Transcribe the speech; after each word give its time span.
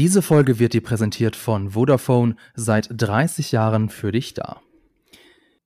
Diese 0.00 0.22
Folge 0.22 0.58
wird 0.58 0.72
dir 0.72 0.82
präsentiert 0.82 1.36
von 1.36 1.72
Vodafone, 1.72 2.34
seit 2.54 2.88
30 2.90 3.52
Jahren 3.52 3.90
für 3.90 4.12
dich 4.12 4.32
da. 4.32 4.62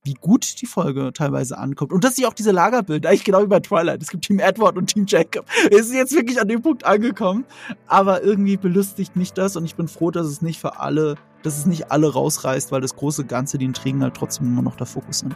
Wie 0.03 0.15
gut 0.15 0.61
die 0.61 0.65
Folge 0.65 1.13
teilweise 1.13 1.57
ankommt. 1.57 1.93
Und 1.93 2.03
dass 2.03 2.17
sich 2.17 2.27
auch 2.27 2.33
diese 2.33 2.51
Lager 2.51 2.83
bilden, 2.83 3.07
eigentlich 3.07 3.23
genau 3.23 3.43
wie 3.43 3.47
bei 3.47 3.61
Twilight. 3.61 4.01
Es 4.01 4.09
gibt 4.09 4.25
Team 4.25 4.39
Edward 4.39 4.75
und 4.75 4.87
Team 4.87 5.05
Jacob. 5.07 5.45
Ist 5.69 5.93
jetzt 5.93 6.13
wirklich 6.13 6.41
an 6.41 6.49
dem 6.49 6.61
Punkt 6.61 6.83
angekommen. 6.83 7.45
Aber 7.87 8.23
irgendwie 8.23 8.57
belustigt 8.57 9.15
mich 9.15 9.31
das 9.31 9.55
und 9.55 9.63
ich 9.63 9.75
bin 9.75 9.87
froh, 9.87 10.11
dass 10.11 10.27
es 10.27 10.41
nicht 10.41 10.59
für 10.59 10.81
alle, 10.81 11.15
dass 11.41 11.57
es 11.57 11.65
nicht 11.65 11.93
alle 11.93 12.11
rausreißt, 12.11 12.73
weil 12.73 12.81
das 12.81 12.97
große 12.97 13.23
Ganze, 13.23 13.57
die 13.57 13.63
Intrigen 13.63 14.03
halt 14.03 14.15
trotzdem 14.15 14.47
immer 14.47 14.63
noch 14.63 14.75
der 14.75 14.85
Fokus 14.85 15.19
sind. 15.19 15.33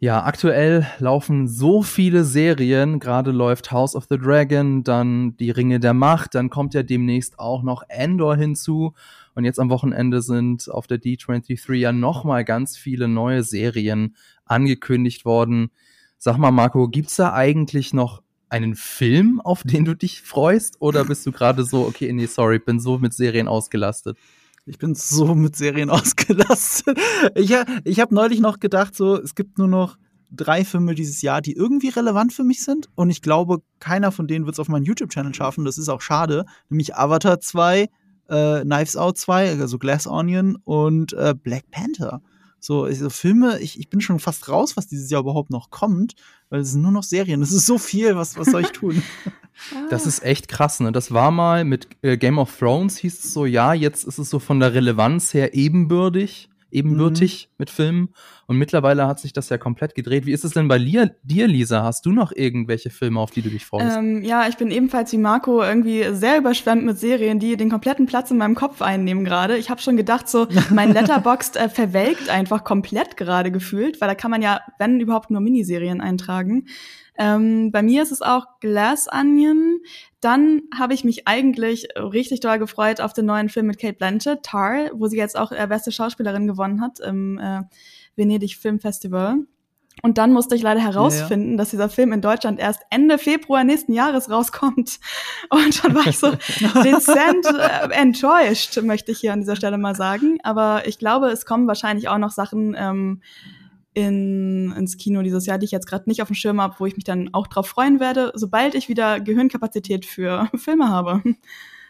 Ja, 0.00 0.22
aktuell 0.22 0.86
laufen 1.00 1.48
so 1.48 1.82
viele 1.82 2.22
Serien. 2.22 3.00
Gerade 3.00 3.32
läuft 3.32 3.72
House 3.72 3.96
of 3.96 4.06
the 4.08 4.16
Dragon, 4.16 4.84
dann 4.84 5.36
die 5.38 5.50
Ringe 5.50 5.80
der 5.80 5.92
Macht, 5.92 6.36
dann 6.36 6.50
kommt 6.50 6.72
ja 6.74 6.84
demnächst 6.84 7.40
auch 7.40 7.64
noch 7.64 7.82
Endor 7.88 8.36
hinzu. 8.36 8.94
Und 9.34 9.44
jetzt 9.44 9.58
am 9.58 9.70
Wochenende 9.70 10.22
sind 10.22 10.70
auf 10.70 10.86
der 10.86 10.98
D23 10.98 11.74
ja 11.74 11.90
nochmal 11.90 12.44
ganz 12.44 12.76
viele 12.76 13.08
neue 13.08 13.42
Serien 13.42 14.14
angekündigt 14.44 15.24
worden. 15.24 15.72
Sag 16.16 16.38
mal, 16.38 16.52
Marco, 16.52 16.86
gibt's 16.86 17.16
da 17.16 17.32
eigentlich 17.32 17.92
noch 17.92 18.22
einen 18.48 18.76
Film, 18.76 19.40
auf 19.40 19.64
den 19.64 19.84
du 19.84 19.94
dich 19.96 20.22
freust? 20.22 20.76
Oder 20.80 21.06
bist 21.06 21.26
du 21.26 21.32
gerade 21.32 21.64
so, 21.64 21.84
okay, 21.86 22.12
nee, 22.12 22.26
sorry, 22.26 22.60
bin 22.60 22.78
so 22.78 22.98
mit 22.98 23.14
Serien 23.14 23.48
ausgelastet? 23.48 24.16
Ich 24.68 24.78
bin 24.78 24.94
so 24.94 25.34
mit 25.34 25.56
Serien 25.56 25.90
ausgelastet. 25.90 26.98
Ich, 27.34 27.54
ich 27.84 28.00
habe 28.00 28.14
neulich 28.14 28.40
noch 28.40 28.60
gedacht, 28.60 28.94
so, 28.94 29.16
es 29.16 29.34
gibt 29.34 29.58
nur 29.58 29.68
noch 29.68 29.96
drei 30.30 30.64
Filme 30.64 30.94
dieses 30.94 31.22
Jahr, 31.22 31.40
die 31.40 31.54
irgendwie 31.54 31.88
relevant 31.88 32.32
für 32.32 32.44
mich 32.44 32.62
sind. 32.62 32.88
Und 32.94 33.10
ich 33.10 33.22
glaube, 33.22 33.62
keiner 33.80 34.12
von 34.12 34.26
denen 34.26 34.44
wird 34.44 34.54
es 34.54 34.60
auf 34.60 34.68
meinen 34.68 34.84
YouTube-Channel 34.84 35.34
schaffen. 35.34 35.64
Das 35.64 35.78
ist 35.78 35.88
auch 35.88 36.02
schade. 36.02 36.44
Nämlich 36.68 36.96
Avatar 36.96 37.40
2, 37.40 37.88
äh, 38.28 38.60
Knives 38.60 38.96
Out 38.96 39.18
2, 39.18 39.58
also 39.58 39.78
Glass 39.78 40.06
Onion 40.06 40.58
und 40.64 41.12
äh, 41.14 41.34
Black 41.34 41.70
Panther. 41.70 42.20
So, 42.60 42.84
also 42.84 43.10
Filme, 43.10 43.60
ich, 43.60 43.78
ich 43.78 43.88
bin 43.88 44.00
schon 44.00 44.18
fast 44.18 44.48
raus, 44.48 44.76
was 44.76 44.86
dieses 44.86 45.10
Jahr 45.10 45.20
überhaupt 45.20 45.50
noch 45.50 45.70
kommt, 45.70 46.14
weil 46.50 46.60
es 46.60 46.72
sind 46.72 46.82
nur 46.82 46.92
noch 46.92 47.02
Serien. 47.02 47.40
Das 47.40 47.52
ist 47.52 47.66
so 47.66 47.78
viel, 47.78 48.16
was, 48.16 48.36
was 48.36 48.48
soll 48.48 48.62
ich 48.62 48.72
tun? 48.72 49.02
Das 49.90 50.06
ist 50.06 50.22
echt 50.22 50.46
krass, 50.46 50.78
ne? 50.78 50.92
Das 50.92 51.12
war 51.12 51.32
mal 51.32 51.64
mit 51.64 51.88
äh, 52.02 52.16
Game 52.16 52.38
of 52.38 52.56
Thrones 52.56 52.96
hieß 52.98 53.24
es 53.24 53.32
so, 53.32 53.44
ja, 53.44 53.74
jetzt 53.74 54.04
ist 54.04 54.18
es 54.18 54.30
so 54.30 54.38
von 54.38 54.60
der 54.60 54.72
Relevanz 54.72 55.34
her 55.34 55.52
ebenbürtig, 55.52 56.48
ebenbürtig 56.70 57.48
mhm. 57.48 57.54
mit 57.58 57.70
Filmen. 57.70 58.08
Und 58.46 58.56
mittlerweile 58.56 59.06
hat 59.06 59.20
sich 59.20 59.32
das 59.32 59.48
ja 59.48 59.58
komplett 59.58 59.94
gedreht. 59.94 60.26
Wie 60.26 60.32
ist 60.32 60.44
es 60.44 60.52
denn 60.52 60.68
bei 60.68 60.78
dir, 60.78 61.46
Lisa? 61.46 61.82
Hast 61.82 62.06
du 62.06 62.12
noch 62.12 62.32
irgendwelche 62.32 62.90
Filme, 62.90 63.20
auf 63.20 63.30
die 63.30 63.42
du 63.42 63.50
dich 63.50 63.64
freust? 63.64 63.96
Ähm, 63.96 64.22
ja, 64.22 64.48
ich 64.48 64.56
bin 64.56 64.70
ebenfalls 64.70 65.12
wie 65.12 65.18
Marco 65.18 65.62
irgendwie 65.62 66.04
sehr 66.12 66.38
überschwemmt 66.38 66.84
mit 66.84 66.98
Serien, 66.98 67.38
die 67.38 67.56
den 67.56 67.70
kompletten 67.70 68.06
Platz 68.06 68.30
in 68.30 68.38
meinem 68.38 68.54
Kopf 68.54 68.82
einnehmen 68.82 69.24
gerade. 69.24 69.56
Ich 69.56 69.70
habe 69.70 69.80
schon 69.80 69.96
gedacht, 69.96 70.28
so 70.28 70.46
mein 70.70 70.92
Letterboxd 70.92 71.56
äh, 71.56 71.68
verwelkt 71.68 72.28
einfach 72.30 72.64
komplett 72.64 73.16
gerade 73.16 73.50
gefühlt, 73.50 74.00
weil 74.00 74.08
da 74.08 74.14
kann 74.14 74.30
man 74.30 74.42
ja, 74.42 74.60
wenn 74.78 75.00
überhaupt, 75.00 75.30
nur 75.30 75.40
Miniserien 75.40 76.00
eintragen. 76.00 76.66
Ähm, 77.18 77.72
bei 77.72 77.82
mir 77.82 78.02
ist 78.02 78.12
es 78.12 78.22
auch 78.22 78.46
Glass 78.60 79.08
Onion. 79.12 79.80
Dann 80.20 80.62
habe 80.76 80.94
ich 80.94 81.04
mich 81.04 81.26
eigentlich 81.26 81.88
richtig 81.96 82.40
doll 82.40 82.58
gefreut 82.58 83.00
auf 83.00 83.12
den 83.12 83.26
neuen 83.26 83.48
Film 83.48 83.66
mit 83.66 83.78
Kate 83.78 83.94
Blanchett, 83.94 84.44
Tar, 84.44 84.90
wo 84.94 85.08
sie 85.08 85.16
jetzt 85.16 85.36
auch 85.36 85.52
äh, 85.52 85.66
beste 85.68 85.92
Schauspielerin 85.92 86.46
gewonnen 86.46 86.80
hat 86.80 87.00
im 87.00 87.38
äh, 87.38 87.62
Venedig 88.16 88.56
Film 88.56 88.80
Festival. 88.80 89.38
Und 90.02 90.18
dann 90.18 90.32
musste 90.32 90.54
ich 90.54 90.62
leider 90.62 90.80
herausfinden, 90.80 91.46
ja, 91.46 91.52
ja. 91.52 91.56
dass 91.58 91.70
dieser 91.70 91.88
Film 91.88 92.12
in 92.12 92.20
Deutschland 92.20 92.60
erst 92.60 92.82
Ende 92.90 93.18
Februar 93.18 93.64
nächsten 93.64 93.92
Jahres 93.92 94.30
rauskommt. 94.30 95.00
Und 95.50 95.84
dann 95.84 95.94
war 95.94 96.06
ich 96.06 96.18
so 96.18 96.30
dezent 96.82 97.46
äh, 97.46 97.92
enttäuscht, 97.92 98.80
möchte 98.82 99.12
ich 99.12 99.18
hier 99.18 99.32
an 99.32 99.40
dieser 99.40 99.56
Stelle 99.56 99.78
mal 99.78 99.94
sagen. 99.94 100.38
Aber 100.42 100.86
ich 100.86 100.98
glaube, 100.98 101.28
es 101.28 101.46
kommen 101.46 101.66
wahrscheinlich 101.66 102.08
auch 102.08 102.18
noch 102.18 102.30
Sachen, 102.30 102.76
ähm, 102.78 103.22
in, 103.94 104.72
ins 104.72 104.96
Kino 104.96 105.22
dieses 105.22 105.46
Jahr, 105.46 105.58
die 105.58 105.64
ich 105.64 105.70
jetzt 105.70 105.86
gerade 105.86 106.08
nicht 106.08 106.22
auf 106.22 106.28
dem 106.28 106.34
Schirm 106.34 106.60
habe, 106.60 106.76
wo 106.78 106.86
ich 106.86 106.96
mich 106.96 107.04
dann 107.04 107.30
auch 107.32 107.46
drauf 107.46 107.66
freuen 107.66 108.00
werde, 108.00 108.32
sobald 108.34 108.74
ich 108.74 108.88
wieder 108.88 109.20
Gehirnkapazität 109.20 110.06
für 110.06 110.48
Filme 110.56 110.88
habe. 110.88 111.22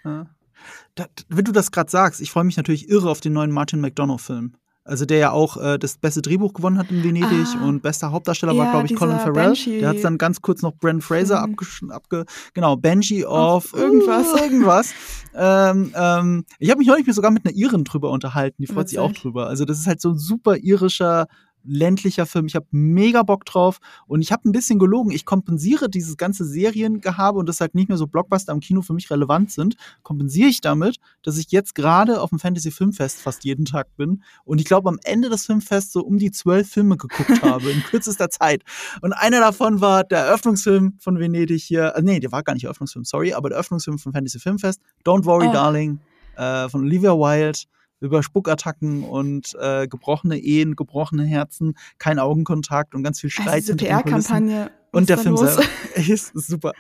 Ja. 0.04 0.26
Da, 0.94 1.06
wenn 1.28 1.44
du 1.44 1.52
das 1.52 1.70
gerade 1.70 1.90
sagst, 1.90 2.20
ich 2.20 2.30
freue 2.30 2.44
mich 2.44 2.56
natürlich 2.56 2.88
irre 2.88 3.10
auf 3.10 3.20
den 3.20 3.32
neuen 3.32 3.50
Martin 3.50 3.80
McDonough-Film. 3.80 4.54
Also 4.88 5.04
der 5.04 5.18
ja 5.18 5.30
auch 5.32 5.58
äh, 5.58 5.78
das 5.78 5.98
beste 5.98 6.22
Drehbuch 6.22 6.54
gewonnen 6.54 6.78
hat 6.78 6.90
in 6.90 7.04
Venedig 7.04 7.46
ah, 7.60 7.64
und 7.66 7.82
bester 7.82 8.10
Hauptdarsteller 8.10 8.54
ja, 8.54 8.64
war, 8.64 8.70
glaube 8.70 8.86
ich, 8.86 8.96
Colin 8.96 9.18
Farrell. 9.18 9.48
Banshee. 9.48 9.80
Der 9.80 9.90
hat 9.90 10.02
dann 10.02 10.16
ganz 10.16 10.40
kurz 10.40 10.62
noch 10.62 10.74
Brent 10.76 11.04
Fraser 11.04 11.46
mhm. 11.46 11.90
abge, 11.90 12.24
genau, 12.54 12.74
Benji 12.76 13.26
of 13.26 13.74
irgendwas. 13.74 14.32
irgendwas. 14.40 14.94
ähm, 15.34 15.92
ähm, 15.94 16.44
ich 16.58 16.70
habe 16.70 16.78
mich 16.78 16.88
neulich 16.88 17.06
sogar 17.14 17.30
mit 17.30 17.44
einer 17.44 17.54
Iren 17.54 17.84
drüber 17.84 18.10
unterhalten, 18.10 18.62
die 18.62 18.66
freut 18.66 18.84
Witzig. 18.84 18.90
sich 18.90 18.98
auch 18.98 19.12
drüber. 19.12 19.46
Also 19.46 19.66
das 19.66 19.78
ist 19.78 19.86
halt 19.86 20.00
so 20.00 20.12
ein 20.12 20.18
super 20.18 20.56
irischer 20.56 21.26
ländlicher 21.64 22.26
Film. 22.26 22.46
Ich 22.46 22.54
habe 22.54 22.66
mega 22.70 23.22
Bock 23.22 23.44
drauf 23.44 23.78
und 24.06 24.20
ich 24.20 24.32
habe 24.32 24.48
ein 24.48 24.52
bisschen 24.52 24.78
gelogen. 24.78 25.10
Ich 25.10 25.24
kompensiere 25.24 25.88
dieses 25.88 26.16
ganze 26.16 26.44
Seriengehabe 26.44 27.38
und 27.38 27.48
das 27.48 27.60
halt 27.60 27.74
nicht 27.74 27.88
mehr 27.88 27.98
so 27.98 28.06
Blockbuster 28.06 28.52
am 28.52 28.60
Kino 28.60 28.82
für 28.82 28.94
mich 28.94 29.10
relevant 29.10 29.52
sind, 29.52 29.76
kompensiere 30.02 30.48
ich 30.48 30.60
damit, 30.60 30.96
dass 31.22 31.38
ich 31.38 31.50
jetzt 31.50 31.74
gerade 31.74 32.20
auf 32.20 32.30
dem 32.30 32.38
Fantasy 32.38 32.70
Filmfest 32.70 33.20
fast 33.20 33.44
jeden 33.44 33.64
Tag 33.64 33.94
bin 33.96 34.22
und 34.44 34.60
ich 34.60 34.66
glaube 34.66 34.88
am 34.88 34.98
Ende 35.04 35.28
des 35.28 35.46
Filmfests 35.46 35.92
so 35.92 36.00
um 36.00 36.18
die 36.18 36.30
zwölf 36.30 36.68
Filme 36.68 36.96
geguckt 36.96 37.42
habe 37.42 37.70
in 37.70 37.82
kürzester 37.82 38.30
Zeit. 38.30 38.62
Und 39.02 39.12
einer 39.12 39.40
davon 39.40 39.80
war 39.80 40.04
der 40.04 40.20
Eröffnungsfilm 40.20 40.94
von 40.98 41.18
Venedig 41.18 41.62
hier. 41.62 41.94
Äh, 41.96 42.02
nee, 42.02 42.20
der 42.20 42.32
war 42.32 42.42
gar 42.42 42.54
nicht 42.54 42.64
Eröffnungsfilm, 42.64 43.04
sorry, 43.04 43.32
aber 43.32 43.48
der 43.48 43.56
Eröffnungsfilm 43.56 43.98
von 43.98 44.12
Fantasy 44.12 44.38
Filmfest. 44.38 44.80
Don't 45.04 45.24
Worry, 45.24 45.48
oh. 45.48 45.52
Darling 45.52 46.00
äh, 46.36 46.68
von 46.68 46.82
Olivia 46.82 47.12
Wilde 47.12 47.60
über 48.00 48.22
Spuckattacken 48.22 49.02
und 49.02 49.54
äh, 49.60 49.86
gebrochene 49.88 50.38
Ehen, 50.38 50.76
gebrochene 50.76 51.24
Herzen, 51.24 51.76
kein 51.98 52.18
Augenkontakt 52.18 52.94
und 52.94 53.02
ganz 53.02 53.20
viel 53.20 53.30
Streit. 53.30 53.48
Also 53.48 53.74
diese 53.74 53.88
PR-Kampagne. 53.88 54.70
Und 54.90 55.08
der 55.08 55.18
Film 55.18 55.36
selber 55.36 55.62
ist 55.94 56.32
super. 56.34 56.72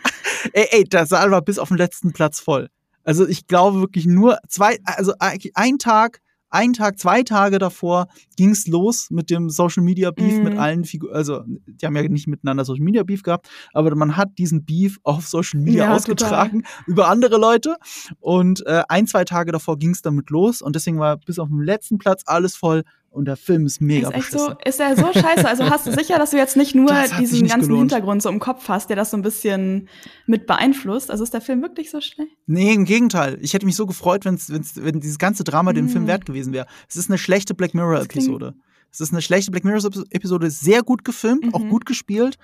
ey, 0.52 0.66
ey, 0.70 0.84
der 0.84 1.06
Saal 1.06 1.30
war 1.30 1.42
bis 1.42 1.58
auf 1.58 1.68
den 1.68 1.76
letzten 1.76 2.12
Platz 2.12 2.40
voll. 2.40 2.68
Also 3.04 3.26
ich 3.26 3.46
glaube 3.46 3.80
wirklich 3.80 4.06
nur 4.06 4.38
zwei, 4.48 4.78
also 4.84 5.14
ein 5.18 5.78
Tag 5.78 6.20
ein 6.50 6.72
Tag, 6.72 6.98
zwei 6.98 7.22
Tage 7.22 7.58
davor 7.58 8.08
ging 8.36 8.50
es 8.50 8.66
los 8.66 9.10
mit 9.10 9.30
dem 9.30 9.50
Social 9.50 9.82
Media 9.82 10.10
Beef 10.10 10.38
mhm. 10.38 10.44
mit 10.44 10.58
allen 10.58 10.84
Figuren. 10.84 11.14
Also, 11.14 11.42
die 11.46 11.84
haben 11.84 11.96
ja 11.96 12.02
nicht 12.02 12.26
miteinander 12.26 12.64
Social 12.64 12.84
Media 12.84 13.02
Beef 13.02 13.22
gehabt, 13.22 13.48
aber 13.72 13.94
man 13.94 14.16
hat 14.16 14.38
diesen 14.38 14.64
Beef 14.64 14.98
auf 15.02 15.26
Social 15.26 15.60
Media 15.60 15.84
ja, 15.84 15.94
ausgetragen 15.94 16.62
total. 16.62 16.84
über 16.86 17.08
andere 17.08 17.38
Leute. 17.38 17.76
Und 18.20 18.64
äh, 18.66 18.82
ein, 18.88 19.06
zwei 19.06 19.24
Tage 19.24 19.52
davor 19.52 19.78
ging 19.78 19.90
es 19.90 20.02
damit 20.02 20.30
los 20.30 20.62
und 20.62 20.76
deswegen 20.76 20.98
war 20.98 21.16
bis 21.18 21.38
auf 21.38 21.48
den 21.48 21.62
letzten 21.62 21.98
Platz 21.98 22.22
alles 22.26 22.56
voll 22.56 22.84
und 23.10 23.24
der 23.24 23.36
Film 23.36 23.66
ist 23.66 23.80
mega 23.80 24.10
ist 24.10 24.30
so, 24.30 24.54
Ist 24.64 24.80
er 24.80 24.96
so 24.96 25.06
scheiße? 25.12 25.48
Also 25.48 25.68
hast 25.68 25.86
du 25.86 25.92
sicher, 25.92 26.18
dass 26.18 26.30
du 26.30 26.36
jetzt 26.36 26.56
nicht 26.56 26.74
nur 26.74 26.92
diesen 27.18 27.40
nicht 27.42 27.52
ganzen 27.52 27.68
gelohnt. 27.68 27.90
Hintergrund 27.90 28.22
so 28.22 28.28
im 28.28 28.38
Kopf 28.38 28.68
hast, 28.68 28.90
der 28.90 28.96
das 28.96 29.10
so 29.10 29.16
ein 29.16 29.22
bisschen 29.22 29.88
mit 30.26 30.46
beeinflusst? 30.46 31.10
Also 31.10 31.24
ist 31.24 31.34
der 31.34 31.40
Film 31.40 31.62
wirklich 31.62 31.90
so 31.90 32.00
schlecht? 32.00 32.36
Nee, 32.46 32.74
im 32.74 32.84
Gegenteil. 32.84 33.38
Ich 33.40 33.54
hätte 33.54 33.66
mich 33.66 33.76
so 33.76 33.86
gefreut, 33.86 34.24
wenn's, 34.24 34.50
wenn's, 34.50 34.74
wenn 34.76 35.00
dieses 35.00 35.18
ganze 35.18 35.42
Drama 35.42 35.72
mm. 35.72 35.74
den 35.74 35.88
Film 35.88 36.02
hm. 36.02 36.08
wert 36.08 36.26
gewesen 36.26 36.52
wäre. 36.52 36.66
Es 36.88 36.96
ist 36.96 37.10
eine 37.10 37.18
schlechte 37.18 37.54
Black 37.54 37.74
Mirror-Episode. 37.74 38.54
Es 38.90 39.00
ist 39.00 39.12
eine 39.12 39.22
schlechte 39.22 39.50
Black 39.50 39.64
Mirror-Episode, 39.64 40.50
sehr 40.50 40.82
gut 40.82 41.04
gefilmt, 41.04 41.46
mhm. 41.46 41.54
auch 41.54 41.68
gut 41.68 41.86
gespielt. 41.86 42.38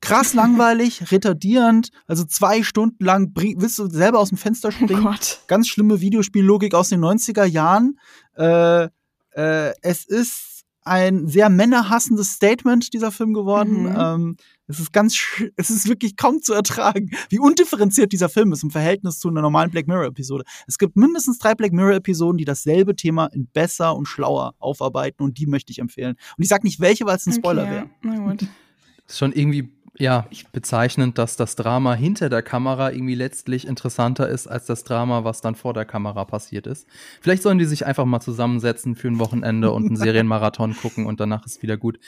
Krass 0.00 0.34
langweilig, 0.34 1.02
retardierend, 1.10 1.90
also 2.06 2.24
zwei 2.24 2.62
Stunden 2.62 3.02
lang 3.02 3.32
willst 3.34 3.78
du 3.78 3.88
selber 3.88 4.18
aus 4.18 4.28
dem 4.28 4.38
Fenster 4.38 4.68
oh 4.68 4.72
springen. 4.72 5.06
Oh 5.06 5.10
Gott. 5.10 5.40
Ganz 5.46 5.68
schlimme 5.68 6.00
Videospiellogik 6.00 6.74
aus 6.74 6.90
den 6.90 7.00
90er 7.00 7.44
Jahren. 7.44 7.98
Äh, 8.34 8.88
äh, 9.36 9.72
es 9.82 10.04
ist 10.04 10.56
ein 10.86 11.26
sehr 11.26 11.48
männerhassendes 11.48 12.32
Statement, 12.32 12.92
dieser 12.92 13.10
Film 13.10 13.34
geworden. 13.34 13.82
Mhm. 13.82 13.96
Ähm, 13.98 14.36
es 14.68 14.78
ist 14.78 14.92
ganz, 14.92 15.18
es 15.56 15.68
ist 15.68 15.88
wirklich 15.88 16.16
kaum 16.16 16.40
zu 16.42 16.54
ertragen, 16.54 17.10
wie 17.28 17.40
undifferenziert 17.40 18.12
dieser 18.12 18.28
Film 18.28 18.52
ist 18.52 18.62
im 18.62 18.70
Verhältnis 18.70 19.18
zu 19.18 19.28
einer 19.28 19.42
normalen 19.42 19.70
Black 19.70 19.88
Mirror-Episode. 19.88 20.44
Es 20.66 20.78
gibt 20.78 20.96
mindestens 20.96 21.38
drei 21.38 21.54
Black 21.54 21.72
Mirror-Episoden, 21.72 22.38
die 22.38 22.44
dasselbe 22.44 22.94
Thema 22.94 23.26
in 23.26 23.48
besser 23.48 23.96
und 23.96 24.06
schlauer 24.06 24.54
aufarbeiten 24.58 25.24
und 25.24 25.38
die 25.38 25.46
möchte 25.46 25.72
ich 25.72 25.80
empfehlen. 25.80 26.16
Und 26.36 26.42
ich 26.42 26.48
sag 26.48 26.62
nicht 26.62 26.80
welche, 26.80 27.04
weil 27.04 27.16
es 27.16 27.26
ein 27.26 27.32
Spoiler 27.32 27.64
okay, 27.64 27.72
wäre. 27.72 27.90
Na 28.02 28.30
gut. 28.30 28.42
Das 28.42 29.14
ist 29.14 29.18
schon 29.18 29.32
irgendwie 29.32 29.75
ja, 29.98 30.26
bezeichnend, 30.52 31.18
dass 31.18 31.36
das 31.36 31.56
Drama 31.56 31.94
hinter 31.94 32.28
der 32.28 32.42
Kamera 32.42 32.92
irgendwie 32.92 33.14
letztlich 33.14 33.66
interessanter 33.66 34.28
ist 34.28 34.46
als 34.46 34.66
das 34.66 34.84
Drama, 34.84 35.24
was 35.24 35.40
dann 35.40 35.54
vor 35.54 35.74
der 35.74 35.84
Kamera 35.84 36.24
passiert 36.24 36.66
ist. 36.66 36.86
Vielleicht 37.20 37.42
sollen 37.42 37.58
die 37.58 37.64
sich 37.64 37.86
einfach 37.86 38.04
mal 38.04 38.20
zusammensetzen 38.20 38.94
für 38.94 39.08
ein 39.08 39.18
Wochenende 39.18 39.70
und 39.70 39.86
einen 39.86 39.96
Serienmarathon 39.96 40.76
gucken 40.76 41.06
und 41.06 41.20
danach 41.20 41.46
ist 41.46 41.62
wieder 41.62 41.76
gut 41.76 41.98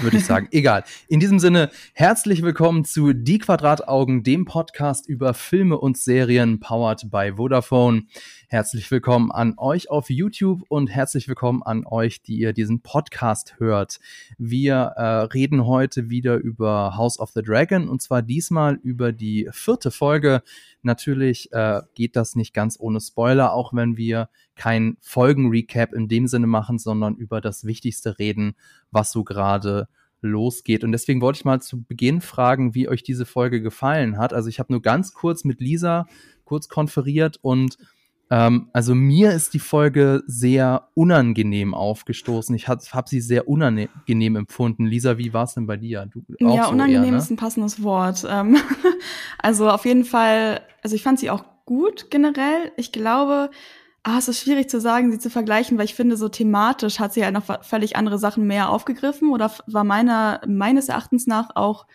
würde 0.00 0.16
ich 0.16 0.24
sagen. 0.24 0.48
Egal. 0.50 0.84
In 1.08 1.20
diesem 1.20 1.38
Sinne, 1.38 1.70
herzlich 1.92 2.42
willkommen 2.42 2.84
zu 2.84 3.12
Die 3.12 3.38
Quadrataugen, 3.38 4.22
dem 4.22 4.44
Podcast 4.44 5.08
über 5.08 5.34
Filme 5.34 5.78
und 5.78 5.96
Serien, 5.96 6.60
powered 6.60 7.10
by 7.10 7.32
Vodafone. 7.36 8.04
Herzlich 8.48 8.90
willkommen 8.90 9.30
an 9.30 9.54
euch 9.56 9.90
auf 9.90 10.10
YouTube 10.10 10.62
und 10.68 10.88
herzlich 10.88 11.28
willkommen 11.28 11.62
an 11.62 11.86
euch, 11.86 12.22
die 12.22 12.38
ihr 12.38 12.52
diesen 12.52 12.80
Podcast 12.80 13.58
hört. 13.58 14.00
Wir 14.38 14.74
äh, 14.96 15.02
reden 15.02 15.66
heute 15.66 16.10
wieder 16.10 16.36
über 16.36 16.96
House 16.96 17.18
of 17.18 17.30
the 17.30 17.42
Dragon 17.42 17.88
und 17.88 18.02
zwar 18.02 18.22
diesmal 18.22 18.74
über 18.82 19.12
die 19.12 19.48
vierte 19.52 19.90
Folge. 19.90 20.42
Natürlich 20.84 21.52
äh, 21.52 21.82
geht 21.94 22.16
das 22.16 22.36
nicht 22.36 22.54
ganz 22.54 22.78
ohne 22.78 23.00
Spoiler, 23.00 23.52
auch 23.52 23.72
wenn 23.72 23.96
wir 23.96 24.28
kein 24.54 24.96
Folgenrecap 25.00 25.92
in 25.92 26.08
dem 26.08 26.26
Sinne 26.26 26.46
machen, 26.46 26.78
sondern 26.78 27.16
über 27.16 27.40
das 27.40 27.64
Wichtigste 27.64 28.18
reden, 28.18 28.54
was 28.90 29.10
so 29.10 29.24
gerade 29.24 29.88
losgeht. 30.20 30.84
Und 30.84 30.92
deswegen 30.92 31.20
wollte 31.20 31.38
ich 31.38 31.44
mal 31.44 31.60
zu 31.60 31.82
Beginn 31.82 32.20
fragen, 32.20 32.74
wie 32.74 32.88
euch 32.88 33.02
diese 33.02 33.26
Folge 33.26 33.60
gefallen 33.60 34.18
hat. 34.18 34.32
Also 34.32 34.48
ich 34.48 34.58
habe 34.58 34.72
nur 34.72 34.82
ganz 34.82 35.12
kurz 35.12 35.44
mit 35.44 35.60
Lisa 35.60 36.06
kurz 36.44 36.68
konferiert 36.68 37.38
und 37.42 37.78
ähm, 38.34 38.68
also 38.72 38.96
mir 38.96 39.30
ist 39.30 39.54
die 39.54 39.60
Folge 39.60 40.24
sehr 40.26 40.88
unangenehm 40.94 41.72
aufgestoßen. 41.72 42.52
Ich 42.56 42.66
habe 42.66 42.82
hab 42.90 43.08
sie 43.08 43.20
sehr 43.20 43.46
unangenehm 43.46 44.34
empfunden. 44.34 44.86
Lisa, 44.86 45.18
wie 45.18 45.32
war 45.32 45.44
es 45.44 45.54
denn 45.54 45.68
bei 45.68 45.76
dir? 45.76 46.06
Du, 46.10 46.24
ja, 46.40 46.64
so 46.64 46.72
unangenehm 46.72 47.04
eher, 47.04 47.10
ne? 47.12 47.18
ist 47.18 47.30
ein 47.30 47.36
passendes 47.36 47.84
Wort. 47.84 48.26
Ähm, 48.28 48.56
also 49.38 49.70
auf 49.70 49.84
jeden 49.84 50.04
Fall, 50.04 50.62
also 50.82 50.96
ich 50.96 51.04
fand 51.04 51.20
sie 51.20 51.30
auch 51.30 51.44
gut 51.64 52.10
generell. 52.10 52.72
Ich 52.76 52.90
glaube, 52.90 53.50
ah, 54.02 54.18
es 54.18 54.26
ist 54.26 54.40
schwierig 54.40 54.68
zu 54.68 54.80
sagen, 54.80 55.12
sie 55.12 55.20
zu 55.20 55.30
vergleichen, 55.30 55.78
weil 55.78 55.84
ich 55.84 55.94
finde, 55.94 56.16
so 56.16 56.28
thematisch 56.28 56.98
hat 56.98 57.12
sie 57.12 57.22
halt 57.22 57.34
noch 57.34 57.64
völlig 57.64 57.94
andere 57.94 58.18
Sachen 58.18 58.48
mehr 58.48 58.68
aufgegriffen 58.68 59.30
oder 59.30 59.52
war 59.68 59.84
meiner, 59.84 60.40
meines 60.44 60.88
Erachtens 60.88 61.28
nach 61.28 61.50
auch 61.54 61.86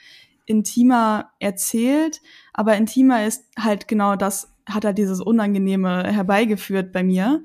intimer 0.45 1.31
erzählt. 1.39 2.21
Aber 2.53 2.77
intimer 2.77 3.25
ist 3.25 3.43
halt 3.59 3.89
genau 3.89 4.15
das, 4.15 4.55
hat 4.69 4.83
er 4.83 4.93
dieses 4.93 5.21
Unangenehme 5.21 6.03
herbeigeführt 6.11 6.91
bei 6.91 7.03
mir. 7.03 7.43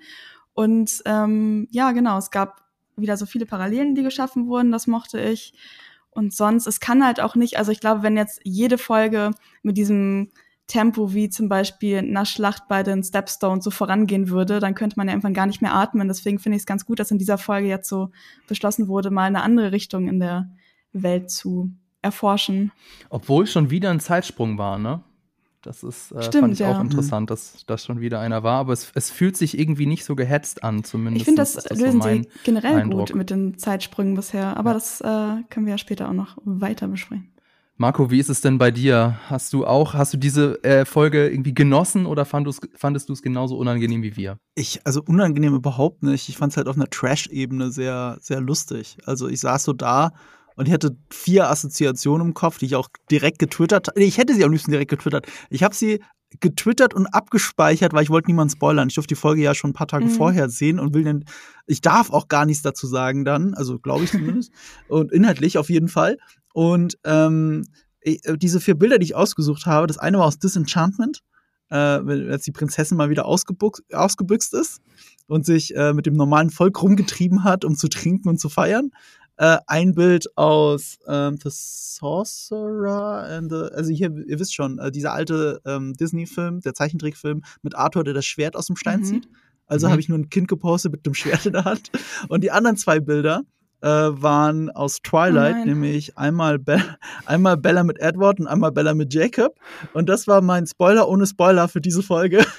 Und 0.52 1.02
ähm, 1.04 1.68
ja, 1.70 1.92
genau, 1.92 2.18
es 2.18 2.30
gab 2.30 2.62
wieder 2.96 3.16
so 3.16 3.26
viele 3.26 3.46
Parallelen, 3.46 3.94
die 3.94 4.02
geschaffen 4.02 4.46
wurden, 4.46 4.70
das 4.70 4.86
mochte 4.86 5.20
ich. 5.20 5.54
Und 6.10 6.32
sonst, 6.32 6.66
es 6.66 6.78
kann 6.78 7.04
halt 7.04 7.20
auch 7.20 7.34
nicht, 7.34 7.58
also 7.58 7.72
ich 7.72 7.80
glaube, 7.80 8.02
wenn 8.02 8.16
jetzt 8.16 8.40
jede 8.44 8.78
Folge 8.78 9.32
mit 9.62 9.76
diesem 9.76 10.30
Tempo 10.66 11.12
wie 11.12 11.28
zum 11.28 11.48
Beispiel 11.48 12.02
nach 12.02 12.26
Schlacht 12.26 12.68
bei 12.68 12.82
den 12.82 13.02
Stepstones 13.02 13.64
so 13.64 13.70
vorangehen 13.70 14.28
würde, 14.30 14.60
dann 14.60 14.74
könnte 14.74 14.96
man 14.96 15.08
ja 15.08 15.12
irgendwann 15.12 15.34
gar 15.34 15.46
nicht 15.46 15.60
mehr 15.60 15.74
atmen. 15.74 16.08
Deswegen 16.08 16.38
finde 16.38 16.56
ich 16.56 16.62
es 16.62 16.66
ganz 16.66 16.86
gut, 16.86 17.00
dass 17.00 17.10
in 17.10 17.18
dieser 17.18 17.36
Folge 17.36 17.68
jetzt 17.68 17.88
so 17.88 18.10
beschlossen 18.46 18.88
wurde, 18.88 19.10
mal 19.10 19.24
eine 19.24 19.42
andere 19.42 19.72
Richtung 19.72 20.08
in 20.08 20.20
der 20.20 20.48
Welt 20.92 21.30
zu 21.30 21.70
erforschen. 22.00 22.72
Obwohl 23.10 23.46
schon 23.46 23.70
wieder 23.70 23.90
ein 23.90 24.00
Zeitsprung 24.00 24.56
war, 24.56 24.78
ne? 24.78 25.02
Das 25.64 25.82
ist, 25.82 26.12
äh, 26.12 26.22
Stimmt, 26.22 26.42
fand 26.42 26.52
ich 26.54 26.58
ja. 26.60 26.76
auch 26.76 26.80
interessant, 26.80 27.30
dass 27.30 27.64
das 27.66 27.84
schon 27.84 28.00
wieder 28.00 28.20
einer 28.20 28.42
war. 28.42 28.60
Aber 28.60 28.72
es, 28.72 28.92
es 28.94 29.10
fühlt 29.10 29.36
sich 29.36 29.58
irgendwie 29.58 29.86
nicht 29.86 30.04
so 30.04 30.14
gehetzt 30.14 30.62
an, 30.62 30.84
zumindest. 30.84 31.22
Ich 31.22 31.24
finde, 31.24 31.42
das, 31.42 31.54
das, 31.54 31.78
lösen 31.78 32.02
so 32.02 32.08
sie 32.08 32.28
generell 32.44 32.76
Eindruck. 32.76 33.08
gut 33.08 33.16
mit 33.16 33.30
den 33.30 33.58
Zeitsprüngen 33.58 34.14
bisher. 34.14 34.56
Aber 34.56 34.70
ja. 34.70 34.74
das 34.74 35.00
äh, 35.00 35.42
können 35.50 35.66
wir 35.66 35.72
ja 35.72 35.78
später 35.78 36.08
auch 36.08 36.14
noch 36.14 36.36
weiter 36.44 36.88
besprechen. 36.88 37.30
Marco, 37.76 38.08
wie 38.08 38.20
ist 38.20 38.28
es 38.28 38.40
denn 38.40 38.58
bei 38.58 38.70
dir? 38.70 39.18
Hast 39.26 39.52
du 39.52 39.66
auch, 39.66 39.94
hast 39.94 40.12
du 40.12 40.16
diese 40.16 40.62
äh, 40.62 40.84
Folge 40.84 41.28
irgendwie 41.28 41.54
genossen 41.54 42.06
oder 42.06 42.24
fand 42.24 42.48
fandest 42.76 43.08
du 43.08 43.12
es 43.12 43.20
genauso 43.20 43.56
unangenehm 43.56 44.04
wie 44.04 44.16
wir? 44.16 44.38
Ich, 44.54 44.80
also 44.84 45.02
unangenehm 45.04 45.54
überhaupt 45.56 46.04
nicht. 46.04 46.28
Ich 46.28 46.36
fand 46.36 46.52
es 46.52 46.56
halt 46.56 46.68
auf 46.68 46.76
einer 46.76 46.88
Trash-Ebene 46.88 47.72
sehr, 47.72 48.18
sehr 48.20 48.40
lustig. 48.40 48.98
Also 49.06 49.28
ich 49.28 49.40
saß 49.40 49.64
so 49.64 49.72
da 49.72 50.12
und 50.56 50.66
ich 50.66 50.72
hatte 50.72 50.96
vier 51.10 51.50
Assoziationen 51.50 52.28
im 52.28 52.34
Kopf, 52.34 52.58
die 52.58 52.66
ich 52.66 52.76
auch 52.76 52.88
direkt 53.10 53.38
getwittert 53.38 53.88
habe. 53.88 54.02
Ich 54.02 54.18
hätte 54.18 54.34
sie 54.34 54.44
am 54.44 54.52
liebsten 54.52 54.70
direkt 54.70 54.90
getwittert. 54.90 55.26
Ich 55.50 55.62
habe 55.62 55.74
sie 55.74 56.00
getwittert 56.40 56.94
und 56.94 57.06
abgespeichert, 57.06 57.92
weil 57.92 58.02
ich 58.02 58.10
wollte 58.10 58.28
niemanden 58.28 58.52
spoilern. 58.52 58.88
Ich 58.88 58.94
durfte 58.94 59.14
die 59.14 59.20
Folge 59.20 59.42
ja 59.42 59.54
schon 59.54 59.70
ein 59.70 59.74
paar 59.74 59.86
Tage 59.86 60.06
mhm. 60.06 60.10
vorher 60.10 60.48
sehen 60.48 60.78
und 60.78 60.94
will 60.94 61.04
den, 61.04 61.24
ich 61.66 61.80
darf 61.80 62.10
auch 62.10 62.28
gar 62.28 62.44
nichts 62.44 62.62
dazu 62.62 62.86
sagen 62.86 63.24
dann, 63.24 63.54
also 63.54 63.78
glaube 63.78 64.04
ich 64.04 64.10
zumindest. 64.10 64.52
und 64.88 65.12
inhaltlich 65.12 65.58
auf 65.58 65.70
jeden 65.70 65.88
Fall. 65.88 66.18
Und 66.52 66.98
ähm, 67.04 67.64
äh, 68.00 68.36
diese 68.36 68.60
vier 68.60 68.74
Bilder, 68.74 68.98
die 68.98 69.04
ich 69.04 69.14
ausgesucht 69.14 69.66
habe, 69.66 69.86
das 69.86 69.98
eine 69.98 70.18
war 70.18 70.26
aus 70.26 70.38
Disenchantment, 70.38 71.20
äh, 71.70 71.76
als 71.76 72.44
die 72.44 72.52
Prinzessin 72.52 72.96
mal 72.96 73.10
wieder 73.10 73.26
ausgebüxt 73.26 74.54
ist 74.54 74.80
und 75.26 75.46
sich 75.46 75.74
äh, 75.74 75.92
mit 75.92 76.06
dem 76.06 76.14
normalen 76.14 76.50
Volk 76.50 76.82
rumgetrieben 76.82 77.44
hat, 77.44 77.64
um 77.64 77.76
zu 77.76 77.88
trinken 77.88 78.28
und 78.28 78.38
zu 78.38 78.48
feiern 78.48 78.90
äh, 79.36 79.58
ein 79.66 79.94
Bild 79.94 80.26
aus 80.36 80.98
ähm, 81.08 81.36
The 81.42 81.50
Sorcerer 81.50 83.24
and 83.24 83.50
the, 83.50 83.74
also 83.74 83.90
hier, 83.92 84.10
ihr 84.26 84.38
wisst 84.38 84.54
schon, 84.54 84.78
äh, 84.78 84.90
dieser 84.90 85.12
alte 85.12 85.60
ähm, 85.64 85.94
Disney-Film, 85.94 86.60
der 86.60 86.74
Zeichentrickfilm 86.74 87.42
mit 87.62 87.74
Arthur, 87.74 88.04
der 88.04 88.14
das 88.14 88.26
Schwert 88.26 88.56
aus 88.56 88.66
dem 88.66 88.76
Stein 88.76 89.00
mhm. 89.00 89.04
zieht. 89.04 89.28
Also 89.66 89.86
mhm. 89.86 89.92
habe 89.92 90.00
ich 90.00 90.08
nur 90.08 90.18
ein 90.18 90.30
Kind 90.30 90.48
gepostet 90.48 90.92
mit 90.92 91.06
dem 91.06 91.14
Schwert 91.14 91.46
in 91.46 91.52
der 91.52 91.64
Hand. 91.64 91.90
Und 92.28 92.44
die 92.44 92.50
anderen 92.50 92.76
zwei 92.76 93.00
Bilder 93.00 93.42
äh, 93.84 94.22
waren 94.22 94.70
aus 94.70 95.02
Twilight, 95.02 95.56
oh 95.60 95.64
nämlich 95.66 96.16
einmal, 96.16 96.58
Be 96.58 96.82
einmal 97.26 97.58
Bella 97.58 97.84
mit 97.84 98.00
Edward 98.00 98.40
und 98.40 98.46
einmal 98.46 98.72
Bella 98.72 98.94
mit 98.94 99.12
Jacob. 99.12 99.54
Und 99.92 100.08
das 100.08 100.26
war 100.26 100.40
mein 100.40 100.66
Spoiler 100.66 101.06
ohne 101.06 101.26
Spoiler 101.26 101.68
für 101.68 101.82
diese 101.82 102.02
Folge. 102.02 102.46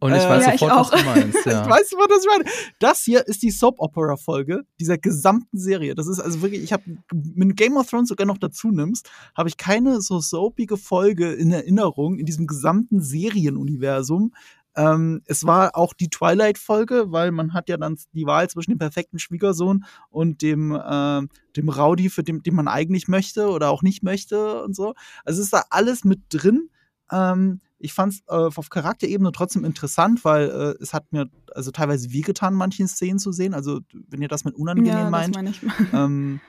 Und 0.00 0.12
ich 0.12 0.22
weiß 0.22 0.46
äh, 0.46 0.52
sofort, 0.52 0.70
ja, 0.70 0.82
ich 0.82 0.92
was 0.92 1.00
du 1.00 1.06
meinst. 1.06 1.38
Ja. 1.46 1.62
ich 1.62 1.70
weiß, 1.70 1.92
was 1.92 2.22
ich 2.22 2.30
meine. 2.30 2.44
Das 2.78 3.00
hier 3.04 3.26
ist 3.26 3.42
die 3.42 3.50
Soap-Opera-Folge 3.50 4.64
dieser 4.78 4.98
gesamten 4.98 5.56
Serie. 5.56 5.94
Das 5.94 6.06
ist 6.06 6.20
also 6.20 6.42
wirklich, 6.42 6.62
ich 6.62 6.72
habe, 6.74 6.82
wenn 7.10 7.54
Game 7.54 7.76
of 7.78 7.88
Thrones 7.88 8.10
sogar 8.10 8.26
noch 8.26 8.36
dazu 8.36 8.70
nimmst, 8.70 9.08
habe 9.34 9.48
ich 9.48 9.56
keine 9.56 10.02
so 10.02 10.20
soapige 10.20 10.76
Folge 10.76 11.32
in 11.32 11.52
Erinnerung 11.52 12.18
in 12.18 12.26
diesem 12.26 12.46
gesamten 12.46 13.00
Serienuniversum. 13.00 14.34
Ähm, 14.78 15.22
es 15.26 15.44
war 15.44 15.76
auch 15.76 15.92
die 15.92 16.08
Twilight-Folge, 16.08 17.06
weil 17.08 17.32
man 17.32 17.52
hat 17.52 17.68
ja 17.68 17.76
dann 17.76 17.98
die 18.12 18.26
Wahl 18.26 18.48
zwischen 18.48 18.70
dem 18.70 18.78
perfekten 18.78 19.18
Schwiegersohn 19.18 19.84
und 20.08 20.40
dem, 20.40 20.70
äh, 20.72 21.22
dem 21.56 21.68
Rowdy, 21.68 22.08
für 22.10 22.22
den, 22.22 22.44
den 22.44 22.54
man 22.54 22.68
eigentlich 22.68 23.08
möchte 23.08 23.48
oder 23.48 23.70
auch 23.70 23.82
nicht 23.82 24.04
möchte 24.04 24.62
und 24.62 24.76
so. 24.76 24.94
Also 25.24 25.42
ist 25.42 25.52
da 25.52 25.64
alles 25.70 26.04
mit 26.04 26.20
drin. 26.30 26.70
Ähm, 27.10 27.60
ich 27.80 27.92
fand 27.92 28.12
es 28.12 28.20
äh, 28.28 28.34
auf 28.34 28.70
Charakterebene 28.70 29.32
trotzdem 29.32 29.64
interessant, 29.64 30.24
weil 30.24 30.48
äh, 30.48 30.82
es 30.82 30.94
hat 30.94 31.12
mir 31.12 31.28
also 31.54 31.72
teilweise 31.72 32.12
wehgetan, 32.12 32.54
manche 32.54 32.86
Szenen 32.86 33.18
zu 33.18 33.32
sehen. 33.32 33.54
Also, 33.54 33.80
wenn 33.92 34.22
ihr 34.22 34.28
das 34.28 34.44
mit 34.44 34.54
unangenehm 34.54 34.92
ja, 34.92 35.10
meint. 35.10 35.34
Das 35.34 35.44
ich. 35.44 35.60
ähm, 35.92 36.40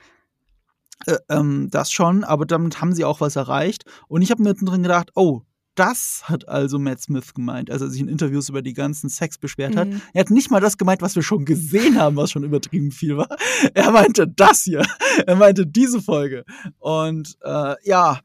äh, 1.06 1.16
ähm, 1.28 1.68
das 1.70 1.90
schon, 1.90 2.22
aber 2.22 2.46
damit 2.46 2.80
haben 2.80 2.94
sie 2.94 3.04
auch 3.04 3.20
was 3.20 3.34
erreicht. 3.34 3.84
Und 4.06 4.22
ich 4.22 4.30
habe 4.30 4.42
mir 4.42 4.54
drin 4.54 4.82
gedacht, 4.82 5.10
oh, 5.14 5.42
das 5.80 6.24
hat 6.24 6.46
also 6.46 6.78
Matt 6.78 7.00
Smith 7.00 7.32
gemeint, 7.32 7.70
als 7.70 7.80
er 7.80 7.88
sich 7.88 8.02
in 8.02 8.08
Interviews 8.08 8.50
über 8.50 8.60
die 8.60 8.74
ganzen 8.74 9.08
Sex 9.08 9.38
beschwert 9.38 9.76
hat. 9.76 9.88
Mhm. 9.88 10.02
Er 10.12 10.20
hat 10.20 10.30
nicht 10.30 10.50
mal 10.50 10.60
das 10.60 10.76
gemeint, 10.76 11.00
was 11.00 11.16
wir 11.16 11.22
schon 11.22 11.46
gesehen 11.46 11.98
haben, 11.98 12.16
was 12.16 12.30
schon 12.30 12.44
übertrieben 12.44 12.90
viel 12.90 13.16
war. 13.16 13.28
Er 13.72 13.90
meinte 13.90 14.28
das 14.28 14.62
hier. 14.64 14.84
Er 15.26 15.36
meinte 15.36 15.66
diese 15.66 16.02
Folge. 16.02 16.44
Und 16.78 17.38
äh, 17.42 17.76
ja, 17.82 18.20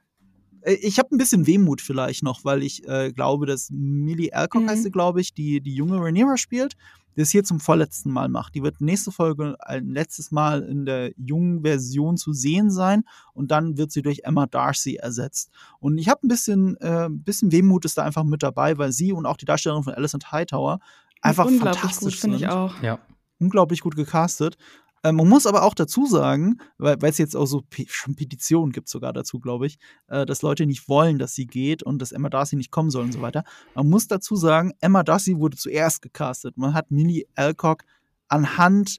ich 0.65 0.99
habe 0.99 1.13
ein 1.13 1.17
bisschen 1.17 1.47
Wehmut 1.47 1.81
vielleicht 1.81 2.23
noch, 2.23 2.43
weil 2.43 2.63
ich 2.63 2.87
äh, 2.87 3.11
glaube, 3.11 3.45
dass 3.45 3.69
Millie 3.71 4.33
Alcock 4.33 4.63
mhm. 4.63 4.69
heißt 4.69 4.83
sie, 4.83 4.91
glaube 4.91 5.21
ich, 5.21 5.33
die 5.33 5.61
die 5.61 5.75
junge 5.75 5.97
Rhaenyra 5.97 6.37
spielt, 6.37 6.75
die 7.15 7.21
es 7.21 7.29
hier 7.29 7.43
zum 7.43 7.59
vorletzten 7.59 8.11
Mal 8.11 8.29
macht. 8.29 8.55
Die 8.55 8.63
wird 8.63 8.81
nächste 8.81 9.11
Folge 9.11 9.55
ein 9.59 9.89
letztes 9.89 10.31
Mal 10.31 10.63
in 10.63 10.85
der 10.85 11.11
jungen 11.17 11.61
Version 11.61 12.17
zu 12.17 12.33
sehen 12.33 12.69
sein 12.71 13.03
und 13.33 13.51
dann 13.51 13.77
wird 13.77 13.91
sie 13.91 14.01
durch 14.01 14.21
Emma 14.23 14.47
Darcy 14.47 14.95
ersetzt. 14.95 15.51
Und 15.79 15.97
ich 15.97 16.09
habe 16.09 16.25
ein 16.25 16.29
bisschen, 16.29 16.77
äh, 16.77 17.07
bisschen 17.09 17.51
Wehmut 17.51 17.85
ist 17.85 17.97
da 17.97 18.03
einfach 18.03 18.23
mit 18.23 18.43
dabei, 18.43 18.77
weil 18.77 18.91
sie 18.91 19.13
und 19.13 19.25
auch 19.25 19.37
die 19.37 19.45
Darstellerin 19.45 19.83
von 19.83 19.93
Alicent 19.93 20.31
Hightower 20.31 20.79
einfach 21.21 21.49
fantastisch 21.49 22.15
gut, 22.15 22.21
finde 22.21 22.37
ich 22.37 22.47
auch. 22.47 22.81
Ja. 22.81 22.99
Unglaublich 23.39 23.81
gut 23.81 23.95
gecastet. 23.95 24.57
Äh, 25.05 25.11
man 25.11 25.29
muss 25.29 25.45
aber 25.45 25.61
auch 25.63 25.75
dazu 25.75 26.07
sagen, 26.07 26.57
weil 26.79 26.97
es 27.03 27.19
jetzt 27.19 27.35
auch 27.35 27.45
so 27.45 27.61
P 27.61 27.85
schon 27.87 28.15
Petitionen 28.15 28.71
gibt 28.71 28.89
sogar 28.89 29.13
dazu, 29.13 29.39
glaube 29.39 29.67
ich, 29.67 29.77
äh, 30.07 30.25
dass 30.25 30.41
Leute 30.41 30.65
nicht 30.65 30.89
wollen, 30.89 31.19
dass 31.19 31.35
sie 31.35 31.45
geht 31.45 31.83
und 31.83 32.01
dass 32.01 32.11
Emma 32.11 32.29
Darcy 32.29 32.55
nicht 32.55 32.71
kommen 32.71 32.89
soll 32.89 33.03
und 33.03 33.11
so 33.11 33.21
weiter. 33.21 33.43
Man 33.75 33.87
muss 33.87 34.07
dazu 34.07 34.35
sagen, 34.35 34.73
Emma 34.81 35.03
Darcy 35.03 35.37
wurde 35.37 35.57
zuerst 35.57 36.01
gecastet. 36.01 36.57
Man 36.57 36.73
hat 36.73 36.89
Millie 36.89 37.25
Alcock 37.35 37.83
anhand 38.29 38.97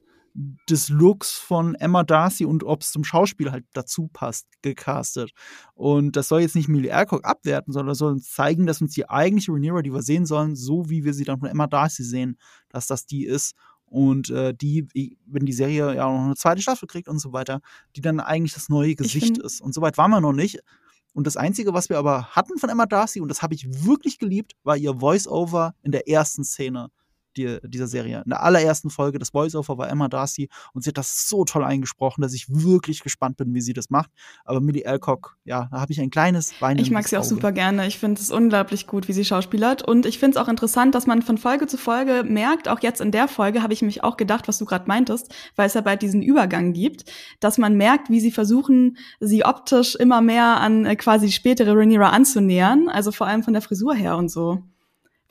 des 0.69 0.87
Looks 0.87 1.31
von 1.31 1.75
Emma 1.75 2.03
Darcy 2.03 2.45
und 2.45 2.63
ob 2.63 2.83
es 2.83 2.91
zum 2.91 3.03
Schauspiel 3.03 3.51
halt 3.51 3.65
dazu 3.73 4.07
passt, 4.13 4.47
gecastet. 4.61 5.31
Und 5.73 6.15
das 6.15 6.29
soll 6.29 6.41
jetzt 6.41 6.55
nicht 6.55 6.69
Millie 6.69 6.93
Alcock 6.93 7.25
abwerten, 7.25 7.73
sondern 7.73 7.95
soll 7.95 8.13
uns 8.13 8.31
zeigen, 8.31 8.65
dass 8.65 8.79
uns 8.79 8.93
die 8.93 9.09
eigentliche 9.09 9.51
Rhaenyra, 9.51 9.81
die 9.81 9.91
wir 9.91 10.03
sehen 10.03 10.25
sollen, 10.25 10.55
so 10.55 10.89
wie 10.89 11.03
wir 11.03 11.13
sie 11.13 11.25
dann 11.25 11.39
von 11.39 11.49
Emma 11.49 11.67
Darcy 11.67 12.03
sehen, 12.03 12.37
dass 12.69 12.87
das 12.87 13.05
die 13.05 13.25
ist. 13.25 13.55
Und 13.89 14.29
äh, 14.29 14.53
die, 14.53 14.87
wenn 15.25 15.45
die 15.45 15.53
Serie 15.53 15.95
ja 15.95 16.11
noch 16.11 16.25
eine 16.25 16.35
zweite 16.35 16.61
Staffel 16.61 16.87
kriegt 16.87 17.07
und 17.07 17.19
so 17.19 17.31
weiter, 17.31 17.61
die 17.95 18.01
dann 18.01 18.19
eigentlich 18.19 18.53
das 18.53 18.69
neue 18.69 18.95
Gesicht 18.95 19.37
ist. 19.37 19.61
Und 19.61 19.73
so 19.73 19.81
weit 19.81 19.97
waren 19.97 20.11
wir 20.11 20.21
noch 20.21 20.33
nicht. 20.33 20.59
Und 21.13 21.25
das 21.25 21.37
Einzige, 21.37 21.73
was 21.73 21.89
wir 21.89 21.97
aber 21.97 22.27
hatten 22.35 22.59
von 22.59 22.69
Emma 22.69 22.85
Darcy, 22.85 23.21
und 23.21 23.29
das 23.29 23.41
habe 23.41 23.55
ich 23.55 23.85
wirklich 23.85 24.19
geliebt, 24.19 24.53
war 24.63 24.77
ihr 24.77 24.95
Voice-Over 24.95 25.73
in 25.81 25.91
der 25.91 26.07
ersten 26.07 26.43
Szene. 26.43 26.91
Die, 27.37 27.57
dieser 27.63 27.87
Serie. 27.87 28.21
In 28.23 28.29
der 28.29 28.43
allerersten 28.43 28.89
Folge, 28.89 29.19
das 29.19 29.33
Voiceover 29.33 29.77
war 29.77 29.89
Emma 29.89 30.07
Darcy 30.07 30.49
und 30.73 30.83
sie 30.83 30.89
hat 30.89 30.97
das 30.97 31.27
so 31.27 31.45
toll 31.45 31.63
eingesprochen, 31.63 32.21
dass 32.21 32.33
ich 32.33 32.47
wirklich 32.49 33.01
gespannt 33.01 33.37
bin, 33.37 33.53
wie 33.53 33.61
sie 33.61 33.73
das 33.73 33.89
macht. 33.89 34.09
Aber 34.43 34.61
Millie 34.61 34.85
Alcock, 34.85 35.37
ja, 35.45 35.67
da 35.71 35.81
habe 35.81 35.91
ich 35.91 36.01
ein 36.01 36.09
kleines 36.09 36.59
Weinen. 36.61 36.79
Ich 36.79 36.91
mag 36.91 37.07
sie 37.07 37.17
auch 37.17 37.21
Auge. 37.21 37.29
super 37.29 37.51
gerne. 37.51 37.87
Ich 37.87 37.99
finde 37.99 38.21
es 38.21 38.31
unglaublich 38.31 38.87
gut, 38.87 39.07
wie 39.07 39.13
sie 39.13 39.25
schauspielert. 39.25 39.87
Und 39.87 40.05
ich 40.05 40.19
finde 40.19 40.37
es 40.37 40.43
auch 40.43 40.49
interessant, 40.49 40.95
dass 40.95 41.07
man 41.07 41.21
von 41.21 41.37
Folge 41.37 41.67
zu 41.67 41.77
Folge 41.77 42.23
merkt, 42.27 42.67
auch 42.67 42.81
jetzt 42.81 43.01
in 43.01 43.11
der 43.11 43.27
Folge 43.27 43.61
habe 43.61 43.73
ich 43.73 43.81
mich 43.81 44.03
auch 44.03 44.17
gedacht, 44.17 44.47
was 44.47 44.57
du 44.57 44.65
gerade 44.65 44.87
meintest, 44.87 45.33
weil 45.55 45.67
es 45.67 45.73
ja 45.73 45.81
bald 45.81 46.01
diesen 46.01 46.21
Übergang 46.21 46.73
gibt, 46.73 47.05
dass 47.39 47.57
man 47.57 47.75
merkt, 47.75 48.09
wie 48.09 48.19
sie 48.19 48.31
versuchen, 48.31 48.97
sie 49.19 49.45
optisch 49.45 49.95
immer 49.95 50.21
mehr 50.21 50.59
an 50.59 50.85
äh, 50.85 50.95
quasi 50.95 51.27
die 51.27 51.31
spätere 51.31 51.73
Rhaenyra 51.73 52.09
anzunähern. 52.09 52.89
Also 52.89 53.11
vor 53.11 53.27
allem 53.27 53.43
von 53.43 53.53
der 53.53 53.61
Frisur 53.61 53.93
her 53.93 54.17
und 54.17 54.29
so. 54.29 54.63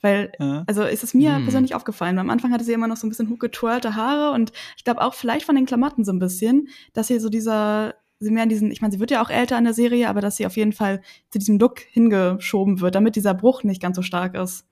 Weil, 0.01 0.31
ja. 0.39 0.63
also 0.67 0.83
ist 0.83 1.03
es 1.03 1.13
mir 1.13 1.35
hm. 1.35 1.43
persönlich 1.43 1.75
aufgefallen. 1.75 2.19
Am 2.19 2.29
Anfang 2.29 2.51
hatte 2.51 2.63
sie 2.63 2.73
immer 2.73 2.87
noch 2.87 2.97
so 2.97 3.07
ein 3.07 3.09
bisschen 3.09 3.29
hochgetwirlte 3.29 3.95
Haare 3.95 4.33
und 4.33 4.51
ich 4.75 4.83
glaube 4.83 5.01
auch 5.01 5.13
vielleicht 5.13 5.45
von 5.45 5.55
den 5.55 5.65
Klamotten 5.65 6.05
so 6.05 6.11
ein 6.11 6.19
bisschen, 6.19 6.67
dass 6.93 7.07
sie 7.07 7.19
so 7.19 7.29
dieser, 7.29 7.95
sie 8.19 8.31
mehr 8.31 8.43
in 8.43 8.49
diesen, 8.49 8.71
ich 8.71 8.81
meine, 8.81 8.93
sie 8.93 8.99
wird 8.99 9.11
ja 9.11 9.21
auch 9.21 9.29
älter 9.29 9.57
in 9.57 9.63
der 9.63 9.73
Serie, 9.73 10.09
aber 10.09 10.21
dass 10.21 10.37
sie 10.37 10.45
auf 10.45 10.55
jeden 10.55 10.73
Fall 10.73 11.01
zu 11.31 11.39
diesem 11.39 11.57
Look 11.57 11.79
hingeschoben 11.79 12.79
wird, 12.79 12.95
damit 12.95 13.15
dieser 13.15 13.33
Bruch 13.33 13.63
nicht 13.63 13.81
ganz 13.81 13.95
so 13.95 14.01
stark 14.01 14.35
ist. 14.35 14.65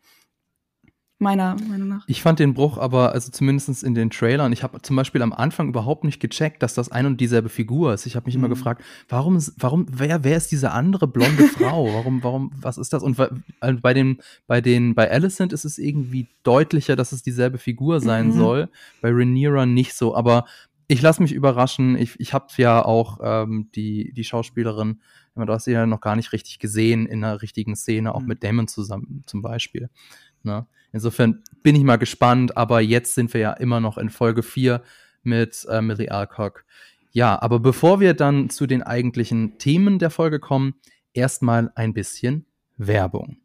Meiner 1.26 1.56
Meinung 1.68 1.88
nach. 1.88 2.04
Ich 2.08 2.22
fand 2.22 2.38
den 2.38 2.54
Bruch 2.54 2.78
aber, 2.78 3.14
also 3.14 3.32
zumindest 3.32 3.84
in 3.84 3.96
den 3.96 4.12
Trailern, 4.12 4.54
ich 4.54 4.62
habe 4.62 4.80
zum 4.84 4.96
Beispiel 4.96 5.24
am 5.24 5.34
Anfang 5.34 5.70
überhaupt 5.70 6.04
nicht 6.04 6.20
gecheckt, 6.20 6.62
dass 6.62 6.76
das 6.76 6.92
ein 6.92 7.08
und 7.08 7.20
dieselbe 7.20 7.50
Figur 7.50 7.96
ist. 7.96 8.06
Ich 8.06 8.16
habe 8.16 8.28
mich 8.28 8.36
mhm. 8.36 8.42
immer 8.42 8.50
gefragt, 8.50 8.84
warum, 9.10 9.40
warum, 9.58 9.88
wer, 9.90 10.24
wer 10.24 10.38
ist 10.38 10.52
diese 10.52 10.72
andere 10.72 11.08
blonde 11.08 11.44
Frau? 11.58 11.92
Warum, 11.94 12.24
warum, 12.24 12.52
was 12.62 12.78
ist 12.78 12.94
das? 12.94 13.02
Und 13.02 13.20
also 13.60 13.80
bei 13.82 13.96
den, 13.96 14.20
bei 14.46 14.62
den, 14.62 14.94
bei 14.94 15.10
Alicent 15.10 15.52
ist 15.52 15.66
es 15.66 15.80
irgendwie 15.80 16.28
deutlicher, 16.44 16.96
dass 16.96 17.12
es 17.12 17.24
dieselbe 17.24 17.58
Figur 17.58 18.00
sein 18.02 18.28
mhm. 18.28 18.34
soll. 18.34 18.70
Bei 19.02 19.10
Rhaenyra 19.10 19.66
nicht 19.66 19.94
so, 19.94 20.16
aber 20.16 20.46
ich 20.88 21.02
lasse 21.02 21.22
mich 21.22 21.34
überraschen. 21.34 21.98
Ich, 21.98 22.20
ich 22.20 22.34
habe 22.34 22.48
ja 22.58 22.86
auch 22.86 23.20
ähm, 23.24 23.70
die, 23.76 24.14
die 24.14 24.24
Schauspielerin, 24.24 25.02
du 25.36 25.48
hast 25.48 25.66
sie 25.66 25.72
ja 25.72 25.86
noch 25.86 26.02
gar 26.02 26.16
nicht 26.16 26.32
richtig 26.32 26.60
gesehen 26.60 27.08
in 27.08 27.24
einer 27.24 27.42
richtigen 27.42 27.76
Szene, 27.76 28.14
auch 28.14 28.22
mhm. 28.22 28.28
mit 28.28 28.44
Damon 28.44 28.68
zusammen 28.68 29.24
zum 29.26 29.42
Beispiel. 29.42 29.90
Ne? 30.46 30.66
Insofern 30.92 31.44
bin 31.64 31.76
ich 31.76 31.84
mal 31.84 31.98
gespannt, 31.98 32.56
aber 32.56 32.80
jetzt 32.80 33.16
sind 33.16 33.34
wir 33.34 33.42
ja 33.42 33.54
immer 33.54 33.80
noch 33.80 33.98
in 33.98 34.10
Folge 34.10 34.44
4 34.44 34.82
mit 35.24 35.66
äh, 35.70 35.82
Millie 35.82 36.12
Alcock. 36.12 36.64
Ja, 37.12 37.42
aber 37.42 37.60
bevor 37.60 38.00
wir 38.00 38.14
dann 38.14 38.50
zu 38.50 38.68
den 38.68 38.84
eigentlichen 38.84 39.58
Themen 39.58 40.00
der 40.00 40.10
Folge 40.10 40.40
kommen, 40.40 40.76
erstmal 41.14 41.72
ein 41.76 41.94
bisschen 41.94 42.46
Werbung. 42.78 43.38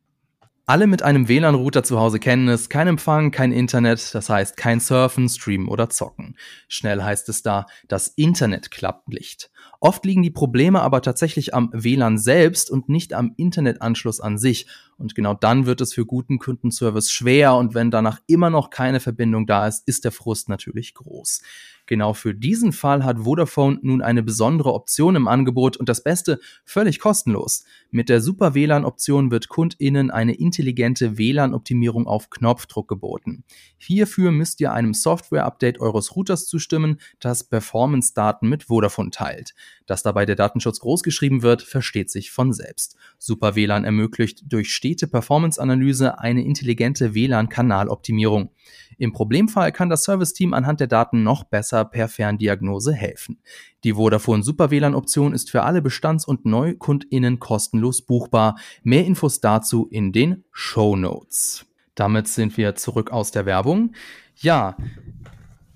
Alle 0.70 0.86
mit 0.86 1.02
einem 1.02 1.26
WLAN-Router 1.26 1.82
zu 1.82 1.98
Hause 1.98 2.20
kennen 2.20 2.46
es. 2.46 2.68
Kein 2.68 2.86
Empfang, 2.86 3.32
kein 3.32 3.50
Internet, 3.50 4.14
das 4.14 4.30
heißt 4.30 4.56
kein 4.56 4.78
Surfen, 4.78 5.28
Streamen 5.28 5.66
oder 5.66 5.90
Zocken. 5.90 6.36
Schnell 6.68 7.02
heißt 7.02 7.28
es 7.28 7.42
da, 7.42 7.66
das 7.88 8.06
Internet 8.06 8.70
klappt 8.70 9.08
nicht. 9.08 9.50
Oft 9.80 10.04
liegen 10.04 10.22
die 10.22 10.30
Probleme 10.30 10.80
aber 10.80 11.02
tatsächlich 11.02 11.54
am 11.54 11.70
WLAN 11.72 12.18
selbst 12.18 12.70
und 12.70 12.88
nicht 12.88 13.14
am 13.14 13.34
Internetanschluss 13.36 14.20
an 14.20 14.38
sich. 14.38 14.68
Und 14.96 15.16
genau 15.16 15.34
dann 15.34 15.66
wird 15.66 15.80
es 15.80 15.92
für 15.92 16.06
guten 16.06 16.38
Kundenservice 16.38 17.10
schwer 17.10 17.56
und 17.56 17.74
wenn 17.74 17.90
danach 17.90 18.20
immer 18.28 18.50
noch 18.50 18.70
keine 18.70 19.00
Verbindung 19.00 19.48
da 19.48 19.66
ist, 19.66 19.88
ist 19.88 20.04
der 20.04 20.12
Frust 20.12 20.48
natürlich 20.48 20.94
groß. 20.94 21.42
Genau 21.90 22.14
für 22.14 22.36
diesen 22.36 22.70
Fall 22.72 23.02
hat 23.04 23.18
Vodafone 23.24 23.80
nun 23.82 24.00
eine 24.00 24.22
besondere 24.22 24.74
Option 24.74 25.16
im 25.16 25.26
Angebot 25.26 25.76
und 25.76 25.88
das 25.88 26.04
Beste 26.04 26.38
völlig 26.64 27.00
kostenlos. 27.00 27.64
Mit 27.90 28.08
der 28.08 28.20
Super 28.20 28.54
WLAN 28.54 28.84
Option 28.84 29.32
wird 29.32 29.48
KundInnen 29.48 30.12
eine 30.12 30.34
intelligente 30.34 31.18
WLAN-Optimierung 31.18 32.06
auf 32.06 32.30
Knopfdruck 32.30 32.86
geboten. 32.86 33.42
Hierfür 33.76 34.30
müsst 34.30 34.60
ihr 34.60 34.72
einem 34.72 34.94
Software-Update 34.94 35.80
eures 35.80 36.14
Routers 36.14 36.46
zustimmen, 36.46 37.00
das 37.18 37.42
Performance-Daten 37.42 38.48
mit 38.48 38.68
Vodafone 38.68 39.10
teilt. 39.10 39.56
Dass 39.86 40.04
dabei 40.04 40.26
der 40.26 40.36
Datenschutz 40.36 40.78
großgeschrieben 40.78 41.42
wird, 41.42 41.60
versteht 41.60 42.08
sich 42.08 42.30
von 42.30 42.52
selbst. 42.52 42.94
Super 43.18 43.56
WLAN 43.56 43.84
ermöglicht 43.84 44.44
durch 44.46 44.72
stete 44.72 45.08
Performance-Analyse 45.08 46.20
eine 46.20 46.44
intelligente 46.44 47.14
WLAN-Kanaloptimierung. 47.14 48.52
Im 49.00 49.14
Problemfall 49.14 49.72
kann 49.72 49.88
das 49.88 50.04
Serviceteam 50.04 50.52
anhand 50.52 50.78
der 50.78 50.86
Daten 50.86 51.22
noch 51.22 51.44
besser 51.44 51.86
per 51.86 52.06
Ferndiagnose 52.06 52.92
helfen. 52.92 53.40
Die 53.82 53.94
Vodafone 53.94 54.42
Super 54.42 54.70
WLAN 54.70 54.94
Option 54.94 55.32
ist 55.32 55.50
für 55.50 55.62
alle 55.62 55.80
Bestands- 55.80 56.26
und 56.26 56.44
NeukundInnen 56.44 57.38
kostenlos 57.38 58.02
buchbar. 58.02 58.58
Mehr 58.82 59.06
Infos 59.06 59.40
dazu 59.40 59.86
in 59.90 60.12
den 60.12 60.44
Show 60.52 60.96
Notes. 60.96 61.64
Damit 61.94 62.28
sind 62.28 62.58
wir 62.58 62.74
zurück 62.74 63.10
aus 63.10 63.30
der 63.30 63.46
Werbung. 63.46 63.94
Ja, 64.36 64.76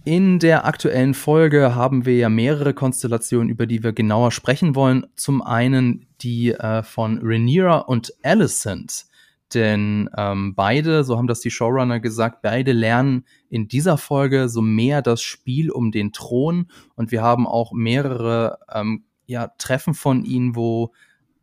in 0.05 0.39
der 0.39 0.67
aktuellen 0.67 1.15
Folge 1.15 1.75
haben 1.75 2.05
wir 2.05 2.19
ja 2.19 2.29
mehrere 2.29 2.75
Konstellationen, 2.75 3.49
über 3.49 3.67
die 3.67 3.83
wir 3.83 3.95
genauer 3.95 4.33
sprechen 4.33 4.75
wollen. 4.75 5.07
Zum 5.17 5.41
einen 5.41 6.05
die 6.21 6.53
äh, 6.53 6.83
von 6.83 7.21
Rhaenyra 7.23 7.79
und 7.79 8.13
Alicent. 8.23 9.07
Denn 9.55 10.11
ähm, 10.17 10.55
beide, 10.55 11.05
so 11.05 11.17
haben 11.17 11.27
das 11.27 11.41
die 11.41 11.51
Showrunner 11.51 12.01
gesagt, 12.01 12.43
beide 12.43 12.73
lernen 12.73 13.25
in 13.49 13.69
dieser 13.69 13.97
Folge 13.97 14.49
so 14.49 14.61
mehr 14.61 15.03
das 15.03 15.23
Spiel 15.23 15.71
um 15.71 15.93
den 15.93 16.13
Thron. 16.13 16.67
Und 16.97 17.13
wir 17.13 17.23
haben 17.23 17.47
auch 17.47 17.73
mehrere 17.73 18.59
ähm, 18.73 19.05
ja, 19.27 19.49
Treffen 19.59 19.95
von 19.95 20.25
ihnen, 20.25 20.57
wo 20.57 20.93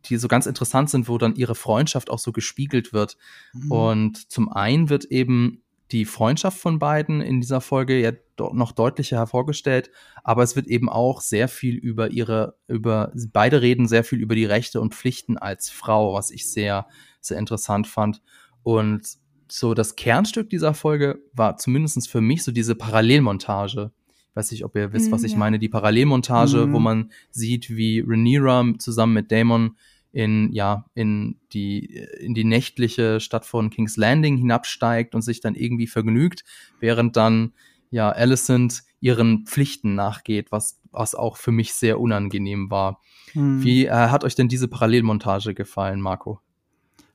die 0.06 0.16
so 0.16 0.28
ganz 0.28 0.46
interessant 0.46 0.90
sind, 0.90 1.08
wo 1.08 1.16
dann 1.18 1.36
ihre 1.36 1.54
Freundschaft 1.54 2.10
auch 2.10 2.18
so 2.18 2.32
gespiegelt 2.32 2.92
wird. 2.92 3.16
Mhm. 3.52 3.72
Und 3.72 4.30
zum 4.30 4.50
einen 4.50 4.88
wird 4.88 5.06
eben 5.06 5.62
die 5.92 6.04
Freundschaft 6.06 6.58
von 6.58 6.78
beiden 6.78 7.20
in 7.20 7.40
dieser 7.40 7.60
Folge 7.60 8.00
ja 8.00 8.12
noch 8.38 8.72
deutlicher 8.72 9.18
hervorgestellt, 9.18 9.90
aber 10.24 10.42
es 10.42 10.56
wird 10.56 10.66
eben 10.66 10.88
auch 10.88 11.20
sehr 11.20 11.48
viel 11.48 11.76
über 11.76 12.10
ihre, 12.10 12.56
über, 12.66 13.12
beide 13.32 13.60
reden 13.60 13.86
sehr 13.86 14.02
viel 14.02 14.18
über 14.18 14.34
die 14.34 14.46
Rechte 14.46 14.80
und 14.80 14.94
Pflichten 14.94 15.36
als 15.36 15.70
Frau, 15.70 16.14
was 16.14 16.30
ich 16.30 16.50
sehr 16.50 16.86
sehr 17.24 17.38
interessant 17.38 17.86
fand. 17.86 18.22
Und 18.62 19.02
so 19.48 19.74
das 19.74 19.96
Kernstück 19.96 20.48
dieser 20.50 20.74
Folge 20.74 21.22
war 21.32 21.56
zumindest 21.56 22.08
für 22.08 22.20
mich 22.20 22.42
so 22.42 22.52
diese 22.52 22.74
Parallelmontage. 22.74 23.92
Ich 24.30 24.36
weiß 24.36 24.50
nicht, 24.50 24.64
ob 24.64 24.74
ihr 24.76 24.94
wisst, 24.94 25.12
was 25.12 25.24
ich 25.24 25.32
ja. 25.32 25.38
meine. 25.38 25.58
Die 25.58 25.68
Parallelmontage, 25.68 26.66
mm. 26.66 26.72
wo 26.72 26.78
man 26.78 27.12
sieht, 27.30 27.68
wie 27.68 28.00
Rhaenyra 28.00 28.64
zusammen 28.78 29.12
mit 29.12 29.30
Damon 29.30 29.76
in, 30.10 30.50
ja, 30.52 30.86
in 30.94 31.38
die, 31.52 31.84
in 32.18 32.32
die 32.32 32.44
nächtliche 32.44 33.20
Stadt 33.20 33.44
von 33.44 33.68
King's 33.68 33.98
Landing 33.98 34.38
hinabsteigt 34.38 35.14
und 35.14 35.20
sich 35.20 35.40
dann 35.40 35.54
irgendwie 35.54 35.86
vergnügt, 35.86 36.44
während 36.80 37.16
dann, 37.16 37.52
ja, 37.90 38.08
Alicent 38.10 38.84
ihren 39.00 39.44
Pflichten 39.44 39.94
nachgeht, 39.94 40.50
was, 40.50 40.80
was 40.92 41.14
auch 41.14 41.36
für 41.36 41.52
mich 41.52 41.74
sehr 41.74 42.00
unangenehm 42.00 42.70
war. 42.70 43.00
Mm. 43.34 43.62
Wie 43.62 43.84
äh, 43.84 43.90
hat 43.90 44.24
euch 44.24 44.34
denn 44.34 44.48
diese 44.48 44.68
Parallelmontage 44.68 45.52
gefallen, 45.52 46.00
Marco? 46.00 46.40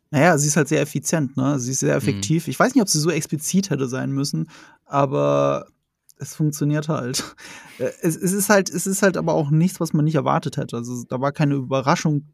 Naja, 0.09 0.37
sie 0.37 0.47
ist 0.47 0.57
halt 0.57 0.67
sehr 0.67 0.81
effizient, 0.81 1.35
ne? 1.37 1.59
Sie 1.59 1.71
ist 1.71 1.79
sehr 1.79 1.93
mhm. 1.93 1.97
effektiv. 1.97 2.47
Mhm. 2.47 2.51
Ich 2.51 2.59
weiß 2.59 2.73
nicht, 2.73 2.81
ob 2.81 2.89
sie 2.89 2.99
so 2.99 3.09
explizit 3.09 3.69
hätte 3.69 3.87
sein 3.87 4.11
müssen, 4.11 4.49
aber 4.85 5.67
es 6.19 6.35
funktioniert 6.35 6.89
halt. 6.89 7.23
Äh, 7.79 7.91
es, 8.01 8.15
es, 8.15 8.33
ist 8.33 8.49
halt, 8.49 8.71
es 8.71 8.87
ist 8.87 9.03
halt 9.03 9.17
aber 9.17 9.35
auch 9.35 9.51
nichts, 9.51 9.79
was 9.79 9.93
man 9.93 10.03
nicht 10.03 10.15
erwartet 10.15 10.57
hätte. 10.57 10.77
Also 10.77 11.03
da 11.03 11.21
war 11.21 11.31
keine 11.31 11.53
Überraschung 11.53 12.25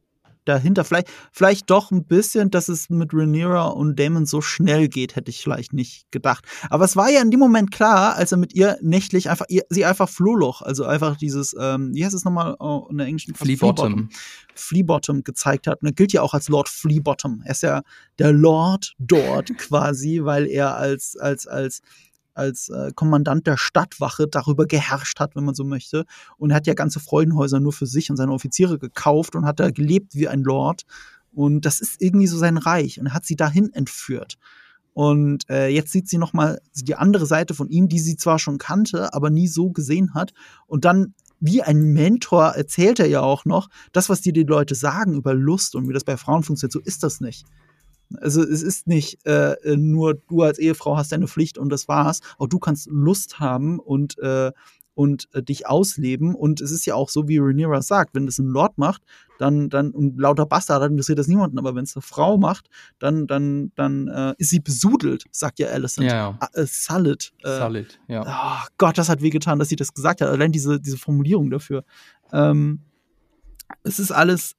dahinter. 0.46 0.84
Vielleicht, 0.84 1.08
vielleicht 1.32 1.70
doch 1.70 1.92
ein 1.92 2.06
bisschen, 2.06 2.52
dass 2.52 2.70
es 2.70 2.90
mit 2.90 3.14
Rhaenyra 3.14 3.68
und 3.68 4.00
Damon 4.00 4.26
so 4.26 4.42
schnell 4.42 4.88
geht, 4.88 5.16
hätte 5.16 5.30
ich 5.30 5.42
vielleicht 5.42 5.74
nicht 5.74 6.12
gedacht. 6.12 6.46
Aber 6.70 6.86
es 6.86 6.96
war 6.96 7.10
ja 7.10 7.22
in 7.22 7.32
dem 7.32 7.40
Moment 7.40 7.72
klar, 7.72 8.16
als 8.16 8.32
er 8.32 8.38
mit 8.38 8.54
ihr 8.54 8.78
nächtlich 8.82 9.30
einfach, 9.30 9.46
ihr, 9.50 9.64
sie 9.70 9.86
einfach 9.86 10.10
Flohloch, 10.10 10.62
also 10.62 10.86
einfach 10.86 11.18
dieses, 11.18 11.56
ähm, 11.60 11.94
wie 11.94 12.06
heißt 12.06 12.16
es 12.16 12.26
nochmal 12.26 12.56
oh, 12.60 12.88
in 12.90 12.98
der 12.98 13.08
englischen 13.08 13.36
Fleabottom. 13.36 14.10
Fleabottom 14.56 15.24
gezeigt 15.24 15.68
hat. 15.68 15.82
Und 15.82 15.88
er 15.88 15.94
gilt 15.94 16.14
ja 16.14 16.22
auch 16.22 16.34
als 16.34 16.50
Lord 16.50 16.70
Fleabottom. 16.70 17.42
Er 17.46 17.52
ist 17.52 17.64
ja 17.64 17.82
der 18.20 18.32
Lord 18.32 18.94
dort 19.00 19.50
quasi, 19.58 20.24
weil 20.24 20.48
er 20.48 20.76
als, 20.76 21.18
als, 21.18 21.48
als 21.48 21.82
als 22.34 22.70
äh, 22.70 22.92
Kommandant 22.96 23.48
der 23.48 23.58
Stadtwache 23.58 24.28
darüber 24.28 24.66
geherrscht 24.66 25.20
hat, 25.20 25.36
wenn 25.36 25.46
man 25.46 25.56
so 25.56 25.64
möchte. 25.64 26.06
Und 26.38 26.52
er 26.52 26.58
hat 26.58 26.68
ja 26.68 26.74
ganze 26.74 27.00
Freudenhäuser 27.00 27.60
nur 27.60 27.74
für 27.74 27.86
sich 27.86 28.10
und 28.10 28.18
seine 28.18 28.32
Offiziere 28.32 28.80
gekauft 28.80 29.36
und 29.36 29.46
hat 29.46 29.60
da 29.60 29.72
gelebt 29.72 30.16
wie 30.16 30.28
ein 30.28 30.44
Lord. 30.44 30.84
Und 31.32 31.66
das 31.66 31.80
ist 31.82 32.02
irgendwie 32.02 32.28
so 32.28 32.38
sein 32.38 32.58
Reich. 32.58 33.00
Und 33.00 33.08
er 33.08 33.14
hat 33.14 33.26
sie 33.26 33.36
dahin 33.36 33.74
entführt. 33.74 34.38
Und 34.94 35.50
äh, 35.50 35.70
jetzt 35.70 35.92
sieht 35.92 36.08
sie 36.08 36.20
noch 36.20 36.34
mal 36.34 36.62
die 36.76 36.96
andere 36.96 37.26
Seite 37.26 37.56
von 37.56 37.70
ihm, 37.70 37.90
die 37.90 38.00
sie 38.00 38.16
zwar 38.16 38.38
schon 38.38 38.60
kannte, 38.60 39.14
aber 39.14 39.32
nie 39.32 39.48
so 39.48 39.72
gesehen 39.72 40.14
hat. 40.14 40.34
Und 40.68 40.86
dann 40.86 41.16
wie 41.40 41.62
ein 41.62 41.92
Mentor 41.92 42.50
erzählt 42.56 43.00
er 43.00 43.08
ja 43.08 43.20
auch 43.20 43.44
noch, 43.44 43.68
das, 43.92 44.08
was 44.08 44.22
dir 44.22 44.32
die 44.32 44.44
Leute 44.44 44.76
sagen 44.76 45.14
über 45.14 45.34
Lust 45.34 45.76
und 45.76 45.90
wie 45.90 45.94
das 45.94 46.06
bei 46.06 46.16
Frauen 46.16 46.44
funktioniert, 46.44 46.72
so 46.72 46.80
ist 46.80 47.04
das 47.04 47.20
nicht. 47.20 47.46
Also 48.20 48.42
es 48.42 48.62
ist 48.62 48.88
nicht 48.88 49.26
äh, 49.26 49.56
nur 49.76 50.16
du 50.16 50.42
als 50.42 50.60
Ehefrau 50.60 50.98
hast 50.98 51.12
deine 51.12 51.28
Pflicht 51.28 51.58
und 51.58 51.70
das 51.70 51.88
war's. 51.88 52.22
Auch 52.38 52.48
du 52.48 52.60
kannst 52.60 52.88
Lust 52.90 53.40
haben 53.40 53.80
und 53.80 54.18
äh, 54.20 54.52
und 54.96 55.28
äh, 55.34 55.42
dich 55.42 55.68
ausleben. 55.68 56.36
Und 56.36 56.62
es 56.62 56.72
ist 56.72 56.86
ja 56.86 56.96
auch 56.96 57.10
so, 57.10 57.28
wie 57.28 57.38
Rhaenyra 57.38 57.82
sagt, 57.82 58.14
wenn 58.14 58.26
das 58.26 58.38
ein 58.38 58.48
Lord 58.48 58.78
macht, 58.78 59.02
dann, 59.40 59.70
dann, 59.70 59.92
und 59.92 60.20
lauter 60.20 60.46
Bastard, 60.46 60.84
dann 60.84 60.92
interessiert 60.92 61.20
das 61.20 61.28
niemanden. 61.28 61.58
Aber 61.58 61.76
wenn 61.76 61.84
es 61.84 61.96
eine 61.96 62.02
Frau 62.02 62.38
macht, 62.38 62.68
dann, 63.00 63.28
dann, 63.28 63.72
dann 63.76 64.08
äh, 64.08 64.34
ist 64.38 64.52
sie 64.52 64.60
besudelt, 64.60 65.26
sagt 65.32 65.60
ja 65.60 65.68
Alicent. 65.68 66.12
Ja, 66.12 66.38
ja. 66.40 66.50
Äh, 66.54 66.66
Salad. 66.68 67.32
Äh, 67.44 67.48
Salad, 67.48 68.00
ja. 68.08 68.24
Oh 68.26 68.68
Gott, 68.78 68.98
das 68.98 69.10
hat 69.10 69.22
wehgetan, 69.22 69.60
dass 69.60 69.70
sie 69.70 69.76
das 69.76 69.94
gesagt 69.94 70.22
hat. 70.22 70.30
Allein 70.30 70.52
diese, 70.52 70.80
diese 70.80 70.98
Formulierung 70.98 71.50
dafür. 71.50 71.84
Ähm, 72.32 72.82
es 73.84 74.00
ist 74.00 74.12
alles 74.12 74.56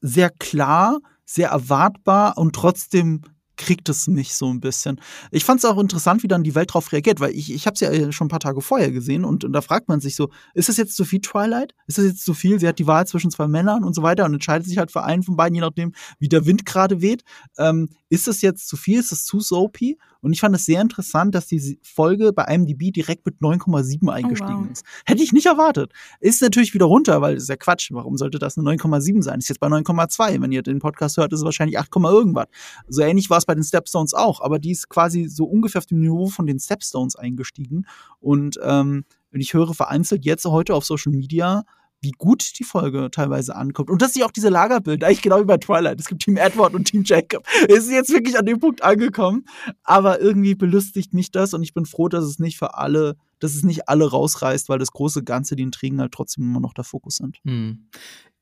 sehr 0.00 0.30
klar, 0.30 1.00
sehr 1.26 1.50
erwartbar 1.50 2.38
und 2.38 2.54
trotzdem 2.54 3.22
kriegt 3.56 3.88
es 3.88 4.06
mich 4.06 4.34
so 4.34 4.52
ein 4.52 4.60
bisschen. 4.60 5.00
Ich 5.30 5.44
fand 5.44 5.58
es 5.58 5.64
auch 5.64 5.78
interessant, 5.78 6.22
wie 6.22 6.28
dann 6.28 6.42
die 6.42 6.54
Welt 6.54 6.70
darauf 6.70 6.92
reagiert, 6.92 7.20
weil 7.20 7.34
ich, 7.34 7.52
ich 7.52 7.66
habe 7.66 7.74
es 7.74 7.80
ja 7.80 7.90
äh, 7.90 8.12
schon 8.12 8.26
ein 8.26 8.30
paar 8.30 8.40
Tage 8.40 8.60
vorher 8.60 8.90
gesehen 8.90 9.24
und, 9.24 9.44
und 9.44 9.52
da 9.52 9.60
fragt 9.60 9.88
man 9.88 10.00
sich 10.00 10.16
so, 10.16 10.30
ist 10.54 10.68
das 10.68 10.76
jetzt 10.76 10.96
zu 10.96 11.04
viel 11.04 11.20
Twilight? 11.20 11.74
Ist 11.86 11.98
das 11.98 12.04
jetzt 12.04 12.24
zu 12.24 12.34
viel? 12.34 12.60
Sie 12.60 12.68
hat 12.68 12.78
die 12.78 12.86
Wahl 12.86 13.06
zwischen 13.06 13.30
zwei 13.30 13.48
Männern 13.48 13.84
und 13.84 13.94
so 13.94 14.02
weiter 14.02 14.24
und 14.24 14.34
entscheidet 14.34 14.66
sich 14.66 14.78
halt 14.78 14.90
für 14.90 15.04
einen 15.04 15.22
von 15.22 15.36
beiden, 15.36 15.54
je 15.54 15.60
nachdem, 15.60 15.92
wie 16.18 16.28
der 16.28 16.46
Wind 16.46 16.66
gerade 16.66 17.00
weht. 17.00 17.22
Ähm, 17.58 17.90
ist 18.08 18.28
das 18.28 18.42
jetzt 18.42 18.68
zu 18.68 18.76
viel? 18.76 19.00
Ist 19.00 19.12
das 19.12 19.24
zu 19.24 19.40
soapy? 19.40 19.98
Und 20.20 20.32
ich 20.32 20.40
fand 20.40 20.56
es 20.56 20.64
sehr 20.64 20.80
interessant, 20.80 21.36
dass 21.36 21.46
die 21.46 21.78
Folge 21.82 22.32
bei 22.32 22.44
IMDb 22.52 22.92
direkt 22.92 23.24
mit 23.26 23.36
9,7 23.40 24.12
eingestiegen 24.12 24.56
oh, 24.56 24.64
wow. 24.64 24.72
ist. 24.72 24.84
Hätte 25.04 25.22
ich 25.22 25.32
nicht 25.32 25.46
erwartet. 25.46 25.92
Ist 26.18 26.42
natürlich 26.42 26.74
wieder 26.74 26.86
runter, 26.86 27.20
weil 27.20 27.34
das 27.34 27.44
ist 27.44 27.48
ja 27.48 27.56
Quatsch. 27.56 27.90
Warum 27.92 28.16
sollte 28.16 28.40
das 28.40 28.58
eine 28.58 28.68
9,7 28.68 29.22
sein? 29.22 29.38
Ist 29.38 29.48
jetzt 29.48 29.60
bei 29.60 29.68
9,2. 29.68 30.40
Wenn 30.40 30.50
ihr 30.50 30.62
den 30.62 30.80
Podcast 30.80 31.16
hört, 31.16 31.32
ist 31.32 31.40
es 31.40 31.44
wahrscheinlich 31.44 31.78
8, 31.78 31.90
irgendwas. 31.94 32.46
So 32.88 33.02
ähnlich 33.02 33.30
war 33.30 33.38
es 33.38 33.45
bei 33.46 33.54
den 33.54 33.64
Stepstones 33.64 34.14
auch, 34.14 34.40
aber 34.40 34.58
die 34.58 34.72
ist 34.72 34.88
quasi 34.88 35.26
so 35.28 35.44
ungefähr 35.44 35.78
auf 35.78 35.86
dem 35.86 36.00
Niveau 36.00 36.26
von 36.28 36.46
den 36.46 36.58
Stepstones 36.58 37.16
eingestiegen. 37.16 37.86
Und 38.20 38.58
ähm, 38.62 39.04
ich 39.32 39.54
höre 39.54 39.74
vereinzelt 39.74 40.24
jetzt 40.24 40.44
heute 40.44 40.74
auf 40.74 40.84
Social 40.84 41.12
Media, 41.12 41.64
wie 42.00 42.12
gut 42.12 42.58
die 42.58 42.64
Folge 42.64 43.10
teilweise 43.10 43.56
ankommt. 43.56 43.90
Und 43.90 44.02
dass 44.02 44.12
sie 44.12 44.22
auch 44.22 44.30
diese 44.30 44.48
Lagerbilder, 44.48 45.06
eigentlich 45.06 45.22
genau 45.22 45.40
wie 45.40 45.44
bei 45.44 45.56
Twilight. 45.56 45.98
Es 45.98 46.06
gibt 46.06 46.22
Team 46.22 46.36
Edward 46.36 46.74
und 46.74 46.84
Team 46.84 47.02
Jacob. 47.04 47.46
Ist 47.68 47.90
jetzt 47.90 48.10
wirklich 48.10 48.38
an 48.38 48.46
dem 48.46 48.60
Punkt 48.60 48.82
angekommen. 48.82 49.44
Aber 49.82 50.20
irgendwie 50.20 50.54
belustigt 50.54 51.14
mich 51.14 51.30
das 51.30 51.54
und 51.54 51.62
ich 51.62 51.74
bin 51.74 51.86
froh, 51.86 52.08
dass 52.08 52.24
es 52.24 52.38
nicht 52.38 52.58
für 52.58 52.74
alle, 52.74 53.16
dass 53.38 53.54
es 53.54 53.62
nicht 53.62 53.88
alle 53.88 54.10
rausreißt, 54.10 54.68
weil 54.68 54.78
das 54.78 54.92
große 54.92 55.24
Ganze, 55.24 55.56
die 55.56 55.62
Intrigen 55.62 56.00
halt 56.00 56.12
trotzdem 56.12 56.44
immer 56.44 56.60
noch 56.60 56.74
der 56.74 56.84
Fokus 56.84 57.16
sind. 57.16 57.38
Hm. 57.44 57.88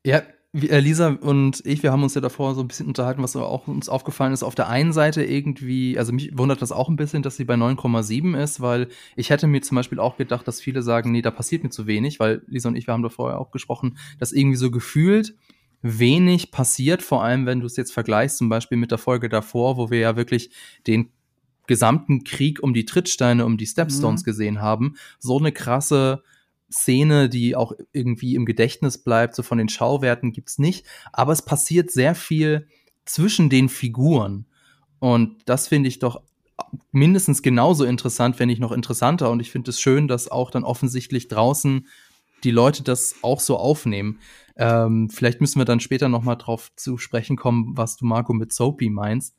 Ja, 0.05 0.21
Lisa 0.55 1.09
und 1.09 1.61
ich, 1.65 1.83
wir 1.83 1.91
haben 1.91 2.03
uns 2.03 2.15
ja 2.15 2.21
davor 2.21 2.55
so 2.55 2.61
ein 2.61 2.67
bisschen 2.67 2.87
unterhalten, 2.87 3.21
was 3.21 3.35
auch 3.35 3.67
uns 3.67 3.89
aufgefallen 3.89 4.31
ist. 4.31 4.43
Auf 4.43 4.55
der 4.55 4.69
einen 4.69 4.93
Seite 4.93 5.23
irgendwie, 5.23 5.99
also 5.99 6.13
mich 6.13 6.37
wundert 6.37 6.61
das 6.61 6.71
auch 6.71 6.87
ein 6.87 6.95
bisschen, 6.95 7.23
dass 7.23 7.35
sie 7.35 7.43
bei 7.43 7.55
9,7 7.55 8.41
ist, 8.41 8.61
weil 8.61 8.87
ich 9.17 9.29
hätte 9.29 9.47
mir 9.47 9.61
zum 9.61 9.75
Beispiel 9.75 9.99
auch 9.99 10.15
gedacht, 10.15 10.47
dass 10.47 10.61
viele 10.61 10.81
sagen, 10.81 11.11
nee, 11.11 11.21
da 11.21 11.31
passiert 11.31 11.63
mir 11.63 11.71
zu 11.71 11.87
wenig, 11.87 12.19
weil 12.21 12.41
Lisa 12.47 12.69
und 12.69 12.75
ich, 12.77 12.87
wir 12.87 12.93
haben 12.93 13.03
da 13.03 13.09
vorher 13.09 13.39
auch 13.39 13.51
gesprochen, 13.51 13.97
dass 14.17 14.31
irgendwie 14.31 14.57
so 14.57 14.71
gefühlt 14.71 15.35
wenig 15.81 16.51
passiert, 16.51 17.01
vor 17.03 17.23
allem 17.23 17.45
wenn 17.45 17.59
du 17.59 17.65
es 17.65 17.75
jetzt 17.75 17.91
vergleichst, 17.93 18.37
zum 18.37 18.47
Beispiel 18.47 18.77
mit 18.77 18.91
der 18.91 18.97
Folge 18.97 19.27
davor, 19.27 19.77
wo 19.77 19.91
wir 19.91 19.99
ja 19.99 20.15
wirklich 20.15 20.51
den 20.87 21.09
gesamten 21.67 22.23
Krieg 22.23 22.63
um 22.63 22.73
die 22.73 22.85
Trittsteine, 22.85 23.45
um 23.45 23.57
die 23.57 23.65
Stepstones 23.65 24.21
mhm. 24.21 24.25
gesehen 24.25 24.61
haben. 24.61 24.95
So 25.19 25.37
eine 25.37 25.51
krasse 25.51 26.23
Szene, 26.71 27.29
die 27.29 27.55
auch 27.55 27.73
irgendwie 27.93 28.35
im 28.35 28.45
Gedächtnis 28.45 28.97
bleibt, 28.97 29.35
so 29.35 29.43
von 29.43 29.57
den 29.57 29.69
Schauwerten 29.69 30.31
gibt's 30.31 30.57
nicht. 30.57 30.85
Aber 31.13 31.31
es 31.31 31.43
passiert 31.43 31.91
sehr 31.91 32.15
viel 32.15 32.67
zwischen 33.05 33.49
den 33.49 33.69
Figuren. 33.69 34.45
Und 34.99 35.43
das 35.45 35.67
finde 35.67 35.89
ich 35.89 35.99
doch 35.99 36.21
mindestens 36.91 37.41
genauso 37.41 37.85
interessant, 37.85 38.39
wenn 38.39 38.47
nicht 38.47 38.61
noch 38.61 38.71
interessanter. 38.71 39.29
Und 39.29 39.39
ich 39.39 39.51
finde 39.51 39.69
es 39.69 39.79
schön, 39.79 40.07
dass 40.07 40.29
auch 40.29 40.51
dann 40.51 40.63
offensichtlich 40.63 41.27
draußen 41.27 41.87
die 42.43 42.51
Leute 42.51 42.83
das 42.83 43.15
auch 43.21 43.39
so 43.39 43.57
aufnehmen. 43.57 44.19
Ähm, 44.57 45.09
vielleicht 45.09 45.41
müssen 45.41 45.59
wir 45.59 45.65
dann 45.65 45.79
später 45.79 46.09
noch 46.09 46.23
mal 46.23 46.35
drauf 46.35 46.71
zu 46.75 46.97
sprechen 46.97 47.35
kommen, 47.35 47.75
was 47.75 47.97
du, 47.97 48.05
Marco, 48.05 48.33
mit 48.33 48.53
Soapy 48.53 48.89
meinst. 48.89 49.35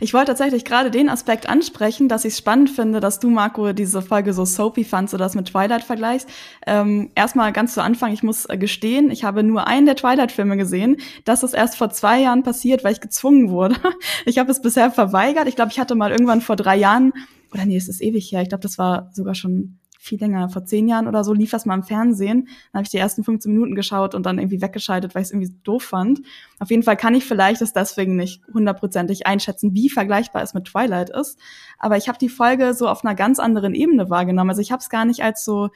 Ich 0.00 0.14
wollte 0.14 0.28
tatsächlich 0.28 0.64
gerade 0.64 0.90
den 0.90 1.10
Aspekt 1.10 1.50
ansprechen, 1.50 2.08
dass 2.08 2.24
ich 2.24 2.32
es 2.32 2.38
spannend 2.38 2.70
finde, 2.70 3.00
dass 3.00 3.20
du, 3.20 3.28
Marco, 3.28 3.74
diese 3.74 4.00
Folge 4.00 4.32
so 4.32 4.46
soapy 4.46 4.84
fandst 4.84 5.12
oder 5.12 5.24
das 5.24 5.34
mit 5.34 5.48
Twilight 5.48 5.84
vergleichst. 5.84 6.28
Ähm, 6.66 7.10
erstmal 7.14 7.52
ganz 7.52 7.74
zu 7.74 7.82
Anfang, 7.82 8.10
ich 8.12 8.22
muss 8.22 8.46
äh, 8.46 8.56
gestehen, 8.56 9.10
ich 9.10 9.24
habe 9.24 9.42
nur 9.42 9.66
einen 9.66 9.84
der 9.84 9.96
Twilight-Filme 9.96 10.56
gesehen. 10.56 10.96
Das 11.26 11.42
ist 11.42 11.52
erst 11.52 11.76
vor 11.76 11.90
zwei 11.90 12.22
Jahren 12.22 12.42
passiert, 12.42 12.84
weil 12.84 12.92
ich 12.92 13.00
gezwungen 13.00 13.50
wurde. 13.50 13.76
Ich 14.24 14.38
habe 14.38 14.50
es 14.50 14.60
bisher 14.60 14.90
verweigert. 14.90 15.46
Ich 15.46 15.56
glaube, 15.56 15.70
ich 15.70 15.78
hatte 15.78 15.94
mal 15.94 16.10
irgendwann 16.10 16.40
vor 16.40 16.56
drei 16.56 16.76
Jahren, 16.76 17.12
oder 17.52 17.64
nee, 17.64 17.76
es 17.76 17.88
ist 17.88 18.02
ewig 18.02 18.32
her, 18.32 18.42
ich 18.42 18.48
glaube, 18.48 18.62
das 18.62 18.78
war 18.78 19.10
sogar 19.12 19.34
schon 19.34 19.78
viel 20.06 20.20
länger, 20.20 20.48
vor 20.48 20.64
zehn 20.64 20.88
Jahren 20.88 21.08
oder 21.08 21.24
so, 21.24 21.32
lief 21.32 21.50
das 21.50 21.66
mal 21.66 21.74
im 21.74 21.82
Fernsehen. 21.82 22.44
Dann 22.72 22.78
habe 22.78 22.84
ich 22.84 22.90
die 22.90 22.98
ersten 22.98 23.24
15 23.24 23.52
Minuten 23.52 23.74
geschaut 23.74 24.14
und 24.14 24.24
dann 24.24 24.38
irgendwie 24.38 24.62
weggeschaltet, 24.62 25.14
weil 25.14 25.22
ich 25.22 25.28
es 25.28 25.32
irgendwie 25.32 25.54
doof 25.62 25.82
fand. 25.82 26.20
Auf 26.58 26.70
jeden 26.70 26.82
Fall 26.82 26.96
kann 26.96 27.14
ich 27.14 27.24
vielleicht 27.24 27.60
es 27.62 27.72
deswegen 27.72 28.16
nicht 28.16 28.42
hundertprozentig 28.52 29.26
einschätzen, 29.26 29.74
wie 29.74 29.90
vergleichbar 29.90 30.42
es 30.42 30.54
mit 30.54 30.66
Twilight 30.66 31.10
ist. 31.10 31.38
Aber 31.78 31.96
ich 31.96 32.08
habe 32.08 32.18
die 32.18 32.28
Folge 32.28 32.74
so 32.74 32.88
auf 32.88 33.04
einer 33.04 33.14
ganz 33.14 33.38
anderen 33.38 33.74
Ebene 33.74 34.08
wahrgenommen. 34.10 34.50
Also 34.50 34.62
ich 34.62 34.72
habe 34.72 34.80
es 34.80 34.88
gar 34.88 35.04
nicht 35.04 35.22
als 35.22 35.44
so 35.44 35.70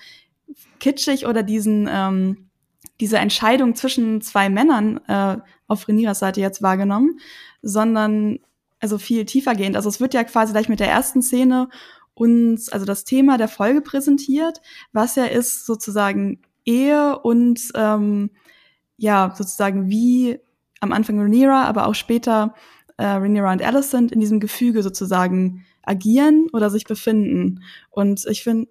kitschig 0.79 1.27
oder 1.27 1.43
diesen 1.43 1.89
ähm, 1.91 2.51
diese 3.01 3.19
Entscheidung 3.19 3.75
zwischen 3.75 4.21
zwei 4.21 4.49
Männern 4.49 5.01
äh, 5.09 5.39
auf 5.67 5.89
Reniras 5.89 6.19
Seite 6.19 6.41
jetzt 6.41 6.63
wahrgenommen, 6.63 7.19
sondern 7.63 8.39
also 8.81 8.99
viel 8.99 9.25
tiefer 9.25 9.55
gehend. 9.55 9.77
Also 9.77 9.89
es 9.89 10.01
wird 10.01 10.15
ja 10.15 10.25
quasi 10.25 10.53
gleich 10.53 10.69
mit 10.69 10.81
der 10.81 10.91
ersten 10.91 11.23
Szene 11.23 11.69
uns 12.21 12.69
also 12.69 12.85
das 12.85 13.05
Thema 13.05 13.39
der 13.39 13.49
Folge 13.49 13.81
präsentiert, 13.81 14.61
was 14.93 15.17
ja 15.17 15.25
ist 15.25 15.65
sozusagen 15.65 16.43
Ehe 16.67 17.19
und 17.19 17.73
ähm, 17.75 18.31
ja 18.99 19.35
sozusagen 19.37 19.89
wie 19.89 20.39
am 20.81 20.93
Anfang 20.93 21.19
Rhaenyra, 21.19 21.65
aber 21.65 21.87
auch 21.87 21.95
später 21.95 22.55
äh, 22.99 23.05
Rhaenyra 23.07 23.53
und 23.53 23.63
Alicent 23.63 24.13
in 24.13 24.21
diesem 24.21 24.39
Gefüge 24.39 24.83
sozusagen 24.83 25.65
agieren 25.83 26.49
oder 26.53 26.69
sich 26.69 26.85
befinden. 26.85 27.63
Und 27.89 28.27
ich 28.27 28.43
finde 28.43 28.69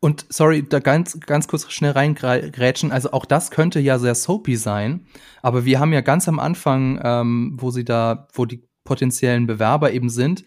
und 0.00 0.24
sorry, 0.30 0.66
da 0.66 0.78
ganz, 0.78 1.20
ganz 1.20 1.46
kurz 1.46 1.70
schnell 1.70 1.92
reingrätschen. 1.92 2.90
Also 2.90 3.12
auch 3.12 3.26
das 3.26 3.50
könnte 3.50 3.80
ja 3.80 3.98
sehr 3.98 4.14
soapy 4.14 4.56
sein. 4.56 5.06
Aber 5.42 5.66
wir 5.66 5.78
haben 5.78 5.92
ja 5.92 6.00
ganz 6.00 6.26
am 6.26 6.38
Anfang, 6.40 6.98
ähm, 7.04 7.52
wo 7.60 7.70
sie 7.70 7.84
da, 7.84 8.28
wo 8.32 8.46
die 8.46 8.66
potenziellen 8.84 9.46
Bewerber 9.46 9.92
eben 9.92 10.08
sind, 10.08 10.46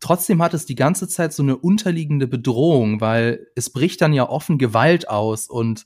Trotzdem 0.00 0.40
hat 0.42 0.54
es 0.54 0.64
die 0.64 0.76
ganze 0.76 1.08
Zeit 1.08 1.32
so 1.32 1.42
eine 1.42 1.56
unterliegende 1.56 2.28
Bedrohung, 2.28 3.00
weil 3.00 3.48
es 3.56 3.70
bricht 3.70 4.00
dann 4.00 4.12
ja 4.12 4.28
offen 4.28 4.58
Gewalt 4.58 5.08
aus 5.08 5.48
und 5.48 5.84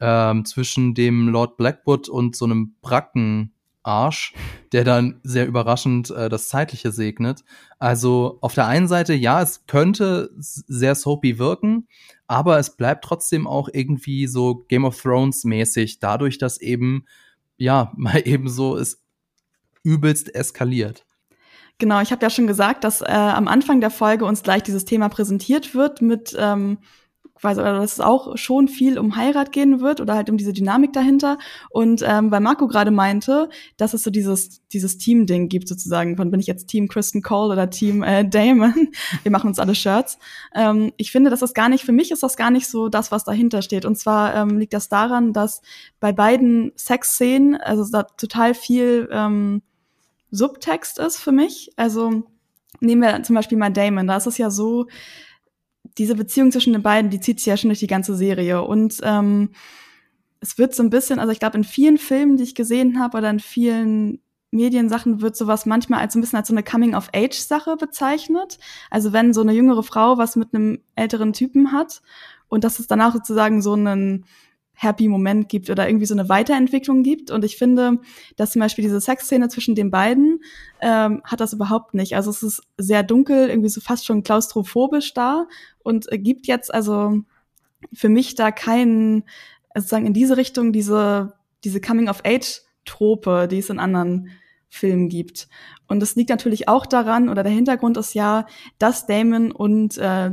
ähm, 0.00 0.44
zwischen 0.46 0.94
dem 0.94 1.28
Lord 1.28 1.56
Blackwood 1.56 2.08
und 2.08 2.34
so 2.34 2.46
einem 2.46 2.74
Brackenarsch, 2.80 4.32
der 4.72 4.84
dann 4.84 5.20
sehr 5.22 5.46
überraschend 5.46 6.10
äh, 6.10 6.30
das 6.30 6.48
Zeitliche 6.48 6.90
segnet. 6.90 7.44
Also 7.78 8.38
auf 8.40 8.54
der 8.54 8.66
einen 8.66 8.88
Seite, 8.88 9.12
ja, 9.12 9.42
es 9.42 9.66
könnte 9.66 10.30
sehr 10.38 10.94
soapy 10.94 11.38
wirken, 11.38 11.86
aber 12.26 12.58
es 12.58 12.76
bleibt 12.76 13.04
trotzdem 13.04 13.46
auch 13.46 13.68
irgendwie 13.70 14.26
so 14.26 14.64
Game 14.68 14.86
of 14.86 15.00
Thrones 15.00 15.44
mäßig, 15.44 15.98
dadurch, 15.98 16.38
dass 16.38 16.60
eben, 16.60 17.04
ja, 17.58 17.92
mal 17.96 18.22
eben 18.26 18.48
so 18.48 18.76
es 18.76 19.02
übelst 19.82 20.34
eskaliert. 20.34 21.04
Genau, 21.80 22.02
ich 22.02 22.12
habe 22.12 22.22
ja 22.22 22.28
schon 22.28 22.46
gesagt, 22.46 22.84
dass 22.84 23.00
äh, 23.00 23.06
am 23.06 23.48
Anfang 23.48 23.80
der 23.80 23.90
Folge 23.90 24.26
uns 24.26 24.42
gleich 24.42 24.62
dieses 24.62 24.84
Thema 24.84 25.08
präsentiert 25.08 25.74
wird 25.74 26.02
mit 26.02 26.36
ähm, 26.38 26.76
quasi, 27.40 27.58
oder 27.58 27.78
dass 27.80 27.94
es 27.94 28.00
auch 28.00 28.36
schon 28.36 28.68
viel 28.68 28.98
um 28.98 29.16
Heirat 29.16 29.50
gehen 29.50 29.80
wird 29.80 30.02
oder 30.02 30.14
halt 30.14 30.28
um 30.28 30.36
diese 30.36 30.52
Dynamik 30.52 30.92
dahinter. 30.92 31.38
Und 31.70 32.04
ähm, 32.06 32.30
weil 32.30 32.40
Marco 32.40 32.68
gerade 32.68 32.90
meinte, 32.90 33.48
dass 33.78 33.94
es 33.94 34.02
so 34.02 34.10
dieses, 34.10 34.66
dieses 34.68 34.98
Team-Ding 34.98 35.48
gibt 35.48 35.68
sozusagen, 35.68 36.18
von 36.18 36.30
bin 36.30 36.38
ich 36.38 36.46
jetzt 36.46 36.66
Team 36.66 36.86
Kristen 36.86 37.22
Cole 37.22 37.50
oder 37.50 37.70
Team 37.70 38.02
äh, 38.02 38.28
Damon. 38.28 38.88
Wir 39.22 39.32
machen 39.32 39.48
uns 39.48 39.58
alle 39.58 39.74
Shirts. 39.74 40.18
Ähm, 40.54 40.92
ich 40.98 41.12
finde, 41.12 41.30
das 41.30 41.40
ist 41.40 41.54
gar 41.54 41.70
nicht, 41.70 41.84
für 41.86 41.92
mich 41.92 42.10
ist 42.10 42.22
das 42.22 42.36
gar 42.36 42.50
nicht 42.50 42.68
so 42.68 42.90
das, 42.90 43.10
was 43.10 43.24
dahinter 43.24 43.62
steht. 43.62 43.86
Und 43.86 43.96
zwar 43.96 44.34
ähm, 44.36 44.58
liegt 44.58 44.74
das 44.74 44.90
daran, 44.90 45.32
dass 45.32 45.62
bei 45.98 46.12
beiden 46.12 46.72
Sexszenen, 46.76 47.56
also 47.56 47.90
da 47.90 48.02
total 48.02 48.52
viel 48.52 49.08
ähm, 49.10 49.62
Subtext 50.30 50.98
ist 50.98 51.18
für 51.18 51.32
mich. 51.32 51.70
Also 51.76 52.24
nehmen 52.80 53.02
wir 53.02 53.22
zum 53.22 53.34
Beispiel 53.34 53.58
mal 53.58 53.72
Damon. 53.72 54.06
Da 54.06 54.16
ist 54.16 54.26
es 54.26 54.38
ja 54.38 54.50
so, 54.50 54.86
diese 55.98 56.14
Beziehung 56.14 56.52
zwischen 56.52 56.72
den 56.72 56.82
beiden, 56.82 57.10
die 57.10 57.20
zieht 57.20 57.40
sich 57.40 57.46
ja 57.46 57.56
schon 57.56 57.70
durch 57.70 57.80
die 57.80 57.86
ganze 57.86 58.14
Serie. 58.14 58.62
Und 58.62 58.98
ähm, 59.02 59.50
es 60.40 60.58
wird 60.58 60.74
so 60.74 60.82
ein 60.82 60.90
bisschen, 60.90 61.18
also 61.18 61.32
ich 61.32 61.40
glaube, 61.40 61.58
in 61.58 61.64
vielen 61.64 61.98
Filmen, 61.98 62.36
die 62.36 62.44
ich 62.44 62.54
gesehen 62.54 63.00
habe, 63.00 63.18
oder 63.18 63.30
in 63.30 63.40
vielen 63.40 64.20
Mediensachen 64.52 65.20
wird 65.20 65.36
sowas 65.36 65.66
manchmal 65.66 66.00
als 66.00 66.14
ein 66.14 66.20
bisschen 66.20 66.38
als 66.38 66.48
so 66.48 66.54
eine 66.54 66.64
Coming-of-Age-Sache 66.64 67.76
bezeichnet. 67.76 68.58
Also 68.90 69.12
wenn 69.12 69.32
so 69.32 69.42
eine 69.42 69.52
jüngere 69.52 69.82
Frau 69.82 70.18
was 70.18 70.36
mit 70.36 70.54
einem 70.54 70.80
älteren 70.96 71.32
Typen 71.32 71.72
hat 71.72 72.02
und 72.48 72.64
dass 72.64 72.78
es 72.78 72.88
danach 72.88 73.12
sozusagen 73.12 73.62
so 73.62 73.74
einen 73.74 74.24
happy 74.82 75.08
Moment 75.08 75.50
gibt 75.50 75.68
oder 75.68 75.86
irgendwie 75.86 76.06
so 76.06 76.14
eine 76.14 76.30
Weiterentwicklung 76.30 77.02
gibt. 77.02 77.30
Und 77.30 77.44
ich 77.44 77.58
finde, 77.58 77.98
dass 78.36 78.52
zum 78.52 78.60
Beispiel 78.60 78.82
diese 78.82 79.00
Sexszene 79.00 79.48
zwischen 79.48 79.74
den 79.74 79.90
beiden 79.90 80.40
ähm, 80.80 81.20
hat 81.22 81.40
das 81.40 81.52
überhaupt 81.52 81.92
nicht. 81.92 82.16
Also 82.16 82.30
es 82.30 82.42
ist 82.42 82.62
sehr 82.78 83.02
dunkel, 83.02 83.50
irgendwie 83.50 83.68
so 83.68 83.82
fast 83.82 84.06
schon 84.06 84.22
klaustrophobisch 84.22 85.12
da 85.12 85.46
und 85.82 86.10
äh, 86.10 86.18
gibt 86.18 86.46
jetzt 86.46 86.72
also 86.72 87.20
für 87.92 88.08
mich 88.08 88.36
da 88.36 88.50
kein, 88.52 89.24
also 89.68 89.84
sozusagen 89.84 90.06
in 90.06 90.14
diese 90.14 90.38
Richtung, 90.38 90.72
diese, 90.72 91.34
diese 91.62 91.82
Coming-of-Age-Trope, 91.82 93.48
die 93.50 93.58
es 93.58 93.68
in 93.68 93.78
anderen 93.78 94.30
Filmen 94.70 95.10
gibt. 95.10 95.48
Und 95.88 96.00
das 96.00 96.16
liegt 96.16 96.30
natürlich 96.30 96.68
auch 96.68 96.86
daran, 96.86 97.28
oder 97.28 97.42
der 97.42 97.52
Hintergrund 97.52 97.98
ist 97.98 98.14
ja, 98.14 98.46
dass 98.78 99.06
Damon 99.06 99.52
und 99.52 99.98
äh, 99.98 100.30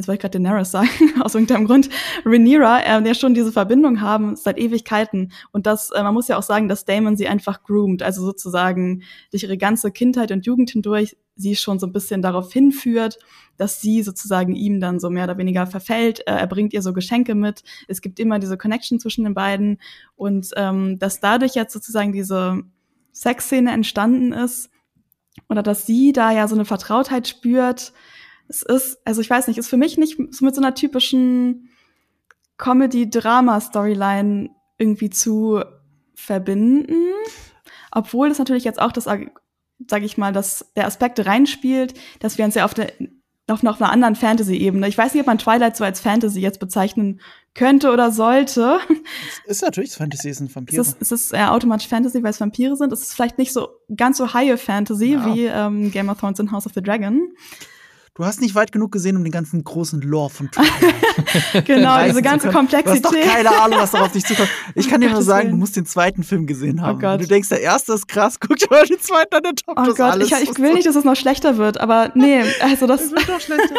das 0.00 0.08
wollte 0.08 0.16
ich 0.16 0.20
gerade 0.22 0.42
Daenerys 0.42 0.70
sagen, 0.70 0.88
aus 1.20 1.34
irgendeinem 1.34 1.66
Grund, 1.66 1.90
Rhaenyra, 2.24 2.80
äh, 2.80 3.06
ja 3.06 3.14
schon 3.14 3.34
diese 3.34 3.52
Verbindung 3.52 4.00
haben 4.00 4.36
seit 4.36 4.58
Ewigkeiten. 4.58 5.32
Und 5.52 5.66
das, 5.66 5.90
äh, 5.90 6.02
man 6.02 6.14
muss 6.14 6.28
ja 6.28 6.38
auch 6.38 6.42
sagen, 6.42 6.68
dass 6.68 6.84
Damon 6.84 7.16
sie 7.16 7.28
einfach 7.28 7.62
groomt, 7.62 8.02
also 8.02 8.24
sozusagen 8.24 9.02
durch 9.30 9.42
ihre 9.42 9.58
ganze 9.58 9.90
Kindheit 9.90 10.32
und 10.32 10.46
Jugend 10.46 10.70
hindurch 10.70 11.16
sie 11.36 11.56
schon 11.56 11.78
so 11.78 11.86
ein 11.86 11.92
bisschen 11.92 12.22
darauf 12.22 12.52
hinführt, 12.52 13.18
dass 13.56 13.80
sie 13.80 14.02
sozusagen 14.02 14.54
ihm 14.54 14.80
dann 14.80 15.00
so 15.00 15.10
mehr 15.10 15.24
oder 15.24 15.38
weniger 15.38 15.66
verfällt. 15.66 16.20
Äh, 16.20 16.32
er 16.32 16.46
bringt 16.46 16.72
ihr 16.72 16.82
so 16.82 16.92
Geschenke 16.92 17.34
mit. 17.34 17.62
Es 17.88 18.00
gibt 18.00 18.18
immer 18.20 18.38
diese 18.38 18.56
Connection 18.56 19.00
zwischen 19.00 19.24
den 19.24 19.34
beiden. 19.34 19.78
Und 20.16 20.50
ähm, 20.56 20.98
dass 20.98 21.20
dadurch 21.20 21.54
jetzt 21.54 21.72
sozusagen 21.72 22.12
diese 22.12 22.62
Sexszene 23.12 23.72
entstanden 23.72 24.32
ist, 24.32 24.70
oder 25.48 25.62
dass 25.62 25.86
sie 25.86 26.12
da 26.12 26.32
ja 26.32 26.48
so 26.48 26.54
eine 26.54 26.64
Vertrautheit 26.64 27.28
spürt, 27.28 27.92
es 28.50 28.62
ist, 28.62 28.98
also 29.04 29.20
ich 29.20 29.30
weiß 29.30 29.46
nicht, 29.46 29.58
ist 29.58 29.68
für 29.68 29.76
mich 29.76 29.96
nicht 29.96 30.18
so 30.30 30.44
mit 30.44 30.54
so 30.54 30.60
einer 30.60 30.74
typischen 30.74 31.70
Comedy-Drama-Storyline 32.58 34.50
irgendwie 34.76 35.10
zu 35.10 35.62
verbinden. 36.14 36.96
Obwohl 37.92 38.28
das 38.28 38.38
natürlich 38.38 38.64
jetzt 38.64 38.80
auch 38.80 38.92
das, 38.92 39.04
sage 39.04 39.30
ich 40.00 40.18
mal, 40.18 40.32
dass 40.32 40.72
der 40.76 40.86
Aspekt 40.86 41.24
reinspielt, 41.24 41.94
dass 42.18 42.38
wir 42.38 42.44
uns 42.44 42.56
ja 42.56 42.64
auf 42.64 42.74
der 42.74 42.92
auf, 43.48 43.64
auf 43.64 43.82
einer 43.82 43.90
anderen 43.90 44.14
Fantasy-Ebene. 44.14 44.86
Ich 44.86 44.96
weiß 44.96 45.12
nicht, 45.12 45.22
ob 45.22 45.26
man 45.26 45.38
Twilight 45.38 45.76
so 45.76 45.82
als 45.82 45.98
Fantasy 45.98 46.40
jetzt 46.40 46.60
bezeichnen 46.60 47.20
könnte 47.54 47.90
oder 47.90 48.12
sollte. 48.12 48.78
Es 49.44 49.56
ist 49.56 49.62
natürlich 49.62 49.92
Fantasy, 49.92 50.28
es 50.28 50.38
sind 50.38 50.54
Vampire. 50.54 50.80
Es 50.80 50.88
ist, 50.88 50.96
es 51.00 51.10
ist 51.10 51.32
eher 51.32 51.52
automatisch 51.52 51.88
Fantasy, 51.88 52.22
weil 52.22 52.30
es 52.30 52.40
Vampire 52.40 52.76
sind. 52.76 52.92
Es 52.92 53.02
ist 53.02 53.14
vielleicht 53.14 53.38
nicht 53.38 53.52
so 53.52 53.70
ganz 53.96 54.18
so 54.18 54.32
high 54.34 54.60
Fantasy 54.60 55.14
ja. 55.14 55.34
wie 55.34 55.46
ähm, 55.46 55.90
Game 55.90 56.08
of 56.08 56.20
Thrones 56.20 56.38
und 56.38 56.52
House 56.52 56.66
of 56.66 56.72
the 56.74 56.82
Dragon. 56.82 57.32
Du 58.20 58.26
hast 58.26 58.42
nicht 58.42 58.54
weit 58.54 58.70
genug 58.70 58.92
gesehen, 58.92 59.16
um 59.16 59.24
den 59.24 59.32
ganzen 59.32 59.64
großen 59.64 60.02
Lore 60.02 60.28
von 60.28 60.50
Twilight 60.50 61.64
Genau, 61.64 62.04
diese 62.04 62.20
ganze 62.20 62.50
Komplexität. 62.50 63.02
Du 63.02 63.08
hast 63.08 63.16
doch 63.16 63.32
keine 63.32 63.62
Ahnung, 63.62 63.78
was 63.78 63.92
darauf 63.92 64.12
dich 64.12 64.26
zukommt. 64.26 64.50
Ich 64.74 64.88
kann 64.90 65.02
oh 65.02 65.06
dir 65.06 65.12
nur 65.12 65.22
sagen, 65.22 65.50
du 65.50 65.56
musst 65.56 65.74
den 65.74 65.86
zweiten 65.86 66.22
Film 66.22 66.46
gesehen 66.46 66.82
haben. 66.82 66.98
Oh 66.98 67.00
Gott. 67.00 67.20
du 67.20 67.26
denkst, 67.26 67.48
der 67.48 67.62
erste 67.62 67.94
ist 67.94 68.06
krass, 68.06 68.38
guck 68.38 68.56
dir 68.56 68.66
mal 68.70 68.84
den 68.84 69.00
zweiten 69.00 69.34
an, 69.34 69.42
der 69.42 69.54
Top 69.54 69.78
Oh 69.78 69.94
Gott, 69.94 70.00
alles. 70.00 70.30
Ich, 70.30 70.50
ich 70.50 70.58
will 70.58 70.74
nicht, 70.74 70.86
dass 70.86 70.96
es 70.96 71.04
noch 71.04 71.16
schlechter 71.16 71.56
wird, 71.56 71.80
aber 71.80 72.12
nee, 72.14 72.42
also 72.60 72.86
das. 72.86 73.04
Es 73.04 73.12
wird 73.12 73.26
noch 73.26 73.40
schlechter. 73.40 73.74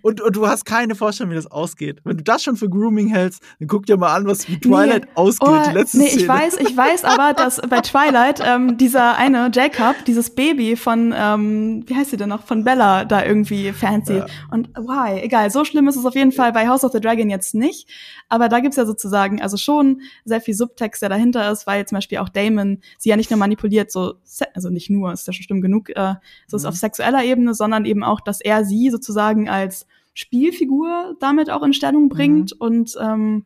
Und, 0.00 0.20
und 0.20 0.36
du 0.36 0.46
hast 0.46 0.64
keine 0.64 0.94
Vorstellung, 0.94 1.32
wie 1.32 1.36
das 1.36 1.50
ausgeht. 1.50 2.00
Wenn 2.04 2.16
du 2.16 2.22
das 2.22 2.44
schon 2.44 2.56
für 2.56 2.70
Grooming 2.70 3.08
hältst, 3.08 3.42
dann 3.58 3.66
guck 3.66 3.86
dir 3.86 3.96
mal 3.96 4.14
an, 4.14 4.26
was 4.26 4.48
wie 4.48 4.60
Twilight 4.60 5.06
nee. 5.06 5.10
ausgeht, 5.16 5.48
oh, 5.50 5.60
die 5.68 5.74
letzte 5.74 5.98
Nee, 5.98 6.06
Szene. 6.06 6.22
ich 6.22 6.28
weiß, 6.28 6.56
ich 6.60 6.76
weiß 6.76 7.04
aber, 7.04 7.34
dass 7.34 7.60
bei 7.68 7.80
Twilight 7.80 8.40
ähm, 8.44 8.78
dieser 8.78 9.16
eine 9.16 9.50
Jacob, 9.52 9.96
dieses 10.06 10.30
Baby 10.30 10.76
von, 10.76 11.12
ähm, 11.16 11.82
wie 11.86 11.96
heißt 11.96 12.10
sie 12.10 12.16
denn 12.16 12.28
noch, 12.28 12.44
von 12.44 12.62
Bella 12.62 13.04
da 13.04 13.24
irgendwie 13.24 13.71
fancy. 13.72 14.18
Ja. 14.18 14.26
Und 14.50 14.68
why? 14.76 15.20
Egal, 15.20 15.50
so 15.50 15.64
schlimm 15.64 15.88
ist 15.88 15.96
es 15.96 16.04
auf 16.04 16.14
jeden 16.14 16.32
Fall 16.32 16.52
bei 16.52 16.68
House 16.68 16.84
of 16.84 16.92
the 16.92 17.00
Dragon 17.00 17.30
jetzt 17.30 17.54
nicht. 17.54 17.88
Aber 18.28 18.48
da 18.48 18.60
gibt's 18.60 18.76
ja 18.76 18.86
sozusagen 18.86 19.40
also 19.40 19.56
schon 19.56 20.00
sehr 20.24 20.40
viel 20.40 20.54
Subtext, 20.54 21.02
der 21.02 21.08
dahinter 21.08 21.50
ist, 21.50 21.66
weil 21.66 21.86
zum 21.86 21.96
Beispiel 21.96 22.18
auch 22.18 22.28
Damon 22.28 22.78
sie 22.98 23.10
ja 23.10 23.16
nicht 23.16 23.30
nur 23.30 23.38
manipuliert, 23.38 23.90
so, 23.90 24.14
also 24.54 24.70
nicht 24.70 24.90
nur, 24.90 25.12
ist 25.12 25.26
ja 25.26 25.32
schon 25.32 25.44
schlimm 25.44 25.60
genug, 25.60 25.90
äh, 25.90 26.14
so 26.46 26.56
ist 26.56 26.62
mhm. 26.64 26.70
auf 26.70 26.76
sexueller 26.76 27.24
Ebene, 27.24 27.54
sondern 27.54 27.84
eben 27.84 28.04
auch, 28.04 28.20
dass 28.20 28.40
er 28.40 28.64
sie 28.64 28.90
sozusagen 28.90 29.48
als 29.48 29.86
Spielfigur 30.14 31.16
damit 31.20 31.50
auch 31.50 31.62
in 31.62 31.72
Stellung 31.72 32.08
bringt 32.08 32.52
mhm. 32.54 32.60
und 32.60 32.98
ähm, 33.00 33.44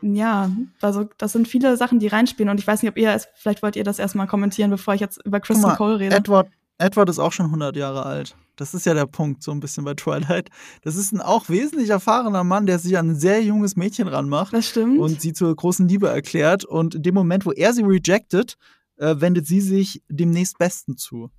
ja, 0.00 0.50
also 0.80 1.08
das 1.18 1.32
sind 1.32 1.48
viele 1.48 1.76
Sachen, 1.76 1.98
die 1.98 2.06
reinspielen 2.06 2.50
und 2.50 2.60
ich 2.60 2.66
weiß 2.66 2.82
nicht, 2.82 2.90
ob 2.90 2.98
ihr 2.98 3.20
vielleicht 3.34 3.62
wollt 3.62 3.74
ihr 3.74 3.84
das 3.84 3.98
erstmal 3.98 4.28
kommentieren, 4.28 4.70
bevor 4.70 4.94
ich 4.94 5.00
jetzt 5.00 5.24
über 5.24 5.40
Kristen 5.40 5.68
Cole 5.74 5.98
rede. 5.98 6.16
Edward, 6.16 6.48
Edward 6.78 7.08
ist 7.10 7.18
auch 7.18 7.32
schon 7.32 7.46
100 7.46 7.76
Jahre 7.76 8.06
alt. 8.06 8.36
Das 8.56 8.74
ist 8.74 8.86
ja 8.86 8.94
der 8.94 9.06
Punkt, 9.06 9.42
so 9.42 9.52
ein 9.52 9.60
bisschen 9.60 9.84
bei 9.84 9.94
Twilight. 9.94 10.48
Das 10.82 10.96
ist 10.96 11.12
ein 11.12 11.20
auch 11.20 11.48
wesentlich 11.48 11.90
erfahrener 11.90 12.44
Mann, 12.44 12.66
der 12.66 12.78
sich 12.78 12.98
an 12.98 13.10
ein 13.10 13.14
sehr 13.16 13.42
junges 13.42 13.76
Mädchen 13.76 14.08
ranmacht. 14.08 14.52
Das 14.52 14.66
stimmt. 14.66 14.98
Und 14.98 15.20
sie 15.20 15.32
zur 15.32 15.54
großen 15.54 15.86
Liebe 15.86 16.08
erklärt. 16.08 16.64
Und 16.64 16.96
in 16.96 17.02
dem 17.02 17.14
Moment, 17.14 17.46
wo 17.46 17.52
er 17.52 17.72
sie 17.72 17.82
rejected, 17.82 18.56
äh, 18.96 19.16
wendet 19.18 19.46
sie 19.46 19.60
sich 19.60 20.02
dem 20.08 20.30
nächstbesten 20.30 20.96
zu. 20.96 21.30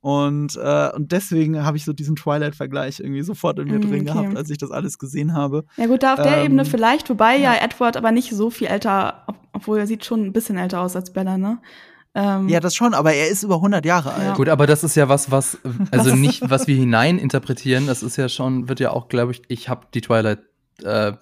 Und, 0.00 0.56
äh, 0.56 0.90
und 0.94 1.12
deswegen 1.12 1.64
habe 1.64 1.76
ich 1.76 1.84
so 1.84 1.92
diesen 1.92 2.16
Twilight-Vergleich 2.16 2.98
irgendwie 2.98 3.22
sofort 3.22 3.60
in 3.60 3.68
mir 3.68 3.78
mm, 3.78 3.82
drin 3.82 4.00
okay. 4.00 4.04
gehabt, 4.04 4.36
als 4.36 4.50
ich 4.50 4.58
das 4.58 4.72
alles 4.72 4.98
gesehen 4.98 5.32
habe. 5.32 5.64
Ja 5.76 5.86
gut, 5.86 6.02
da 6.02 6.14
auf 6.14 6.22
der 6.22 6.38
ähm, 6.38 6.46
Ebene 6.46 6.64
vielleicht, 6.64 7.08
wobei 7.08 7.36
ja. 7.36 7.54
ja 7.54 7.64
Edward 7.64 7.96
aber 7.96 8.10
nicht 8.10 8.32
so 8.32 8.50
viel 8.50 8.66
älter, 8.66 9.26
obwohl 9.52 9.78
er 9.78 9.86
sieht 9.86 10.04
schon 10.04 10.24
ein 10.24 10.32
bisschen 10.32 10.58
älter 10.58 10.80
aus 10.80 10.96
als 10.96 11.12
Bella, 11.12 11.38
ne? 11.38 11.60
Ähm, 12.14 12.48
ja, 12.48 12.60
das 12.60 12.74
schon, 12.74 12.92
aber 12.92 13.14
er 13.14 13.28
ist 13.28 13.42
über 13.42 13.56
100 13.56 13.86
Jahre 13.86 14.12
alt. 14.12 14.22
Ja. 14.22 14.34
Gut, 14.34 14.48
aber 14.48 14.66
das 14.66 14.84
ist 14.84 14.94
ja 14.96 15.08
was, 15.08 15.30
was, 15.30 15.58
also 15.90 16.14
nicht, 16.14 16.48
was 16.50 16.66
wir 16.66 16.76
hineininterpretieren, 16.76 17.86
das 17.86 18.02
ist 18.02 18.16
ja 18.16 18.28
schon, 18.28 18.68
wird 18.68 18.80
ja 18.80 18.90
auch, 18.90 19.08
glaube 19.08 19.32
ich, 19.32 19.42
ich 19.48 19.68
habe 19.68 19.86
die 19.94 20.02
Twilight 20.02 20.40
äh, 20.82 21.12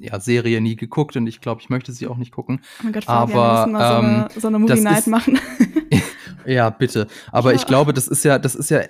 ja, 0.00 0.20
Serie 0.20 0.60
nie 0.60 0.76
geguckt 0.76 1.16
und 1.16 1.26
ich 1.26 1.40
glaube, 1.40 1.60
ich 1.60 1.70
möchte 1.70 1.92
sie 1.92 2.06
auch 2.06 2.16
nicht 2.16 2.32
gucken. 2.32 2.60
Oh 2.80 2.84
mein 2.84 2.92
Gott, 2.92 3.08
aber 3.08 3.32
wir 3.32 3.66
müssen 3.66 3.72
mal 3.72 3.88
so 3.88 3.94
eine, 3.98 4.16
ähm, 4.16 4.40
so 4.40 4.48
eine 4.48 4.58
Movie 4.58 4.80
Night 4.80 5.06
machen. 5.06 5.40
ja, 6.48 6.70
bitte. 6.70 7.06
Aber 7.32 7.50
ja. 7.50 7.56
ich 7.56 7.66
glaube, 7.66 7.92
das 7.92 8.08
ist 8.08 8.24
ja, 8.24 8.38
das 8.38 8.54
ist 8.54 8.70
ja 8.70 8.82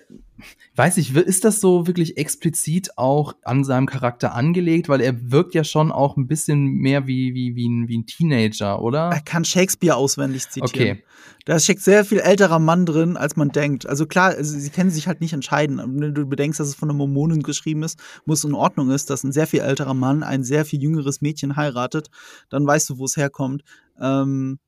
weiß 0.78 0.96
ich, 0.98 1.14
ist 1.14 1.44
das 1.44 1.60
so 1.60 1.86
wirklich 1.86 2.16
explizit 2.16 2.96
auch 2.96 3.34
an 3.42 3.64
seinem 3.64 3.86
Charakter 3.86 4.34
angelegt? 4.34 4.88
Weil 4.88 5.00
er 5.00 5.32
wirkt 5.32 5.54
ja 5.54 5.64
schon 5.64 5.90
auch 5.90 6.16
ein 6.16 6.28
bisschen 6.28 6.64
mehr 6.64 7.06
wie, 7.06 7.34
wie, 7.34 7.56
wie, 7.56 7.68
ein, 7.68 7.88
wie 7.88 7.98
ein 7.98 8.06
Teenager, 8.06 8.80
oder? 8.80 9.10
Er 9.12 9.20
kann 9.20 9.44
Shakespeare 9.44 9.96
auswendig 9.96 10.48
zitieren. 10.48 10.98
Okay. 10.98 11.04
Da 11.44 11.58
steckt 11.58 11.80
sehr 11.80 12.04
viel 12.04 12.18
älterer 12.18 12.58
Mann 12.58 12.86
drin, 12.86 13.16
als 13.16 13.34
man 13.34 13.48
denkt. 13.48 13.88
Also 13.88 14.06
klar, 14.06 14.34
sie 14.42 14.70
können 14.70 14.90
sich 14.90 15.08
halt 15.08 15.20
nicht 15.20 15.32
entscheiden. 15.32 15.78
Wenn 16.00 16.14
du 16.14 16.26
bedenkst, 16.26 16.60
dass 16.60 16.68
es 16.68 16.74
von 16.74 16.90
einer 16.90 16.96
Mormonin 16.96 17.42
geschrieben 17.42 17.82
ist, 17.82 17.98
muss 18.24 18.44
in 18.44 18.54
Ordnung 18.54 18.90
ist, 18.90 19.10
dass 19.10 19.24
ein 19.24 19.32
sehr 19.32 19.46
viel 19.46 19.60
älterer 19.60 19.94
Mann 19.94 20.22
ein 20.22 20.44
sehr 20.44 20.64
viel 20.64 20.80
jüngeres 20.80 21.20
Mädchen 21.20 21.56
heiratet, 21.56 22.08
dann 22.50 22.66
weißt 22.66 22.90
du, 22.90 22.98
wo 22.98 23.06
es 23.06 23.16
herkommt. 23.16 23.62
Ähm, 24.00 24.58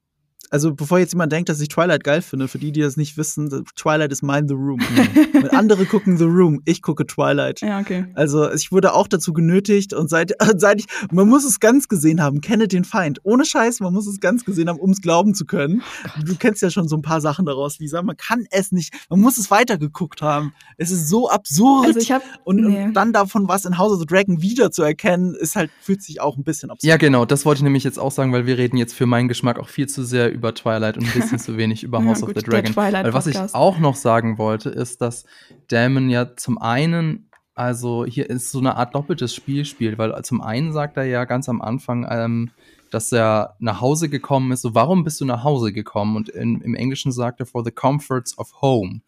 also 0.50 0.74
bevor 0.74 0.98
jetzt 0.98 1.12
jemand 1.12 1.32
denkt, 1.32 1.48
dass 1.48 1.60
ich 1.60 1.68
Twilight 1.68 2.02
geil 2.02 2.22
finde, 2.22 2.48
für 2.48 2.58
die, 2.58 2.72
die 2.72 2.80
das 2.80 2.96
nicht 2.96 3.16
wissen, 3.16 3.64
Twilight 3.76 4.10
ist 4.10 4.22
mein 4.22 4.48
The 4.48 4.54
Room. 4.54 4.80
Mhm. 4.80 5.48
andere 5.52 5.86
gucken 5.86 6.18
The 6.18 6.24
Room, 6.24 6.60
ich 6.64 6.82
gucke 6.82 7.06
Twilight. 7.06 7.60
Ja, 7.60 7.78
okay. 7.78 8.06
Also 8.14 8.50
ich 8.52 8.72
wurde 8.72 8.94
auch 8.94 9.06
dazu 9.06 9.32
genötigt 9.32 9.94
und 9.94 10.10
seit, 10.10 10.32
seit 10.56 10.80
ich, 10.80 10.86
man 11.12 11.28
muss 11.28 11.44
es 11.44 11.60
ganz 11.60 11.86
gesehen 11.88 12.20
haben, 12.20 12.40
kenne 12.40 12.66
den 12.66 12.84
Feind. 12.84 13.20
Ohne 13.22 13.44
Scheiß, 13.44 13.80
man 13.80 13.92
muss 13.92 14.08
es 14.08 14.20
ganz 14.20 14.44
gesehen 14.44 14.68
haben, 14.68 14.80
um 14.80 14.90
es 14.90 15.00
glauben 15.00 15.34
zu 15.34 15.46
können. 15.46 15.82
Oh 16.04 16.22
du 16.24 16.34
kennst 16.34 16.62
ja 16.62 16.70
schon 16.70 16.88
so 16.88 16.96
ein 16.96 17.02
paar 17.02 17.20
Sachen 17.20 17.46
daraus, 17.46 17.78
Lisa. 17.78 18.02
Man 18.02 18.16
kann 18.16 18.46
es 18.50 18.72
nicht, 18.72 18.92
man 19.08 19.20
muss 19.20 19.38
es 19.38 19.50
weitergeguckt 19.50 20.20
haben. 20.20 20.52
Es 20.76 20.90
ist 20.90 21.08
so 21.08 21.30
absurd. 21.30 21.86
Also 21.86 22.00
ich 22.00 22.10
hab, 22.10 22.22
und, 22.44 22.56
nee. 22.56 22.84
und 22.84 22.94
dann 22.94 23.12
davon 23.12 23.46
was 23.46 23.64
in 23.64 23.78
House 23.78 23.92
of 23.92 24.00
the 24.00 24.06
Dragon 24.06 24.42
wieder 24.42 24.72
zu 24.72 24.82
erkennen, 24.82 25.34
ist 25.34 25.54
halt, 25.54 25.70
fühlt 25.80 26.02
sich 26.02 26.20
auch 26.20 26.36
ein 26.36 26.42
bisschen 26.42 26.70
absurd. 26.70 26.88
Ja, 26.88 26.96
genau, 26.96 27.24
das 27.24 27.44
wollte 27.44 27.60
ich 27.60 27.64
nämlich 27.64 27.84
jetzt 27.84 27.98
auch 27.98 28.10
sagen, 28.10 28.32
weil 28.32 28.46
wir 28.46 28.58
reden 28.58 28.76
jetzt 28.76 28.94
für 28.94 29.06
meinen 29.06 29.28
Geschmack 29.28 29.58
auch 29.60 29.68
viel 29.68 29.86
zu 29.86 30.02
sehr 30.02 30.32
über 30.32 30.39
über 30.40 30.54
Twilight 30.54 30.96
und 30.96 31.04
ein 31.04 31.12
bisschen 31.12 31.38
zu 31.38 31.56
wenig 31.58 31.82
über 31.82 32.02
House 32.02 32.22
ja, 32.22 32.26
gut, 32.26 32.36
of 32.36 32.42
the 32.42 32.50
Dragon. 32.50 32.74
Weil 32.74 33.12
was 33.12 33.26
ich 33.26 33.38
auch 33.54 33.78
noch 33.78 33.94
sagen 33.94 34.38
wollte, 34.38 34.70
ist, 34.70 35.02
dass 35.02 35.26
Damon 35.68 36.08
ja 36.08 36.34
zum 36.36 36.58
einen 36.58 37.26
also 37.54 38.06
hier 38.06 38.30
ist 38.30 38.50
so 38.52 38.58
eine 38.58 38.76
Art 38.76 38.94
doppeltes 38.94 39.34
Spiel 39.34 39.66
spielt, 39.66 39.98
weil 39.98 40.18
zum 40.22 40.40
einen 40.40 40.72
sagt 40.72 40.96
er 40.96 41.04
ja 41.04 41.26
ganz 41.26 41.46
am 41.46 41.60
Anfang, 41.60 42.06
ähm, 42.08 42.50
dass 42.90 43.12
er 43.12 43.54
nach 43.58 43.82
Hause 43.82 44.08
gekommen 44.08 44.50
ist. 44.52 44.62
So, 44.62 44.74
warum 44.74 45.04
bist 45.04 45.20
du 45.20 45.26
nach 45.26 45.44
Hause 45.44 45.70
gekommen? 45.70 46.16
Und 46.16 46.30
in, 46.30 46.62
im 46.62 46.74
Englischen 46.74 47.12
sagt 47.12 47.38
er 47.38 47.44
for 47.44 47.62
the 47.62 47.70
comforts 47.70 48.38
of 48.38 48.62
home. 48.62 49.02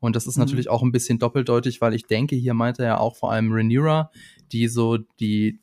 Und 0.00 0.16
das 0.16 0.26
ist 0.26 0.38
mhm. 0.38 0.44
natürlich 0.44 0.70
auch 0.70 0.82
ein 0.82 0.90
bisschen 0.90 1.18
doppeldeutig, 1.18 1.82
weil 1.82 1.92
ich 1.92 2.06
denke, 2.06 2.34
hier 2.34 2.54
meint 2.54 2.78
er 2.78 2.86
ja 2.86 2.98
auch 2.98 3.14
vor 3.14 3.30
allem 3.30 3.52
Rhaenyra, 3.52 4.10
die 4.52 4.68
so 4.68 4.96
die 5.20 5.58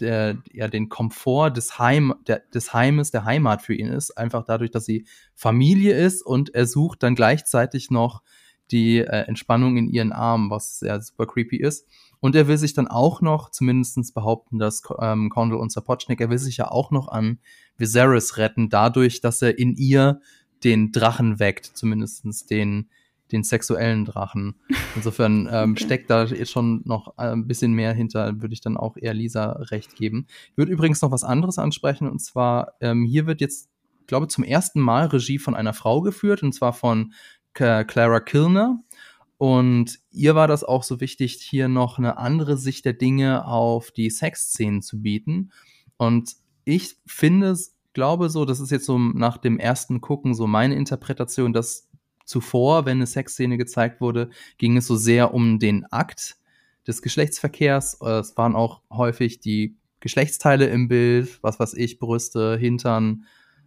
der, 0.00 0.38
ja, 0.52 0.68
den 0.68 0.88
Komfort 0.88 1.50
des, 1.50 1.78
Heim, 1.78 2.14
der, 2.26 2.42
des 2.54 2.72
Heimes, 2.72 3.10
der 3.10 3.24
Heimat 3.24 3.62
für 3.62 3.74
ihn 3.74 3.88
ist. 3.88 4.16
Einfach 4.16 4.44
dadurch, 4.44 4.70
dass 4.70 4.84
sie 4.84 5.06
Familie 5.34 5.94
ist 5.96 6.22
und 6.22 6.54
er 6.54 6.66
sucht 6.66 7.02
dann 7.02 7.14
gleichzeitig 7.14 7.90
noch 7.90 8.22
die 8.70 8.98
äh, 8.98 9.26
Entspannung 9.26 9.76
in 9.76 9.88
ihren 9.88 10.12
Armen, 10.12 10.50
was 10.50 10.78
sehr 10.78 11.00
super 11.00 11.26
creepy 11.26 11.56
ist. 11.56 11.86
Und 12.20 12.34
er 12.34 12.48
will 12.48 12.58
sich 12.58 12.74
dann 12.74 12.88
auch 12.88 13.20
noch, 13.20 13.50
zumindestens 13.50 14.12
behaupten 14.12 14.58
dass 14.58 14.82
ähm, 15.00 15.30
Condell 15.30 15.58
und 15.58 15.72
Sapochnik, 15.72 16.20
er 16.20 16.30
will 16.30 16.38
sich 16.38 16.56
ja 16.56 16.70
auch 16.70 16.90
noch 16.90 17.08
an 17.08 17.38
Viserys 17.76 18.36
retten, 18.36 18.68
dadurch, 18.68 19.20
dass 19.20 19.40
er 19.40 19.58
in 19.58 19.76
ihr 19.76 20.20
den 20.64 20.90
Drachen 20.90 21.38
weckt, 21.38 21.66
zumindestens 21.66 22.46
den 22.46 22.88
den 23.32 23.42
sexuellen 23.42 24.04
Drachen. 24.04 24.56
Insofern 24.96 25.48
ähm, 25.52 25.72
okay. 25.72 25.84
steckt 25.84 26.10
da 26.10 26.26
schon 26.46 26.82
noch 26.84 27.14
äh, 27.18 27.32
ein 27.32 27.46
bisschen 27.46 27.72
mehr 27.72 27.92
hinter, 27.92 28.40
würde 28.40 28.54
ich 28.54 28.60
dann 28.60 28.76
auch 28.76 28.96
eher 28.96 29.14
Lisa 29.14 29.52
recht 29.70 29.96
geben. 29.96 30.26
Ich 30.50 30.56
würde 30.56 30.72
übrigens 30.72 31.02
noch 31.02 31.10
was 31.10 31.24
anderes 31.24 31.58
ansprechen, 31.58 32.08
und 32.08 32.20
zwar, 32.20 32.74
ähm, 32.80 33.04
hier 33.04 33.26
wird 33.26 33.40
jetzt, 33.40 33.68
glaube 34.06 34.28
zum 34.28 34.44
ersten 34.44 34.80
Mal 34.80 35.06
Regie 35.06 35.38
von 35.38 35.54
einer 35.54 35.74
Frau 35.74 36.00
geführt, 36.00 36.42
und 36.42 36.52
zwar 36.52 36.72
von 36.72 37.12
Clara 37.52 38.20
Kilner. 38.20 38.82
Und 39.36 40.00
ihr 40.10 40.34
war 40.34 40.48
das 40.48 40.64
auch 40.64 40.82
so 40.82 41.00
wichtig, 41.00 41.34
hier 41.40 41.68
noch 41.68 41.98
eine 41.98 42.18
andere 42.18 42.56
Sicht 42.56 42.84
der 42.84 42.92
Dinge 42.92 43.46
auf 43.46 43.92
die 43.92 44.10
Sexszenen 44.10 44.82
zu 44.82 45.00
bieten. 45.00 45.52
Und 45.96 46.34
ich 46.64 46.96
finde, 47.06 47.56
glaube 47.92 48.30
so, 48.30 48.44
das 48.44 48.60
ist 48.60 48.70
jetzt 48.70 48.86
so 48.86 48.98
nach 48.98 49.38
dem 49.38 49.58
ersten 49.58 50.00
Gucken 50.00 50.34
so 50.34 50.46
meine 50.46 50.74
Interpretation, 50.74 51.52
dass 51.52 51.87
zuvor, 52.28 52.84
wenn 52.84 52.98
eine 52.98 53.06
Sexszene 53.06 53.56
gezeigt 53.56 54.00
wurde, 54.00 54.30
ging 54.58 54.76
es 54.76 54.86
so 54.86 54.96
sehr 54.96 55.32
um 55.32 55.58
den 55.58 55.86
Akt 55.86 56.36
des 56.86 57.02
Geschlechtsverkehrs. 57.02 58.00
Es 58.02 58.36
waren 58.36 58.54
auch 58.54 58.82
häufig 58.90 59.40
die 59.40 59.76
Geschlechtsteile 60.00 60.66
im 60.66 60.88
Bild, 60.88 61.38
was 61.42 61.58
weiß 61.58 61.74
ich, 61.74 61.98
Brüste, 61.98 62.56
Hintern, 62.56 63.24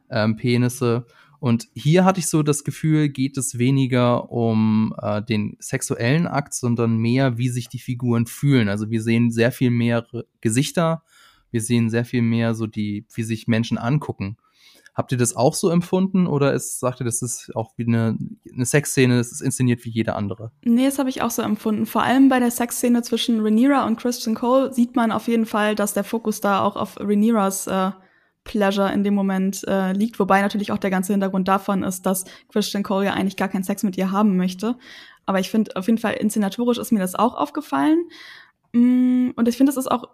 ähm, 0.10 0.36
Penisse. 0.36 1.06
Und 1.39 1.69
hier 1.74 2.06
hatte 2.06 2.19
ich 2.19 2.28
so 2.28 2.43
das 2.43 2.63
Gefühl, 2.63 3.10
geht 3.10 3.36
es 3.36 3.58
weniger 3.58 4.32
um 4.32 4.93
äh, 5.02 5.24
den 5.24 5.58
sexuellen 5.60 6.28
Akt, 6.28 6.54
sondern 6.54 6.97
mehr, 6.97 7.39
wie 7.39 7.50
sich 7.50 7.67
die 7.67 7.80
Figuren 7.80 8.28
fühlen. 8.28 8.69
Also 8.69 8.91
wir 8.91 9.02
sehen 9.02 9.32
sehr 9.32 9.52
viel 9.52 9.71
mehr 9.71 10.06
Gesichter, 10.39 11.04
wir 11.50 11.62
sehen 11.62 11.89
sehr 11.89 12.06
viel 12.06 12.21
mehr 12.21 12.54
so 12.54 12.67
die, 12.67 13.06
wie 13.13 13.24
sich 13.24 13.47
Menschen 13.47 13.80
angucken. 13.80 14.38
Habt 14.93 15.12
ihr 15.13 15.17
das 15.17 15.36
auch 15.36 15.54
so 15.54 15.69
empfunden 15.69 16.27
oder 16.27 16.54
ist, 16.54 16.80
sagt 16.80 16.99
ihr, 16.99 17.06
das 17.06 17.21
ist 17.21 17.56
auch 17.56 17.71
wie 17.77 17.88
eine, 17.88 18.17
eine 18.54 18.65
Sexszene, 18.65 19.17
das 19.17 19.32
ist 19.32 19.41
inszeniert 19.41 19.86
wie 19.86 19.89
jede 19.89 20.15
andere? 20.15 20.51
Nee, 20.63 20.86
das 20.86 20.99
habe 20.99 21.10
ich 21.10 21.21
auch 21.21 21.32
so 21.32 21.41
empfunden. 21.41 21.86
Vor 21.86 22.04
allem 22.04 22.27
bei 22.27 22.39
der 22.39 22.51
Sexszene 22.51 23.01
zwischen 23.01 23.39
Rhaenyra 23.39 23.86
und 23.88 23.97
Christian 23.97 24.36
Cole 24.36 24.73
sieht 24.73 24.95
man 24.97 25.12
auf 25.12 25.27
jeden 25.27 25.45
Fall, 25.45 25.75
dass 25.75 25.93
der 25.93 26.04
Fokus 26.04 26.41
da 26.41 26.62
auch 26.62 26.75
auf 26.75 26.99
Rhaenyras 26.99 27.67
äh, 27.67 27.91
Pleasure 28.43 28.91
in 28.91 29.04
dem 29.04 29.13
Moment 29.13 29.63
äh, 29.67 29.93
liegt, 29.93 30.19
wobei 30.19 30.41
natürlich 30.41 30.71
auch 30.71 30.77
der 30.77 30.89
ganze 30.89 31.13
Hintergrund 31.13 31.47
davon 31.47 31.84
ist, 31.84 32.06
dass 32.06 32.25
Christian 32.51 32.84
Cole 32.84 33.06
ja 33.06 33.13
eigentlich 33.13 33.38
gar 33.38 33.49
keinen 33.49 33.63
Sex 33.63 33.84
mit 33.84 33.97
ihr 33.97 34.12
haben 34.12 34.36
möchte. 34.36 34.77
Aber 35.25 35.39
ich 35.39 35.49
finde, 35.49 35.75
auf 35.75 35.88
jeden 35.88 35.99
Fall 35.99 36.13
inszenatorisch 36.13 36.80
ist 36.80 36.91
mir 36.91 36.99
das 36.99 37.15
auch 37.15 37.36
aufgefallen. 37.36 38.04
Mm, 38.73 39.30
und 39.36 39.47
ich 39.47 39.58
finde, 39.58 39.71
es 39.71 39.77
ist 39.77 39.91
auch, 39.91 40.10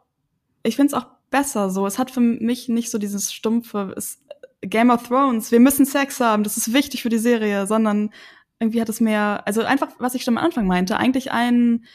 ich 0.64 0.76
finde 0.76 0.88
es 0.88 1.02
auch 1.02 1.08
besser 1.30 1.70
so. 1.70 1.88
Es 1.88 1.98
hat 1.98 2.12
für 2.12 2.20
mich 2.20 2.68
nicht 2.68 2.92
so 2.92 2.98
dieses 2.98 3.34
stumpfe 3.34 3.94
es, 3.96 4.22
Game 4.62 4.90
of 4.90 5.08
Thrones, 5.08 5.52
wir 5.52 5.60
müssen 5.60 5.86
Sex 5.86 6.20
haben, 6.20 6.44
das 6.44 6.58
ist 6.58 6.74
wichtig 6.74 7.04
für 7.04 7.10
die 7.10 7.20
Serie, 7.20 7.68
sondern 7.68 8.12
irgendwie 8.60 8.82
hat 8.82 8.90
es 8.90 9.00
mehr, 9.00 9.44
also 9.46 9.62
einfach, 9.64 9.90
was 10.00 10.16
ich 10.16 10.24
schon 10.24 10.38
am 10.38 10.44
Anfang 10.44 10.66
meinte, 10.66 10.98
eigentlich 10.98 11.32
einen 11.32 11.86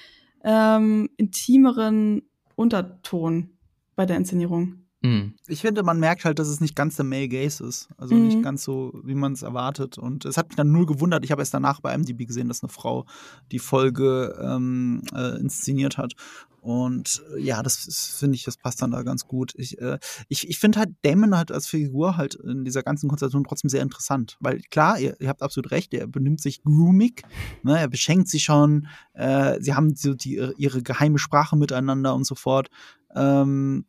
ähm, 0.45 1.11
intimeren 1.17 2.23
Unterton 2.55 3.51
bei 3.97 4.07
der 4.07 4.17
Inszenierung. 4.17 4.82
Mhm. 5.03 5.35
Ich 5.49 5.61
finde, 5.61 5.83
man 5.83 5.99
merkt 5.99 6.25
halt, 6.25 6.39
dass 6.39 6.49
es 6.49 6.61
nicht 6.61 6.77
ganz 6.77 6.97
der 6.97 7.05
Male 7.05 7.29
Gaze 7.29 7.65
ist. 7.65 7.89
Also 7.97 8.15
mhm. 8.15 8.27
nicht 8.27 8.43
ganz 8.43 8.63
so, 8.63 9.01
wie 9.05 9.15
man 9.15 9.33
es 9.33 9.43
erwartet. 9.43 9.99
Und 9.99 10.25
es 10.25 10.37
hat 10.37 10.49
mich 10.49 10.57
dann 10.57 10.71
null 10.71 10.87
gewundert. 10.87 11.25
Ich 11.25 11.33
habe 11.33 11.43
erst 11.43 11.55
danach 11.55 11.81
bei 11.81 11.97
MDB 11.97 12.25
gesehen, 12.25 12.49
dass 12.49 12.63
eine 12.63 12.71
Frau 12.71 13.05
die 13.51 13.59
Folge 13.59 14.39
ähm, 14.41 15.03
äh, 15.15 15.39
inszeniert 15.41 15.99
hat. 15.99 16.15
Und 16.61 17.25
äh, 17.35 17.41
ja, 17.41 17.61
das 17.65 18.17
finde 18.17 18.37
ich, 18.37 18.45
das 18.45 18.57
passt 18.57 18.81
dann 18.81 18.93
da 18.93 19.03
ganz 19.03 19.27
gut. 19.27 19.53
Ich, 19.57 19.81
äh, 19.81 19.99
ich, 20.29 20.49
ich 20.49 20.61
finde 20.61 20.79
halt 20.79 20.91
Damon 21.03 21.37
halt 21.37 21.51
als 21.51 21.67
Figur 21.67 22.17
halt 22.17 22.37
in 22.37 22.65
dieser 22.65 22.85
ganzen 22.85 23.09
Konstellation 23.09 23.43
trotzdem 23.43 23.69
sehr 23.69 23.83
interessant. 23.83 24.37
Weil 24.39 24.61
klar, 24.71 25.01
ihr, 25.01 25.21
ihr 25.21 25.29
habt 25.29 25.43
absolut 25.43 25.73
recht, 25.73 25.93
er 25.93 26.07
benimmt 26.07 26.41
sich 26.41 26.63
groomig, 26.63 27.23
ne, 27.65 27.81
er 27.81 27.89
beschenkt 27.89 28.29
sie 28.29 28.39
schon, 28.39 28.87
äh, 29.15 29.61
sie 29.61 29.75
haben 29.75 29.97
so 29.97 30.15
die, 30.15 30.37
ihre 30.57 30.85
geheime 30.85 31.19
Sprache 31.19 31.57
miteinander 31.57 32.15
und 32.15 32.25
so 32.25 32.37
fort. 32.37 32.69
Ähm, 33.17 33.85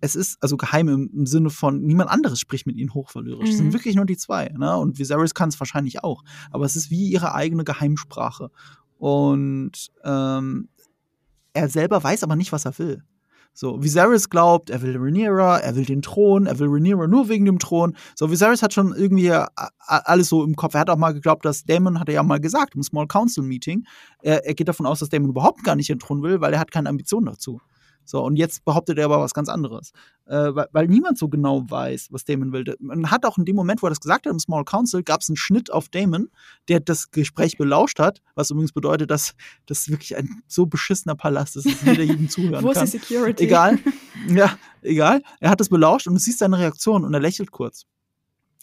es 0.00 0.16
ist 0.16 0.42
also 0.42 0.56
geheim 0.56 0.88
im, 0.88 1.10
im, 1.12 1.26
Sinne 1.26 1.50
von, 1.50 1.82
niemand 1.82 2.10
anderes 2.10 2.40
spricht 2.40 2.66
mit 2.66 2.76
ihnen 2.76 2.94
hochverlyrisch. 2.94 3.44
Mhm. 3.44 3.50
Es 3.50 3.56
sind 3.56 3.66
mhm. 3.66 3.72
wirklich 3.72 3.96
nur 3.96 4.06
die 4.06 4.16
zwei. 4.16 4.48
Ne? 4.56 4.76
Und 4.76 4.98
Viserys 4.98 5.34
kann 5.34 5.48
es 5.48 5.60
wahrscheinlich 5.60 6.02
auch. 6.02 6.22
Aber 6.50 6.64
es 6.64 6.76
ist 6.76 6.90
wie 6.90 7.08
ihre 7.08 7.34
eigene 7.34 7.64
Geheimsprache. 7.64 8.50
Und 8.98 9.90
ähm, 10.04 10.68
er 11.52 11.68
selber 11.68 12.02
weiß 12.02 12.22
aber 12.22 12.36
nicht, 12.36 12.52
was 12.52 12.64
er 12.64 12.78
will. 12.78 13.02
So, 13.52 13.82
Viserys 13.82 14.30
glaubt, 14.30 14.70
er 14.70 14.80
will 14.80 14.96
Rhaenyra, 14.96 15.58
er 15.58 15.74
will 15.74 15.84
den 15.84 16.02
Thron, 16.02 16.46
er 16.46 16.58
will 16.60 16.68
Rhaenyra 16.68 17.08
nur 17.08 17.28
wegen 17.28 17.44
dem 17.44 17.58
Thron. 17.58 17.96
So, 18.14 18.30
Viserys 18.30 18.62
hat 18.62 18.72
schon 18.72 18.94
irgendwie 18.94 19.32
alles 19.86 20.28
so 20.28 20.44
im 20.44 20.54
Kopf. 20.54 20.74
Er 20.74 20.80
hat 20.80 20.90
auch 20.90 20.96
mal 20.96 21.12
geglaubt, 21.12 21.44
dass 21.44 21.64
Damon, 21.64 21.98
hat 21.98 22.08
er 22.08 22.14
ja 22.14 22.22
mal 22.22 22.40
gesagt 22.40 22.76
im 22.76 22.82
Small 22.82 23.08
Council 23.08 23.42
Meeting, 23.42 23.84
er, 24.22 24.46
er 24.46 24.54
geht 24.54 24.68
davon 24.68 24.86
aus, 24.86 25.00
dass 25.00 25.08
Damon 25.08 25.30
überhaupt 25.30 25.64
gar 25.64 25.74
nicht 25.74 25.88
den 25.88 25.98
Thron 25.98 26.22
will, 26.22 26.40
weil 26.40 26.52
er 26.52 26.60
hat 26.60 26.70
keine 26.70 26.88
Ambitionen 26.88 27.26
dazu. 27.26 27.60
So, 28.10 28.24
und 28.24 28.34
jetzt 28.34 28.64
behauptet 28.64 28.98
er 28.98 29.04
aber 29.04 29.20
was 29.20 29.34
ganz 29.34 29.48
anderes. 29.48 29.92
Äh, 30.26 30.52
weil, 30.52 30.66
weil, 30.72 30.88
niemand 30.88 31.16
so 31.16 31.28
genau 31.28 31.64
weiß, 31.70 32.08
was 32.10 32.24
Damon 32.24 32.52
will. 32.52 32.64
Man 32.80 33.08
hat 33.08 33.24
auch 33.24 33.38
in 33.38 33.44
dem 33.44 33.54
Moment, 33.54 33.82
wo 33.82 33.86
er 33.86 33.90
das 33.90 34.00
gesagt 34.00 34.26
hat 34.26 34.32
im 34.32 34.40
Small 34.40 34.64
Council, 34.64 35.04
gab 35.04 35.20
es 35.20 35.28
einen 35.28 35.36
Schnitt 35.36 35.72
auf 35.72 35.88
Damon, 35.88 36.28
der 36.68 36.80
das 36.80 37.12
Gespräch 37.12 37.56
belauscht 37.56 38.00
hat, 38.00 38.20
was 38.34 38.50
übrigens 38.50 38.72
bedeutet, 38.72 39.12
dass 39.12 39.34
das 39.66 39.88
wirklich 39.88 40.16
ein 40.16 40.42
so 40.48 40.66
beschissener 40.66 41.14
Palast 41.14 41.54
ist, 41.54 41.66
dass 41.66 41.82
jeder 41.82 42.02
jedem 42.02 42.28
zuhören 42.28 42.64
wo 42.64 42.72
kann. 42.72 42.82
ist 42.82 42.94
die 42.94 42.98
Security? 42.98 43.44
Egal. 43.44 43.78
Ja, 44.28 44.58
egal. 44.82 45.22
Er 45.40 45.48
hat 45.48 45.60
das 45.60 45.70
belauscht 45.70 46.06
und 46.06 46.12
du 46.12 46.20
siehst 46.20 46.40
seine 46.40 46.58
Reaktion 46.58 47.06
und 47.06 47.14
er 47.14 47.20
lächelt 47.20 47.52
kurz. 47.52 47.86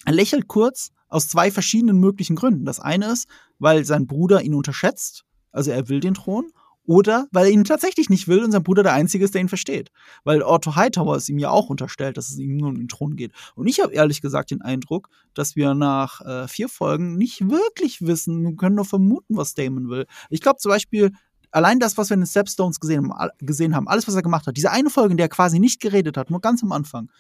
Er 0.06 0.14
lächelt 0.14 0.48
kurz 0.48 0.92
aus 1.08 1.30
zwei 1.30 1.50
verschiedenen 1.50 1.98
möglichen 2.00 2.36
Gründen. 2.36 2.64
Das 2.64 2.80
eine 2.80 3.12
ist, 3.12 3.28
weil 3.58 3.84
sein 3.84 4.06
Bruder 4.06 4.44
ihn 4.44 4.54
unterschätzt, 4.54 5.26
also 5.52 5.72
er 5.72 5.90
will 5.90 6.00
den 6.00 6.14
Thron 6.14 6.52
oder 6.88 7.28
weil 7.32 7.46
er 7.46 7.52
ihn 7.52 7.66
tatsächlich 7.66 8.10
nicht 8.10 8.28
will 8.28 8.44
und 8.44 8.52
sein 8.52 8.64
Bruder 8.64 8.82
der 8.82 8.94
Einzige 8.94 9.26
ist, 9.26 9.34
der 9.34 9.42
ihn 9.42 9.50
versteht. 9.50 9.92
Weil 10.24 10.42
Otto 10.42 10.76
Hightower 10.76 11.16
es 11.16 11.30
ihm 11.30 11.38
ja 11.38 11.50
auch 11.50 11.70
unterstellt, 11.70 12.18
dass 12.18 12.30
es 12.30 12.40
ihm 12.40 12.58
nur 12.58 12.70
um 12.70 12.76
den 12.76 12.88
Thron 12.88 13.16
geht. 13.16 13.34
Und 13.56 13.68
ich 13.68 13.82
habe 13.82 13.94
ehrlich 13.94 14.22
gesagt 14.22 14.52
den 14.52 14.62
Eindruck, 14.62 15.10
dass 15.34 15.56
wir 15.56 15.74
nach 15.74 16.22
äh, 16.22 16.48
vier 16.48 16.70
Folgen 16.70 17.18
nicht 17.18 17.50
wirklich 17.50 18.02
wissen, 18.02 18.44
wir 18.44 18.56
können 18.56 18.76
nur 18.76 18.86
vermuten, 18.86 19.38
was 19.38 19.54
Damon 19.54 19.90
will. 19.90 20.08
Ich 20.30 20.42
glaube 20.42 20.60
zum 20.60 20.72
Beispiel, 20.72 21.12
allein 21.52 21.80
das, 21.80 21.98
was 21.98 22.10
wir 22.10 22.16
in 22.16 22.22
den 22.22 22.28
Stepstones 22.28 22.80
gesehen, 22.80 23.12
gesehen 23.40 23.76
haben, 23.76 23.88
alles, 23.88 24.08
was 24.08 24.16
er 24.16 24.22
gemacht 24.22 24.48
hat, 24.48 24.56
diese 24.56 24.72
eine 24.72 24.90
Folge, 24.90 25.12
in 25.12 25.18
der 25.18 25.26
er 25.26 25.30
quasi 25.30 25.60
nicht 25.60 25.82
geredet 25.82 26.18
hat, 26.18 26.30
nur 26.30 26.42
ganz 26.42 26.64
am 26.64 26.72
Anfang, 26.72 27.12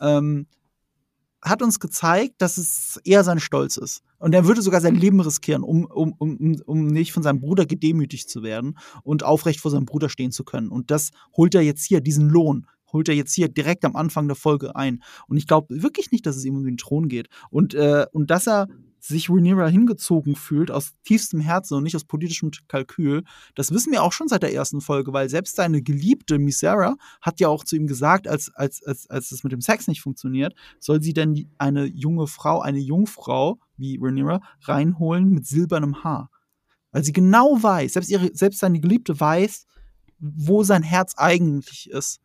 ähm, 0.00 0.46
hat 1.46 1.62
uns 1.62 1.80
gezeigt, 1.80 2.34
dass 2.38 2.58
es 2.58 3.00
eher 3.04 3.24
sein 3.24 3.40
Stolz 3.40 3.76
ist. 3.76 4.02
Und 4.18 4.34
er 4.34 4.46
würde 4.46 4.62
sogar 4.62 4.80
sein 4.80 4.94
Leben 4.94 5.20
riskieren, 5.20 5.62
um, 5.62 5.84
um, 5.84 6.14
um, 6.18 6.56
um 6.64 6.86
nicht 6.86 7.12
von 7.12 7.22
seinem 7.22 7.40
Bruder 7.40 7.66
gedemütigt 7.66 8.28
zu 8.28 8.42
werden 8.42 8.78
und 9.02 9.22
aufrecht 9.22 9.60
vor 9.60 9.70
seinem 9.70 9.86
Bruder 9.86 10.08
stehen 10.08 10.32
zu 10.32 10.44
können. 10.44 10.68
Und 10.68 10.90
das 10.90 11.10
holt 11.36 11.54
er 11.54 11.62
jetzt 11.62 11.84
hier, 11.84 12.00
diesen 12.00 12.28
Lohn, 12.28 12.66
holt 12.92 13.08
er 13.08 13.14
jetzt 13.14 13.34
hier 13.34 13.48
direkt 13.48 13.84
am 13.84 13.94
Anfang 13.94 14.26
der 14.26 14.36
Folge 14.36 14.74
ein. 14.74 15.02
Und 15.28 15.36
ich 15.36 15.46
glaube 15.46 15.82
wirklich 15.82 16.10
nicht, 16.10 16.26
dass 16.26 16.36
es 16.36 16.44
ihm 16.44 16.56
um 16.56 16.64
den 16.64 16.78
Thron 16.78 17.08
geht. 17.08 17.28
Und, 17.50 17.74
äh, 17.74 18.06
und 18.12 18.30
dass 18.30 18.48
er 18.48 18.68
sich 19.06 19.30
Rhaenyra 19.30 19.68
hingezogen 19.68 20.36
fühlt 20.36 20.70
aus 20.70 20.94
tiefstem 21.04 21.40
Herzen 21.40 21.74
und 21.74 21.82
nicht 21.82 21.96
aus 21.96 22.04
politischem 22.04 22.50
Kalkül. 22.68 23.24
Das 23.54 23.70
wissen 23.70 23.92
wir 23.92 24.02
auch 24.02 24.12
schon 24.12 24.28
seit 24.28 24.42
der 24.42 24.52
ersten 24.52 24.80
Folge, 24.80 25.12
weil 25.12 25.28
selbst 25.28 25.56
seine 25.56 25.82
geliebte 25.82 26.38
Misera 26.38 26.96
hat 27.20 27.40
ja 27.40 27.48
auch 27.48 27.64
zu 27.64 27.76
ihm 27.76 27.86
gesagt, 27.86 28.28
als, 28.28 28.52
als, 28.54 28.82
als, 28.84 29.08
als 29.08 29.32
es 29.32 29.44
mit 29.44 29.52
dem 29.52 29.60
Sex 29.60 29.88
nicht 29.88 30.02
funktioniert, 30.02 30.54
soll 30.78 31.02
sie 31.02 31.12
denn 31.12 31.50
eine 31.58 31.84
junge 31.84 32.26
Frau, 32.26 32.60
eine 32.60 32.78
Jungfrau 32.78 33.58
wie 33.76 33.98
Rhaenyra 34.00 34.40
reinholen 34.62 35.30
mit 35.30 35.46
silbernem 35.46 36.04
Haar. 36.04 36.30
Weil 36.92 37.04
sie 37.04 37.12
genau 37.12 37.62
weiß, 37.62 37.92
selbst, 37.92 38.10
ihre, 38.10 38.30
selbst 38.34 38.60
seine 38.60 38.80
Geliebte 38.80 39.18
weiß, 39.18 39.66
wo 40.18 40.62
sein 40.62 40.82
Herz 40.82 41.14
eigentlich 41.16 41.90
ist. 41.90 42.20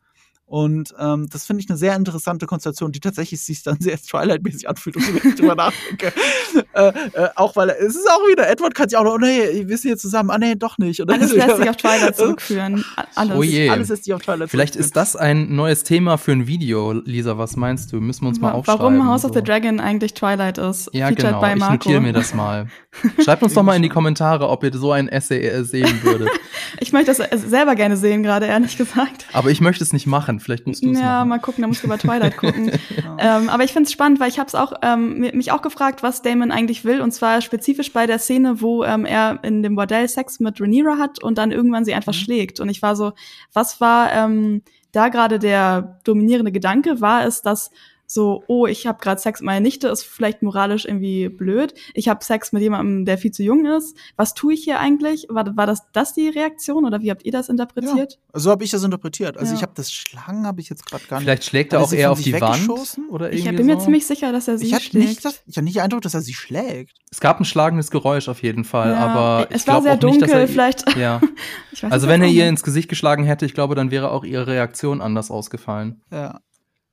Und 0.52 0.94
ähm, 0.98 1.30
das 1.30 1.46
finde 1.46 1.62
ich 1.62 1.70
eine 1.70 1.78
sehr 1.78 1.96
interessante 1.96 2.44
Konstellation, 2.44 2.92
die 2.92 3.00
tatsächlich 3.00 3.40
sich 3.40 3.62
dann 3.62 3.80
sehr 3.80 3.96
Twilight-mäßig 3.96 4.68
anfühlt, 4.68 4.96
wenn 4.96 5.30
ich 5.30 5.38
drüber 5.38 5.54
nachdenke. 5.54 6.12
äh, 6.74 6.88
äh, 6.88 7.28
auch 7.36 7.56
weil 7.56 7.70
es 7.70 7.96
ist 7.96 8.06
auch 8.10 8.28
wieder, 8.28 8.46
Edward 8.50 8.74
kann 8.74 8.86
sich 8.86 8.98
auch 8.98 9.04
noch, 9.04 9.14
oh 9.14 9.18
nee, 9.18 9.66
wir 9.66 9.78
sind 9.78 9.88
hier 9.88 9.96
zusammen, 9.96 10.28
ah 10.28 10.36
nee, 10.36 10.54
doch 10.54 10.76
nicht. 10.76 11.00
Oder 11.00 11.14
alles 11.14 11.32
lässt 11.32 11.56
sich 11.56 11.70
auf 11.70 11.76
Twilight 11.76 12.16
zurückführen. 12.18 12.84
Alles, 13.14 13.34
oh 13.34 13.42
je. 13.42 13.70
alles 13.70 13.88
lässt 13.88 14.04
sich 14.04 14.12
auf 14.12 14.20
Twilight 14.20 14.50
Vielleicht 14.50 14.76
ist 14.76 14.94
das 14.94 15.16
ein 15.16 15.56
neues 15.56 15.84
Thema 15.84 16.18
für 16.18 16.32
ein 16.32 16.46
Video, 16.46 16.92
Lisa, 16.92 17.38
was 17.38 17.56
meinst 17.56 17.90
du? 17.90 18.02
Müssen 18.02 18.24
wir 18.24 18.28
uns 18.28 18.38
mal 18.38 18.52
aufschreiben. 18.52 18.78
Warum 18.78 19.08
House 19.08 19.22
so. 19.22 19.28
of 19.28 19.34
the 19.34 19.42
Dragon 19.42 19.80
eigentlich 19.80 20.12
Twilight 20.12 20.58
ist. 20.58 20.90
Ja, 20.92 21.08
genau. 21.08 21.40
Bei 21.40 21.56
Marco. 21.56 21.76
Ich 21.76 21.80
notiere 21.86 22.02
mir 22.02 22.12
das 22.12 22.34
mal. 22.34 22.66
Schreibt 23.24 23.42
uns 23.42 23.54
doch 23.54 23.62
mal 23.62 23.74
in 23.74 23.82
die 23.82 23.88
Kommentare, 23.88 24.50
ob 24.50 24.62
ihr 24.64 24.72
so 24.74 24.92
ein 24.92 25.08
Essay 25.08 25.64
sehen 25.64 26.02
würdet. 26.02 26.28
ich 26.78 26.92
möchte 26.92 27.14
das 27.14 27.40
selber 27.40 27.74
gerne 27.74 27.96
sehen, 27.96 28.22
gerade 28.22 28.44
ehrlich 28.44 28.76
gesagt. 28.76 29.24
Aber 29.32 29.50
ich 29.50 29.62
möchte 29.62 29.82
es 29.82 29.94
nicht 29.94 30.06
machen. 30.06 30.41
Vielleicht 30.42 30.66
musst 30.66 30.84
du 30.84 30.90
es 30.90 30.98
Ja, 30.98 31.18
machen. 31.18 31.28
mal 31.28 31.38
gucken, 31.38 31.62
da 31.62 31.68
musst 31.68 31.82
du 31.82 31.86
über 31.86 31.98
Twilight 31.98 32.36
gucken. 32.36 32.70
ähm, 33.18 33.48
aber 33.48 33.64
ich 33.64 33.72
finde 33.72 33.86
es 33.86 33.92
spannend, 33.92 34.20
weil 34.20 34.28
ich 34.28 34.38
habe 34.38 34.48
es 34.48 34.54
auch 34.54 34.72
ähm, 34.82 35.20
mich 35.20 35.52
auch 35.52 35.62
gefragt, 35.62 36.02
was 36.02 36.22
Damon 36.22 36.50
eigentlich 36.50 36.84
will. 36.84 37.00
Und 37.00 37.12
zwar 37.12 37.40
spezifisch 37.40 37.92
bei 37.92 38.06
der 38.06 38.18
Szene, 38.18 38.60
wo 38.60 38.84
ähm, 38.84 39.04
er 39.04 39.38
in 39.42 39.62
dem 39.62 39.74
Bordell 39.76 40.08
Sex 40.08 40.40
mit 40.40 40.60
Rhaenyra 40.60 40.98
hat 40.98 41.22
und 41.22 41.38
dann 41.38 41.52
irgendwann 41.52 41.84
sie 41.84 41.94
einfach 41.94 42.12
mhm. 42.12 42.18
schlägt. 42.18 42.60
Und 42.60 42.68
ich 42.68 42.82
war 42.82 42.96
so, 42.96 43.12
was 43.52 43.80
war 43.80 44.12
ähm, 44.12 44.62
da 44.92 45.08
gerade 45.08 45.38
der 45.38 46.00
dominierende 46.04 46.52
Gedanke? 46.52 47.00
War 47.00 47.24
es, 47.24 47.42
dass 47.42 47.70
so, 48.06 48.44
oh, 48.46 48.66
ich 48.66 48.86
habe 48.86 48.98
gerade 49.00 49.20
Sex 49.20 49.40
mit 49.40 49.46
meiner 49.46 49.60
Nichte, 49.60 49.88
ist 49.88 50.04
vielleicht 50.04 50.42
moralisch 50.42 50.84
irgendwie 50.84 51.28
blöd. 51.28 51.72
Ich 51.94 52.08
habe 52.08 52.22
Sex 52.22 52.52
mit 52.52 52.62
jemandem, 52.62 53.04
der 53.04 53.16
viel 53.16 53.30
zu 53.30 53.42
jung 53.42 53.64
ist. 53.64 53.96
Was 54.16 54.34
tue 54.34 54.52
ich 54.54 54.64
hier 54.64 54.80
eigentlich? 54.80 55.26
War, 55.30 55.56
war 55.56 55.66
das 55.66 55.90
das 55.92 56.12
die 56.12 56.28
Reaktion 56.28 56.84
oder 56.84 57.00
wie 57.00 57.10
habt 57.10 57.24
ihr 57.24 57.32
das 57.32 57.48
interpretiert? 57.48 58.18
Ja, 58.34 58.40
so 58.40 58.50
habe 58.50 58.64
ich 58.64 58.70
das 58.70 58.82
interpretiert. 58.84 59.38
Also 59.38 59.52
ja. 59.52 59.56
ich 59.56 59.62
habe 59.62 59.72
das 59.74 59.90
Schlagen 59.90 60.46
habe 60.46 60.60
ich 60.60 60.68
jetzt 60.68 60.84
gerade 60.84 61.04
gar 61.06 61.18
nicht. 61.18 61.24
Vielleicht 61.24 61.44
schlägt 61.44 61.72
er 61.72 61.80
auch 61.80 61.92
eher 61.92 62.12
auf 62.12 62.20
die 62.20 62.38
Wand 62.38 62.68
oder 63.10 63.32
irgendwie 63.32 63.50
Ich 63.50 63.56
bin 63.56 63.66
mir 63.66 63.78
so. 63.78 63.84
ziemlich 63.84 64.06
sicher, 64.06 64.30
dass 64.32 64.46
er 64.46 64.58
sie 64.58 64.66
ich 64.66 64.84
schlägt. 64.84 65.08
Nicht 65.08 65.24
das, 65.24 65.42
ich 65.46 65.56
habe 65.56 65.64
nicht 65.64 65.76
den 65.76 65.82
Eindruck, 65.82 66.02
dass 66.02 66.14
er 66.14 66.20
sie 66.20 66.34
schlägt. 66.34 66.92
Es 67.10 67.20
gab 67.20 67.40
ein 67.40 67.44
schlagendes 67.44 67.90
Geräusch 67.90 68.28
auf 68.28 68.42
jeden 68.42 68.64
Fall, 68.64 68.90
ja, 68.90 68.96
aber 68.98 69.46
es 69.50 69.66
war 69.66 69.82
sehr 69.82 69.96
dunkel, 69.96 70.22
nicht, 70.22 70.32
er, 70.32 70.48
vielleicht. 70.48 70.96
Ja. 70.96 71.20
also 71.82 72.08
wenn 72.08 72.22
er 72.22 72.28
ihr 72.28 72.48
ins 72.48 72.62
Gesicht 72.62 72.88
geschlagen 72.88 73.24
hätte, 73.24 73.46
ich 73.46 73.54
glaube, 73.54 73.74
dann 73.74 73.90
wäre 73.90 74.10
auch 74.10 74.24
ihre 74.24 74.46
Reaktion 74.46 75.00
anders 75.00 75.30
ausgefallen. 75.30 76.02
Ja. 76.12 76.40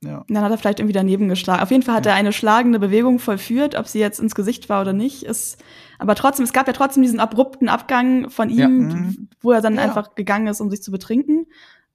Ja. 0.01 0.23
Dann 0.29 0.43
hat 0.43 0.51
er 0.51 0.57
vielleicht 0.57 0.79
irgendwie 0.79 0.93
daneben 0.93 1.27
geschlagen. 1.27 1.61
Auf 1.61 1.71
jeden 1.71 1.83
Fall 1.83 1.95
hat 1.95 2.05
ja. 2.05 2.13
er 2.13 2.17
eine 2.17 2.31
schlagende 2.31 2.79
Bewegung 2.79 3.19
vollführt, 3.19 3.75
ob 3.75 3.87
sie 3.87 3.99
jetzt 3.99 4.19
ins 4.19 4.33
Gesicht 4.33 4.69
war 4.69 4.81
oder 4.81 4.93
nicht, 4.93 5.23
ist. 5.23 5.61
Aber 5.97 6.15
trotzdem, 6.15 6.45
es 6.45 6.53
gab 6.53 6.67
ja 6.67 6.73
trotzdem 6.73 7.03
diesen 7.03 7.19
abrupten 7.19 7.67
Abgang 7.67 8.29
von 8.29 8.49
ihm, 8.49 8.57
ja. 8.57 8.67
Mhm. 8.69 9.29
wo 9.41 9.51
er 9.51 9.61
dann 9.61 9.77
einfach 9.77 10.15
gegangen 10.15 10.47
ist, 10.47 10.61
um 10.61 10.69
sich 10.69 10.81
zu 10.81 10.91
betrinken. 10.91 11.47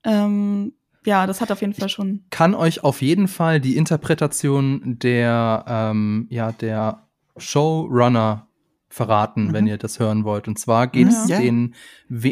Ähm, 0.04 0.74
ja, 1.06 1.26
das 1.26 1.40
hat 1.40 1.50
auf 1.50 1.60
jeden 1.60 1.74
Fall 1.74 1.88
schon. 1.88 2.20
Ich 2.24 2.30
kann 2.30 2.54
euch 2.54 2.84
auf 2.84 3.00
jeden 3.00 3.28
Fall 3.28 3.60
die 3.60 3.76
Interpretation 3.76 4.98
der, 4.98 5.64
ähm, 5.66 6.26
ja, 6.30 6.52
der 6.52 7.06
Showrunner 7.36 8.48
verraten, 8.88 9.48
mhm. 9.48 9.52
wenn 9.52 9.66
ihr 9.66 9.78
das 9.78 9.98
hören 9.98 10.24
wollt. 10.24 10.46
Und 10.46 10.58
zwar 10.58 10.86
geht 10.86 11.08
es 11.08 11.28
ja. 11.28 11.40
den, 11.40 11.74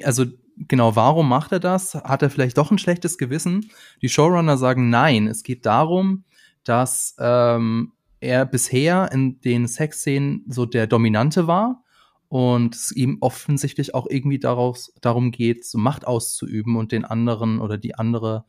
also 0.05 0.25
genau, 0.57 0.97
warum 0.97 1.29
macht 1.29 1.53
er 1.53 1.61
das? 1.61 1.95
Hat 1.95 2.23
er 2.23 2.31
vielleicht 2.31 2.59
doch 2.59 2.71
ein 2.71 2.79
schlechtes 2.79 3.19
Gewissen? 3.19 3.71
Die 4.01 4.09
Showrunner 4.09 4.57
sagen 4.57 4.91
nein. 4.91 5.27
Es 5.27 5.43
geht 5.43 5.67
darum, 5.67 6.25
dass 6.65 7.17
ähm, 7.19 7.93
er 8.21 8.47
bisher 8.47 9.11
in 9.13 9.41
den 9.41 9.67
Sexszenen 9.67 10.45
so 10.49 10.65
der 10.65 10.87
Dominante 10.87 11.47
war 11.47 11.83
und 12.29 12.75
es 12.75 12.93
ihm 12.93 13.19
offensichtlich 13.21 13.95
auch 13.95 14.07
irgendwie 14.09 14.39
daraus, 14.39 14.95
darum 15.01 15.33
geht, 15.33 15.67
so 15.67 15.77
Macht 15.77 16.07
auszuüben 16.07 16.77
und 16.77 16.93
den 16.93 17.05
anderen 17.05 17.61
oder 17.61 17.77
die 17.77 17.95
andere, 17.95 18.45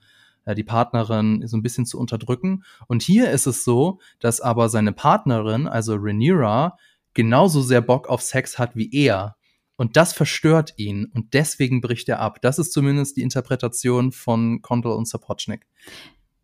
äh, 0.46 0.56
die 0.56 0.64
Partnerin 0.64 1.46
so 1.48 1.58
ein 1.58 1.64
bisschen 1.64 1.86
zu 1.86 2.00
unterdrücken. 2.00 2.64
Und 2.88 3.02
hier 3.02 3.32
ist 3.32 3.48
es 3.48 3.66
so, 3.66 4.00
dass 4.20 4.40
aber 4.40 4.70
seine 4.70 4.94
Partnerin, 4.94 5.68
also 5.68 5.96
Rhaenyra, 5.96 6.78
genauso 7.14 7.62
sehr 7.62 7.82
Bock 7.82 8.08
auf 8.08 8.22
Sex 8.22 8.58
hat 8.58 8.76
wie 8.76 8.90
er. 8.94 9.36
Und 9.84 9.98
das 9.98 10.14
verstört 10.14 10.76
ihn 10.78 11.12
und 11.14 11.34
deswegen 11.34 11.82
bricht 11.82 12.08
er 12.08 12.22
ab. 12.22 12.42
Das 12.42 12.58
ist 12.58 12.72
zumindest 12.72 13.18
die 13.18 13.22
Interpretation 13.22 14.14
von 14.14 14.62
Condell 14.62 14.94
und 14.94 15.10
Sapochnik. 15.10 15.68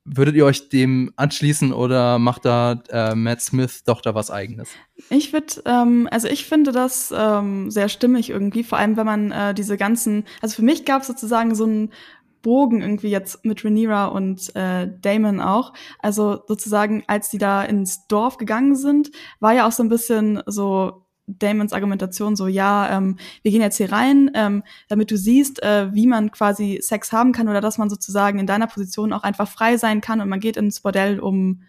Würdet 0.04 0.36
ihr 0.36 0.44
euch 0.44 0.68
dem 0.68 1.14
anschließen 1.16 1.72
oder 1.72 2.20
macht 2.20 2.44
da 2.44 2.84
äh, 2.90 3.16
Matt 3.16 3.40
Smith 3.40 3.86
doch 3.86 4.02
da 4.02 4.14
was 4.14 4.30
eigenes? 4.30 4.68
Ich 5.10 5.32
würde, 5.32 5.54
ähm, 5.64 6.10
also 6.12 6.28
ich 6.28 6.48
finde 6.48 6.74
das 6.74 7.14
ähm, 7.18 7.72
sehr 7.72 7.88
stimmig 7.88 8.30
irgendwie, 8.30 8.66
vor 8.66 8.78
allem 8.78 8.98
wenn 8.98 9.06
man 9.06 9.32
äh, 9.32 9.54
diese 9.54 9.78
ganzen, 9.78 10.26
also 10.42 10.58
für 10.58 10.64
mich 10.64 10.84
gab 10.84 11.04
es 11.04 11.08
sozusagen 11.08 11.56
so 11.56 11.64
einen 11.64 11.94
Bogen 12.42 12.82
irgendwie 12.82 13.10
jetzt 13.10 13.46
mit 13.46 13.64
Rhaenyra 13.64 14.08
und 14.08 14.54
äh, 14.54 14.90
Damon 15.00 15.40
auch. 15.40 15.72
Also 16.00 16.42
sozusagen, 16.46 17.06
als 17.08 17.30
die 17.30 17.38
da 17.38 17.64
ins 17.64 18.06
Dorf 18.08 18.36
gegangen 18.36 18.76
sind, 18.76 19.12
war 19.40 19.54
ja 19.54 19.66
auch 19.66 19.72
so 19.72 19.82
ein 19.82 19.90
bisschen 19.90 20.44
so 20.46 21.06
Damons 21.38 21.74
Argumentation 21.74 22.36
so, 22.36 22.48
ja, 22.48 22.98
ähm, 22.98 23.18
wir 23.42 23.52
gehen 23.52 23.62
jetzt 23.62 23.78
hier 23.78 23.92
rein, 23.92 24.32
ähm, 24.34 24.64
damit 24.88 25.12
du 25.12 25.18
siehst, 25.18 25.62
äh, 25.64 25.94
wie 25.94 26.08
man 26.08 26.32
quasi 26.32 26.80
Sex 26.82 27.12
haben 27.12 27.32
kann 27.32 27.48
oder 27.48 27.62
dass 27.62 27.78
man 27.78 27.90
sozusagen 27.90 28.40
in 28.40 28.48
deiner 28.48 28.68
Position 28.68 29.14
auch 29.14 29.24
einfach 29.24 29.48
frei 29.48 29.78
sein 29.78 30.02
kann 30.02 30.22
und 30.22 30.30
man 30.30 30.40
geht 30.40 30.58
ins 30.58 30.80
Bordell, 30.82 31.20
um 31.20 31.62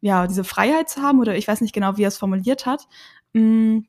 ja 0.00 0.26
diese 0.26 0.44
Freiheit 0.44 0.90
zu 0.90 1.02
haben 1.02 1.20
oder 1.20 1.36
ich 1.36 1.48
weiß 1.48 1.60
nicht 1.60 1.74
genau, 1.74 1.96
wie 1.96 2.02
er 2.02 2.08
es 2.08 2.18
formuliert 2.18 2.66
hat. 2.66 2.86
Mm, 3.32 3.80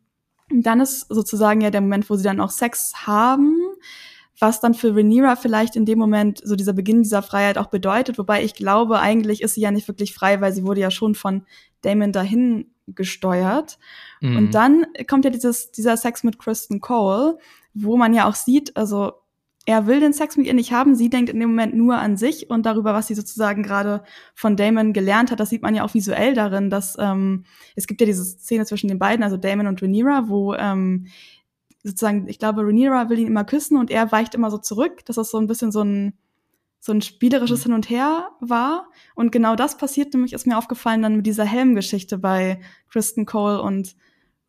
dann 0.49 0.79
ist 0.79 1.07
sozusagen 1.09 1.61
ja 1.61 1.71
der 1.71 1.81
Moment, 1.81 2.09
wo 2.09 2.15
sie 2.15 2.23
dann 2.23 2.39
auch 2.39 2.51
Sex 2.51 2.93
haben, 3.07 3.57
was 4.45 4.59
dann 4.59 4.75
für 4.75 4.95
Rhaenyra 4.95 5.35
vielleicht 5.35 5.75
in 5.75 5.85
dem 5.85 5.97
Moment 5.97 6.39
so 6.43 6.55
dieser 6.55 6.73
Beginn 6.73 7.01
dieser 7.01 7.23
Freiheit 7.23 7.57
auch 7.57 7.67
bedeutet, 7.67 8.19
wobei 8.19 8.43
ich 8.43 8.53
glaube, 8.53 8.99
eigentlich 8.99 9.41
ist 9.41 9.55
sie 9.55 9.61
ja 9.61 9.71
nicht 9.71 9.87
wirklich 9.87 10.13
frei, 10.13 10.39
weil 10.39 10.53
sie 10.53 10.63
wurde 10.63 10.81
ja 10.81 10.91
schon 10.91 11.15
von 11.15 11.45
Damon 11.81 12.11
dahin 12.11 12.67
gesteuert. 12.87 13.79
Mhm. 14.21 14.37
Und 14.37 14.55
dann 14.55 14.85
kommt 15.07 15.25
ja 15.25 15.31
dieses, 15.31 15.71
dieser 15.71 15.97
Sex 15.97 16.23
mit 16.23 16.37
Kristen 16.37 16.79
Cole, 16.79 17.39
wo 17.73 17.97
man 17.97 18.13
ja 18.13 18.29
auch 18.29 18.35
sieht, 18.35 18.77
also 18.77 19.13
er 19.65 19.87
will 19.87 19.99
den 19.99 20.13
Sex 20.13 20.37
mit 20.37 20.45
ihr 20.45 20.53
nicht 20.53 20.71
haben, 20.71 20.93
sie 20.93 21.09
denkt 21.09 21.31
in 21.31 21.39
dem 21.39 21.49
Moment 21.49 21.73
nur 21.75 21.97
an 21.97 22.17
sich 22.17 22.51
und 22.51 22.67
darüber, 22.67 22.93
was 22.93 23.07
sie 23.07 23.15
sozusagen 23.15 23.63
gerade 23.63 24.03
von 24.35 24.55
Damon 24.55 24.93
gelernt 24.93 25.31
hat. 25.31 25.39
Das 25.39 25.49
sieht 25.49 25.63
man 25.63 25.73
ja 25.73 25.83
auch 25.83 25.95
visuell 25.95 26.35
darin, 26.35 26.69
dass 26.69 26.95
ähm, 26.99 27.45
es 27.75 27.87
gibt 27.87 27.99
ja 27.99 28.05
diese 28.05 28.23
Szene 28.23 28.65
zwischen 28.67 28.89
den 28.89 28.99
beiden, 28.99 29.23
also 29.23 29.37
Damon 29.37 29.65
und 29.65 29.81
Rhaenyra, 29.81 30.25
wo 30.27 30.53
ähm, 30.53 31.07
sozusagen, 31.85 32.27
ich 32.27 32.39
glaube, 32.39 32.61
Rhaenyra 32.61 33.09
will 33.09 33.19
ihn 33.19 33.27
immer 33.27 33.45
küssen 33.45 33.77
und 33.77 33.91
er 33.91 34.11
weicht 34.11 34.35
immer 34.35 34.49
so 34.51 34.57
zurück. 34.57 35.05
Das 35.05 35.17
ist 35.17 35.31
so 35.31 35.37
ein 35.37 35.47
bisschen 35.47 35.71
so 35.71 35.81
ein 35.81 36.17
so 36.85 36.91
ein 36.91 37.01
spielerisches 37.01 37.61
mhm. 37.61 37.63
Hin 37.63 37.73
und 37.73 37.89
Her 37.89 38.29
war. 38.39 38.91
Und 39.15 39.31
genau 39.31 39.55
das 39.55 39.75
passiert 39.75 40.13
nämlich, 40.13 40.33
ist 40.33 40.45
mir 40.45 40.55
aufgefallen 40.55 41.01
dann 41.01 41.15
mit 41.15 41.25
dieser 41.25 41.43
Helmgeschichte 41.43 42.19
bei 42.19 42.61
Kristen 42.89 43.25
Cole 43.25 43.59
und 43.59 43.95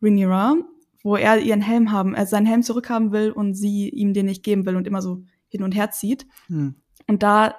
Rhaenyra, 0.03 0.57
wo 1.01 1.15
er 1.15 1.39
ihren 1.39 1.61
Helm 1.61 1.91
haben, 1.91 2.13
er 2.13 2.27
seinen 2.27 2.45
Helm 2.45 2.61
zurückhaben 2.61 3.11
will 3.11 3.31
und 3.31 3.55
sie 3.55 3.89
ihm 3.89 4.13
den 4.13 4.27
nicht 4.27 4.43
geben 4.43 4.67
will 4.67 4.75
und 4.75 4.85
immer 4.85 5.01
so 5.01 5.23
hin 5.47 5.63
und 5.63 5.73
her 5.73 5.89
zieht. 5.89 6.27
Mhm. 6.47 6.75
Und 7.07 7.23
da 7.23 7.55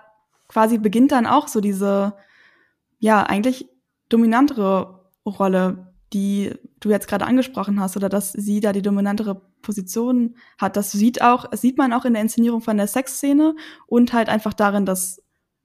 quasi 0.46 0.78
beginnt 0.78 1.10
dann 1.10 1.26
auch 1.26 1.48
so 1.48 1.60
diese, 1.60 2.14
ja, 3.00 3.24
eigentlich 3.24 3.68
dominantere 4.08 5.10
Rolle, 5.26 5.87
die 6.12 6.54
du 6.80 6.90
jetzt 6.90 7.08
gerade 7.08 7.26
angesprochen 7.26 7.80
hast, 7.80 7.96
oder 7.96 8.08
dass 8.08 8.32
sie 8.32 8.60
da 8.60 8.72
die 8.72 8.82
dominantere 8.82 9.42
Position 9.62 10.36
hat. 10.58 10.76
Das 10.76 10.92
sieht 10.92 11.22
auch, 11.22 11.46
sieht 11.52 11.78
man 11.78 11.92
auch 11.92 12.04
in 12.04 12.14
der 12.14 12.22
Inszenierung 12.22 12.60
von 12.60 12.76
der 12.76 12.86
Sexszene 12.86 13.54
und 13.86 14.12
halt 14.12 14.28
einfach 14.28 14.54
darin, 14.54 14.86
dass 14.86 15.22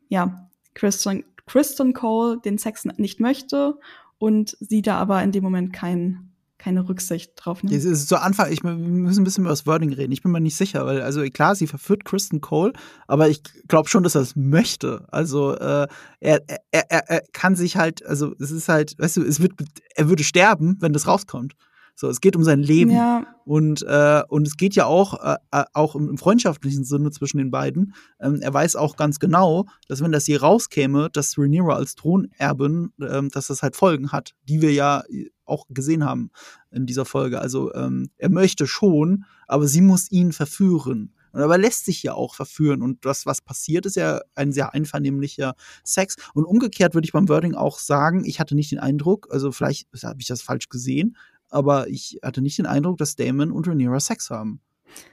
ja 0.09 0.49
Kristen, 0.73 1.23
Kristen 1.45 1.93
Cole 1.93 2.39
den 2.39 2.57
Sex 2.57 2.85
nicht 2.85 3.19
möchte 3.19 3.79
und 4.17 4.57
sie 4.59 4.81
da 4.81 4.97
aber 4.97 5.21
in 5.23 5.31
dem 5.31 5.43
Moment 5.43 5.73
kein, 5.73 6.32
keine 6.63 6.87
Rücksicht 6.87 7.33
drauf 7.35 7.61
nimmt. 7.61 7.75
Es 7.75 7.83
ist 7.83 8.07
zu 8.07 8.21
Anfang, 8.21 8.49
ich, 8.49 8.63
wir 8.63 8.73
müssen 8.73 9.21
ein 9.21 9.23
bisschen 9.25 9.43
über 9.43 9.49
das 9.49 9.65
Wording 9.65 9.91
reden. 9.91 10.13
Ich 10.13 10.21
bin 10.21 10.31
mir 10.31 10.39
nicht 10.39 10.55
sicher, 10.55 10.85
weil, 10.85 11.01
also 11.01 11.21
klar, 11.23 11.55
sie 11.55 11.67
verführt 11.67 12.05
Kristen 12.05 12.39
Cole, 12.39 12.71
aber 13.05 13.27
ich 13.27 13.41
glaube 13.67 13.89
schon, 13.89 14.03
dass 14.03 14.15
er 14.15 14.21
es 14.21 14.37
möchte. 14.37 15.05
Also 15.11 15.55
äh, 15.55 15.87
er, 16.21 16.41
er, 16.71 16.83
er, 16.89 17.09
er 17.09 17.21
kann 17.33 17.57
sich 17.57 17.75
halt, 17.75 18.05
also 18.05 18.33
es 18.39 18.51
ist 18.51 18.69
halt, 18.69 18.95
weißt 18.97 19.17
du, 19.17 19.23
es 19.23 19.41
wird, 19.41 19.53
er 19.95 20.07
würde 20.07 20.23
sterben, 20.23 20.77
wenn 20.79 20.93
das 20.93 21.05
rauskommt. 21.05 21.53
So, 21.95 22.09
es 22.09 22.21
geht 22.21 22.35
um 22.35 22.43
sein 22.43 22.59
Leben. 22.59 22.91
Ja. 22.91 23.25
Und, 23.45 23.83
äh, 23.83 24.23
und 24.27 24.47
es 24.47 24.57
geht 24.57 24.75
ja 24.75 24.85
auch, 24.85 25.13
äh, 25.23 25.37
äh, 25.51 25.65
auch 25.73 25.95
im, 25.95 26.17
freundschaftlichen 26.17 26.83
Sinne 26.83 27.11
zwischen 27.11 27.37
den 27.37 27.51
beiden. 27.51 27.93
Ähm, 28.19 28.39
er 28.41 28.53
weiß 28.53 28.75
auch 28.75 28.95
ganz 28.95 29.19
genau, 29.19 29.65
dass 29.87 30.01
wenn 30.01 30.11
das 30.11 30.25
hier 30.25 30.41
rauskäme, 30.41 31.09
dass 31.11 31.37
Rhaenyra 31.37 31.75
als 31.75 31.95
Thronerbin, 31.95 32.91
ähm, 33.01 33.29
dass 33.29 33.47
das 33.47 33.61
halt 33.61 33.75
Folgen 33.75 34.11
hat, 34.11 34.33
die 34.47 34.61
wir 34.61 34.73
ja 34.73 35.03
äh, 35.09 35.29
auch 35.45 35.65
gesehen 35.69 36.05
haben 36.05 36.31
in 36.71 36.85
dieser 36.85 37.05
Folge. 37.05 37.39
Also 37.41 37.73
ähm, 37.73 38.09
er 38.17 38.29
möchte 38.29 38.65
schon, 38.65 39.25
aber 39.47 39.67
sie 39.67 39.81
muss 39.81 40.09
ihn 40.11 40.31
verführen. 40.31 41.13
Und 41.33 41.41
aber 41.41 41.57
lässt 41.57 41.85
sich 41.85 42.01
ja 42.03 42.13
auch 42.13 42.35
verführen. 42.35 42.81
Und 42.81 43.05
das, 43.05 43.25
was 43.25 43.41
passiert, 43.41 43.85
ist 43.87 43.95
ja 43.95 44.21
ein 44.35 44.51
sehr 44.51 44.73
einvernehmlicher 44.73 45.55
Sex. 45.83 46.15
Und 46.33 46.45
umgekehrt 46.45 46.93
würde 46.93 47.05
ich 47.05 47.11
beim 47.11 47.27
Wording 47.27 47.55
auch 47.55 47.79
sagen, 47.79 48.23
ich 48.23 48.39
hatte 48.39 48.55
nicht 48.55 48.71
den 48.71 48.79
Eindruck, 48.79 49.27
also 49.31 49.51
vielleicht 49.51 49.87
habe 50.03 50.21
ich 50.21 50.27
das 50.27 50.43
falsch 50.43 50.69
gesehen, 50.69 51.17
aber 51.53 51.87
ich 51.87 52.19
hatte 52.23 52.41
nicht 52.41 52.57
den 52.57 52.65
Eindruck, 52.65 52.97
dass 52.97 53.15
Damon 53.15 53.51
und 53.51 53.67
Rhaenyra 53.67 53.99
Sex 53.99 54.29
haben. 54.29 54.61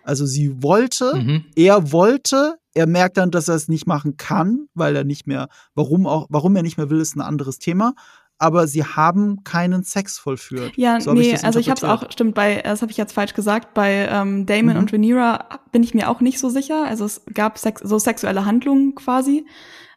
Also 0.03 0.26
sie 0.26 0.62
wollte, 0.62 1.14
mhm. 1.14 1.44
er 1.57 1.92
wollte, 1.92 2.57
er 2.74 2.87
merkt 2.87 3.16
dann, 3.16 3.31
dass 3.31 3.48
er 3.48 3.55
es 3.55 3.68
nicht 3.68 3.87
machen 3.87 4.16
kann, 4.16 4.66
weil 4.74 4.94
er 4.96 5.05
nicht 5.05 5.26
mehr, 5.26 5.48
warum 5.74 6.07
auch, 6.07 6.26
warum 6.29 6.57
er 6.57 6.62
nicht 6.62 6.76
mehr 6.76 6.90
will, 6.90 7.00
ist 7.00 7.16
ein 7.16 7.20
anderes 7.20 7.59
Thema. 7.59 7.94
Aber 8.38 8.66
sie 8.66 8.85
haben 8.85 9.44
keinen 9.44 9.85
Sex 9.85 10.18
vollführt. 10.18 10.72
Ja, 10.76 10.98
so 10.98 11.12
nee, 11.12 11.35
ich 11.35 11.44
also 11.44 11.59
ich 11.59 11.68
habe 11.68 11.76
es 11.76 11.85
auch, 11.85 12.11
stimmt, 12.11 12.35
bei, 12.35 12.62
das 12.62 12.81
habe 12.81 12.90
ich 12.90 12.96
jetzt 12.96 13.12
falsch 13.12 13.35
gesagt, 13.35 13.74
bei 13.74 14.09
ähm, 14.11 14.46
Damon 14.46 14.74
mhm. 14.74 14.81
und 14.81 14.92
Rhaenyra 14.92 15.61
bin 15.72 15.83
ich 15.83 15.92
mir 15.92 16.09
auch 16.09 16.20
nicht 16.20 16.38
so 16.38 16.48
sicher. 16.48 16.87
Also 16.87 17.05
es 17.05 17.22
gab 17.35 17.59
Sex, 17.59 17.83
so 17.85 17.98
sexuelle 17.98 18.46
Handlungen 18.46 18.94
quasi. 18.94 19.46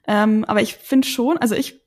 Ähm, 0.07 0.43
aber 0.43 0.61
ich 0.61 0.75
finde 0.75 1.07
schon, 1.07 1.37
also 1.37 1.55
ich, 1.55 1.81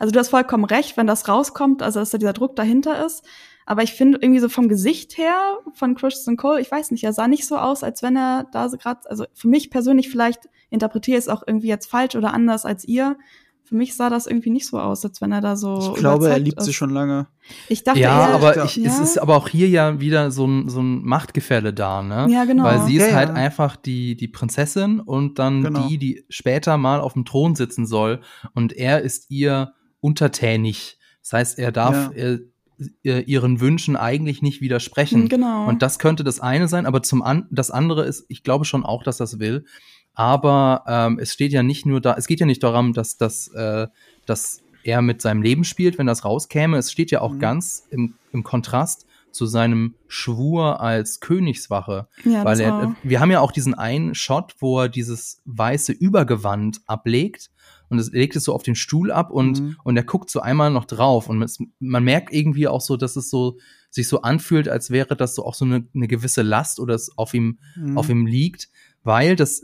also 0.00 0.10
du 0.10 0.18
hast 0.18 0.30
vollkommen 0.30 0.64
recht, 0.64 0.96
wenn 0.96 1.06
das 1.06 1.28
rauskommt, 1.28 1.82
also 1.82 2.00
dass 2.00 2.10
da 2.10 2.18
dieser 2.18 2.32
Druck 2.32 2.56
dahinter 2.56 3.06
ist. 3.06 3.24
Aber 3.66 3.82
ich 3.82 3.92
finde 3.92 4.18
irgendwie 4.22 4.40
so 4.40 4.48
vom 4.48 4.68
Gesicht 4.68 5.18
her 5.18 5.58
von 5.74 5.96
Christian 5.96 6.36
Cole, 6.36 6.60
ich 6.60 6.70
weiß 6.70 6.92
nicht, 6.92 7.02
er 7.02 7.12
sah 7.12 7.26
nicht 7.26 7.46
so 7.46 7.56
aus, 7.56 7.82
als 7.82 8.00
wenn 8.00 8.16
er 8.16 8.46
da 8.52 8.68
so 8.68 8.78
gerade, 8.78 9.00
also 9.10 9.24
für 9.34 9.48
mich 9.48 9.70
persönlich 9.70 10.08
vielleicht 10.08 10.48
interpretiere 10.70 11.18
ich 11.18 11.24
es 11.24 11.28
auch 11.28 11.42
irgendwie 11.44 11.66
jetzt 11.66 11.90
falsch 11.90 12.14
oder 12.14 12.32
anders 12.32 12.64
als 12.64 12.84
ihr. 12.84 13.16
Für 13.64 13.74
mich 13.74 13.96
sah 13.96 14.08
das 14.08 14.28
irgendwie 14.28 14.50
nicht 14.50 14.68
so 14.68 14.78
aus, 14.78 15.04
als 15.04 15.20
wenn 15.20 15.32
er 15.32 15.40
da 15.40 15.56
so. 15.56 15.80
Ich 15.80 15.98
glaube, 15.98 16.28
er 16.28 16.38
liebt 16.38 16.60
ist. 16.60 16.66
sie 16.66 16.72
schon 16.72 16.90
lange. 16.90 17.26
Ich 17.68 17.82
dachte, 17.82 17.98
ja, 17.98 18.28
eher, 18.28 18.34
aber 18.36 18.64
ich, 18.64 18.76
ja? 18.76 18.88
es 18.88 19.00
ist 19.00 19.18
aber 19.18 19.36
auch 19.36 19.48
hier 19.48 19.68
ja 19.68 19.98
wieder 19.98 20.30
so 20.30 20.46
ein, 20.46 20.68
so 20.68 20.80
ein 20.80 21.02
Machtgefälle 21.02 21.74
da, 21.74 22.00
ne? 22.00 22.28
Ja, 22.30 22.44
genau. 22.44 22.62
Weil 22.62 22.82
sie 22.82 22.96
ist 22.96 23.10
ja, 23.10 23.16
halt 23.16 23.30
ja. 23.30 23.34
einfach 23.34 23.74
die, 23.74 24.16
die 24.16 24.28
Prinzessin 24.28 25.00
und 25.00 25.40
dann 25.40 25.64
genau. 25.64 25.88
die, 25.88 25.98
die 25.98 26.24
später 26.28 26.76
mal 26.76 27.00
auf 27.00 27.14
dem 27.14 27.24
Thron 27.24 27.56
sitzen 27.56 27.86
soll. 27.86 28.20
Und 28.54 28.72
er 28.72 29.00
ist 29.00 29.32
ihr 29.32 29.72
untertänig. 29.98 31.00
Das 31.22 31.32
heißt, 31.32 31.58
er 31.58 31.72
darf 31.72 32.14
ja. 32.14 32.36
Äh, 33.04 33.20
ihren 33.20 33.60
Wünschen 33.60 33.96
eigentlich 33.96 34.42
nicht 34.42 34.60
widersprechen. 34.60 35.22
Mhm, 35.22 35.28
genau. 35.28 35.66
Und 35.66 35.82
das 35.82 35.98
könnte 35.98 36.24
das 36.24 36.40
eine 36.40 36.68
sein, 36.68 36.86
aber 36.86 37.02
zum 37.02 37.22
an 37.22 37.46
das 37.50 37.70
andere 37.70 38.04
ist, 38.04 38.24
ich 38.28 38.42
glaube 38.42 38.64
schon 38.64 38.84
auch, 38.84 39.02
dass 39.02 39.16
das 39.16 39.38
will. 39.38 39.64
Aber 40.14 40.84
ähm, 40.86 41.18
es 41.18 41.32
steht 41.32 41.52
ja 41.52 41.62
nicht 41.62 41.86
nur 41.86 42.00
da, 42.00 42.14
es 42.16 42.26
geht 42.26 42.40
ja 42.40 42.46
nicht 42.46 42.62
darum, 42.62 42.92
dass, 42.92 43.16
dass, 43.16 43.48
äh, 43.48 43.86
dass 44.24 44.62
er 44.82 45.02
mit 45.02 45.20
seinem 45.20 45.42
Leben 45.42 45.64
spielt, 45.64 45.98
wenn 45.98 46.06
das 46.06 46.24
rauskäme. 46.24 46.78
Es 46.78 46.92
steht 46.92 47.10
ja 47.10 47.20
auch 47.20 47.32
mhm. 47.32 47.40
ganz 47.40 47.86
im, 47.90 48.14
im 48.32 48.42
Kontrast 48.42 49.06
zu 49.30 49.44
seinem 49.44 49.94
Schwur 50.08 50.80
als 50.80 51.20
Königswache. 51.20 52.08
Ja, 52.24 52.44
weil 52.44 52.58
er, 52.60 52.96
wir 53.02 53.20
haben 53.20 53.30
ja 53.30 53.40
auch 53.40 53.52
diesen 53.52 53.74
einen 53.74 54.14
Shot, 54.14 54.54
wo 54.60 54.80
er 54.80 54.88
dieses 54.88 55.42
weiße 55.44 55.92
Übergewand 55.92 56.80
ablegt 56.86 57.50
und 57.88 57.98
es 57.98 58.10
legt 58.10 58.36
es 58.36 58.44
so 58.44 58.54
auf 58.54 58.62
den 58.62 58.74
Stuhl 58.74 59.10
ab 59.10 59.30
und, 59.30 59.60
mhm. 59.60 59.76
und 59.84 59.96
er 59.96 60.04
guckt 60.04 60.30
so 60.30 60.40
einmal 60.40 60.70
noch 60.70 60.84
drauf 60.84 61.28
und 61.28 61.42
es, 61.42 61.58
man 61.78 62.04
merkt 62.04 62.32
irgendwie 62.32 62.68
auch 62.68 62.80
so, 62.80 62.96
dass 62.96 63.16
es 63.16 63.30
so 63.30 63.58
sich 63.90 64.08
so 64.08 64.22
anfühlt, 64.22 64.68
als 64.68 64.90
wäre 64.90 65.16
das 65.16 65.34
so 65.34 65.44
auch 65.44 65.54
so 65.54 65.64
eine, 65.64 65.86
eine 65.94 66.08
gewisse 66.08 66.42
Last 66.42 66.80
oder 66.80 66.94
es 66.94 67.16
auf 67.16 67.34
ihm, 67.34 67.58
mhm. 67.76 67.96
auf 67.96 68.08
ihm 68.08 68.26
liegt, 68.26 68.68
weil 69.02 69.36
das 69.36 69.62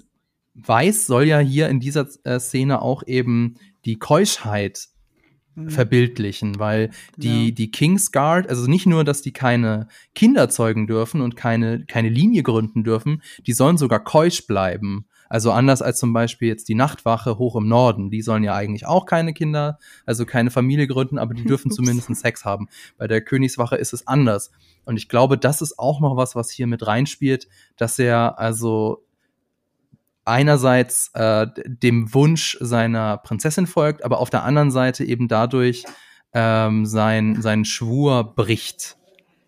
Weiß 0.54 1.06
soll 1.06 1.24
ja 1.24 1.38
hier 1.38 1.70
in 1.70 1.80
dieser 1.80 2.06
äh, 2.24 2.38
Szene 2.38 2.82
auch 2.82 3.02
eben 3.06 3.54
die 3.86 3.98
Keuschheit 3.98 4.88
mhm. 5.54 5.70
verbildlichen, 5.70 6.58
weil 6.58 6.90
die, 7.16 7.46
ja. 7.46 7.50
die 7.52 7.70
Kingsguard, 7.70 8.48
also 8.48 8.66
nicht 8.66 8.86
nur, 8.86 9.04
dass 9.04 9.22
die 9.22 9.32
keine 9.32 9.88
Kinder 10.14 10.48
zeugen 10.50 10.86
dürfen 10.86 11.20
und 11.20 11.36
keine, 11.36 11.84
keine 11.86 12.08
Linie 12.08 12.42
gründen 12.42 12.84
dürfen, 12.84 13.22
die 13.46 13.52
sollen 13.52 13.78
sogar 13.78 14.04
keusch 14.04 14.46
bleiben. 14.46 15.06
Also 15.32 15.50
anders 15.50 15.80
als 15.80 15.98
zum 15.98 16.12
Beispiel 16.12 16.48
jetzt 16.48 16.68
die 16.68 16.74
Nachtwache 16.74 17.38
hoch 17.38 17.56
im 17.56 17.66
Norden. 17.66 18.10
Die 18.10 18.20
sollen 18.20 18.44
ja 18.44 18.54
eigentlich 18.54 18.84
auch 18.84 19.06
keine 19.06 19.32
Kinder, 19.32 19.78
also 20.04 20.26
keine 20.26 20.50
Familie 20.50 20.86
gründen, 20.86 21.16
aber 21.16 21.32
die 21.32 21.46
dürfen 21.46 21.70
zumindest 21.70 22.14
Sex 22.14 22.44
haben. 22.44 22.68
Bei 22.98 23.08
der 23.08 23.22
Königswache 23.22 23.76
ist 23.76 23.94
es 23.94 24.06
anders. 24.06 24.50
Und 24.84 24.98
ich 24.98 25.08
glaube, 25.08 25.38
das 25.38 25.62
ist 25.62 25.78
auch 25.78 26.02
noch 26.02 26.18
was, 26.18 26.36
was 26.36 26.50
hier 26.50 26.66
mit 26.66 26.86
reinspielt, 26.86 27.48
dass 27.78 27.98
er 27.98 28.38
also 28.38 29.06
einerseits 30.26 31.10
äh, 31.14 31.46
dem 31.64 32.12
Wunsch 32.12 32.58
seiner 32.60 33.16
Prinzessin 33.16 33.66
folgt, 33.66 34.04
aber 34.04 34.18
auf 34.18 34.28
der 34.28 34.44
anderen 34.44 34.70
Seite 34.70 35.02
eben 35.02 35.28
dadurch 35.28 35.84
ähm, 36.34 36.84
sein, 36.84 37.40
seinen 37.40 37.64
Schwur 37.64 38.34
bricht. 38.34 38.98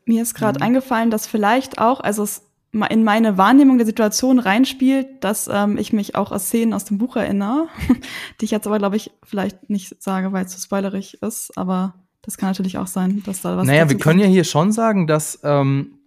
Mir 0.07 0.23
ist 0.23 0.33
gerade 0.33 0.61
mhm. 0.61 0.65
eingefallen, 0.65 1.11
dass 1.11 1.27
vielleicht 1.27 1.77
auch, 1.77 2.01
also 2.01 2.23
es 2.23 2.54
in 2.91 3.05
meine 3.05 3.39
Wahrnehmung 3.39 3.79
der 3.79 3.87
Situation 3.87 4.39
reinspielt, 4.39 5.23
dass 5.23 5.49
ähm, 5.53 5.79
ich 5.79 5.93
mich 5.93 6.17
auch 6.17 6.33
aus 6.33 6.47
Szenen 6.47 6.73
aus 6.73 6.85
dem 6.85 6.99
Buch 6.99 7.17
erinnere, 7.17 7.69
die 8.41 8.45
ich 8.45 8.51
jetzt 8.51 8.67
aber, 8.67 8.79
glaube 8.79 8.97
ich, 8.97 9.11
vielleicht 9.23 9.71
nicht 9.71 10.03
sage, 10.03 10.33
weil 10.33 10.45
es 10.45 10.53
zu 10.53 10.61
spoilerig 10.61 11.23
ist, 11.23 11.57
aber 11.57 11.95
das 12.23 12.37
kann 12.39 12.49
natürlich 12.49 12.79
auch 12.79 12.87
sein, 12.87 13.23
dass 13.27 13.43
da 13.43 13.57
was. 13.57 13.67
Naja, 13.67 13.89
wir 13.89 13.99
können 13.99 14.19
kommt. 14.19 14.29
ja 14.29 14.33
hier 14.33 14.45
schon 14.45 14.73
sagen, 14.73 15.07
dass 15.07 15.41
ähm, 15.45 15.99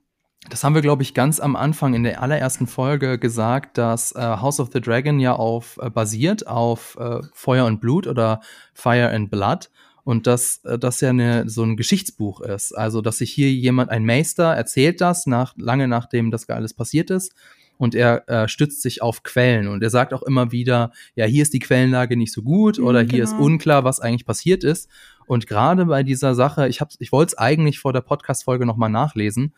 das 0.49 0.63
haben 0.63 0.75
wir, 0.75 0.81
glaube 0.81 1.03
ich, 1.03 1.13
ganz 1.13 1.39
am 1.39 1.55
Anfang 1.55 1.93
in 1.93 2.03
der 2.03 2.21
allerersten 2.21 2.67
Folge 2.67 3.19
gesagt, 3.19 3.77
dass 3.77 4.13
äh, 4.13 4.19
House 4.19 4.59
of 4.59 4.69
the 4.71 4.81
Dragon 4.81 5.19
ja 5.19 5.33
auf 5.33 5.77
äh, 5.81 5.89
basiert 5.89 6.47
auf 6.47 6.97
äh, 6.99 7.19
Feuer 7.33 7.65
und 7.65 7.81
Blut 7.81 8.07
oder 8.07 8.41
Fire 8.73 9.09
and 9.09 9.29
Blood 9.29 9.69
und 10.07 10.25
dass 10.25 10.61
äh, 10.63 10.79
das 10.79 11.01
ja 11.01 11.09
eine, 11.09 11.49
so 11.49 11.63
ein 11.63 11.75
Geschichtsbuch 11.75 12.39
ist. 12.39 12.71
Also, 12.71 13.01
dass 13.01 13.17
sich 13.17 13.33
hier 13.33 13.51
jemand, 13.51 13.89
ein 13.89 14.05
Meister, 14.05 14.55
erzählt 14.55 15.01
das 15.01 15.25
nach 15.25 15.53
lange 15.57 15.89
nachdem 15.89 16.31
das 16.31 16.47
alles 16.47 16.73
passiert 16.73 17.09
ist 17.09 17.35
und 17.75 17.93
er 17.93 18.27
äh, 18.29 18.47
stützt 18.47 18.81
sich 18.81 19.01
auf 19.01 19.23
Quellen 19.23 19.67
und 19.67 19.83
er 19.83 19.89
sagt 19.89 20.13
auch 20.13 20.23
immer 20.23 20.53
wieder, 20.53 20.93
ja, 21.15 21.25
hier 21.25 21.41
ist 21.41 21.53
die 21.53 21.59
Quellenlage 21.59 22.15
nicht 22.15 22.31
so 22.31 22.41
gut 22.41 22.79
oder 22.79 23.03
mhm, 23.03 23.09
hier 23.09 23.21
ist 23.21 23.31
genau. 23.31 23.43
unklar, 23.43 23.83
was 23.83 23.99
eigentlich 23.99 24.25
passiert 24.25 24.63
ist. 24.63 24.89
Und 25.25 25.45
gerade 25.45 25.85
bei 25.87 26.03
dieser 26.03 26.35
Sache, 26.35 26.69
ich 26.69 26.79
hab's, 26.79 26.95
ich 26.99 27.11
wollte 27.11 27.33
es 27.33 27.37
eigentlich 27.37 27.79
vor 27.79 27.91
der 27.91 27.99
Podcast-Folge 27.99 28.65
nochmal 28.65 28.89
nachlesen, 28.89 29.53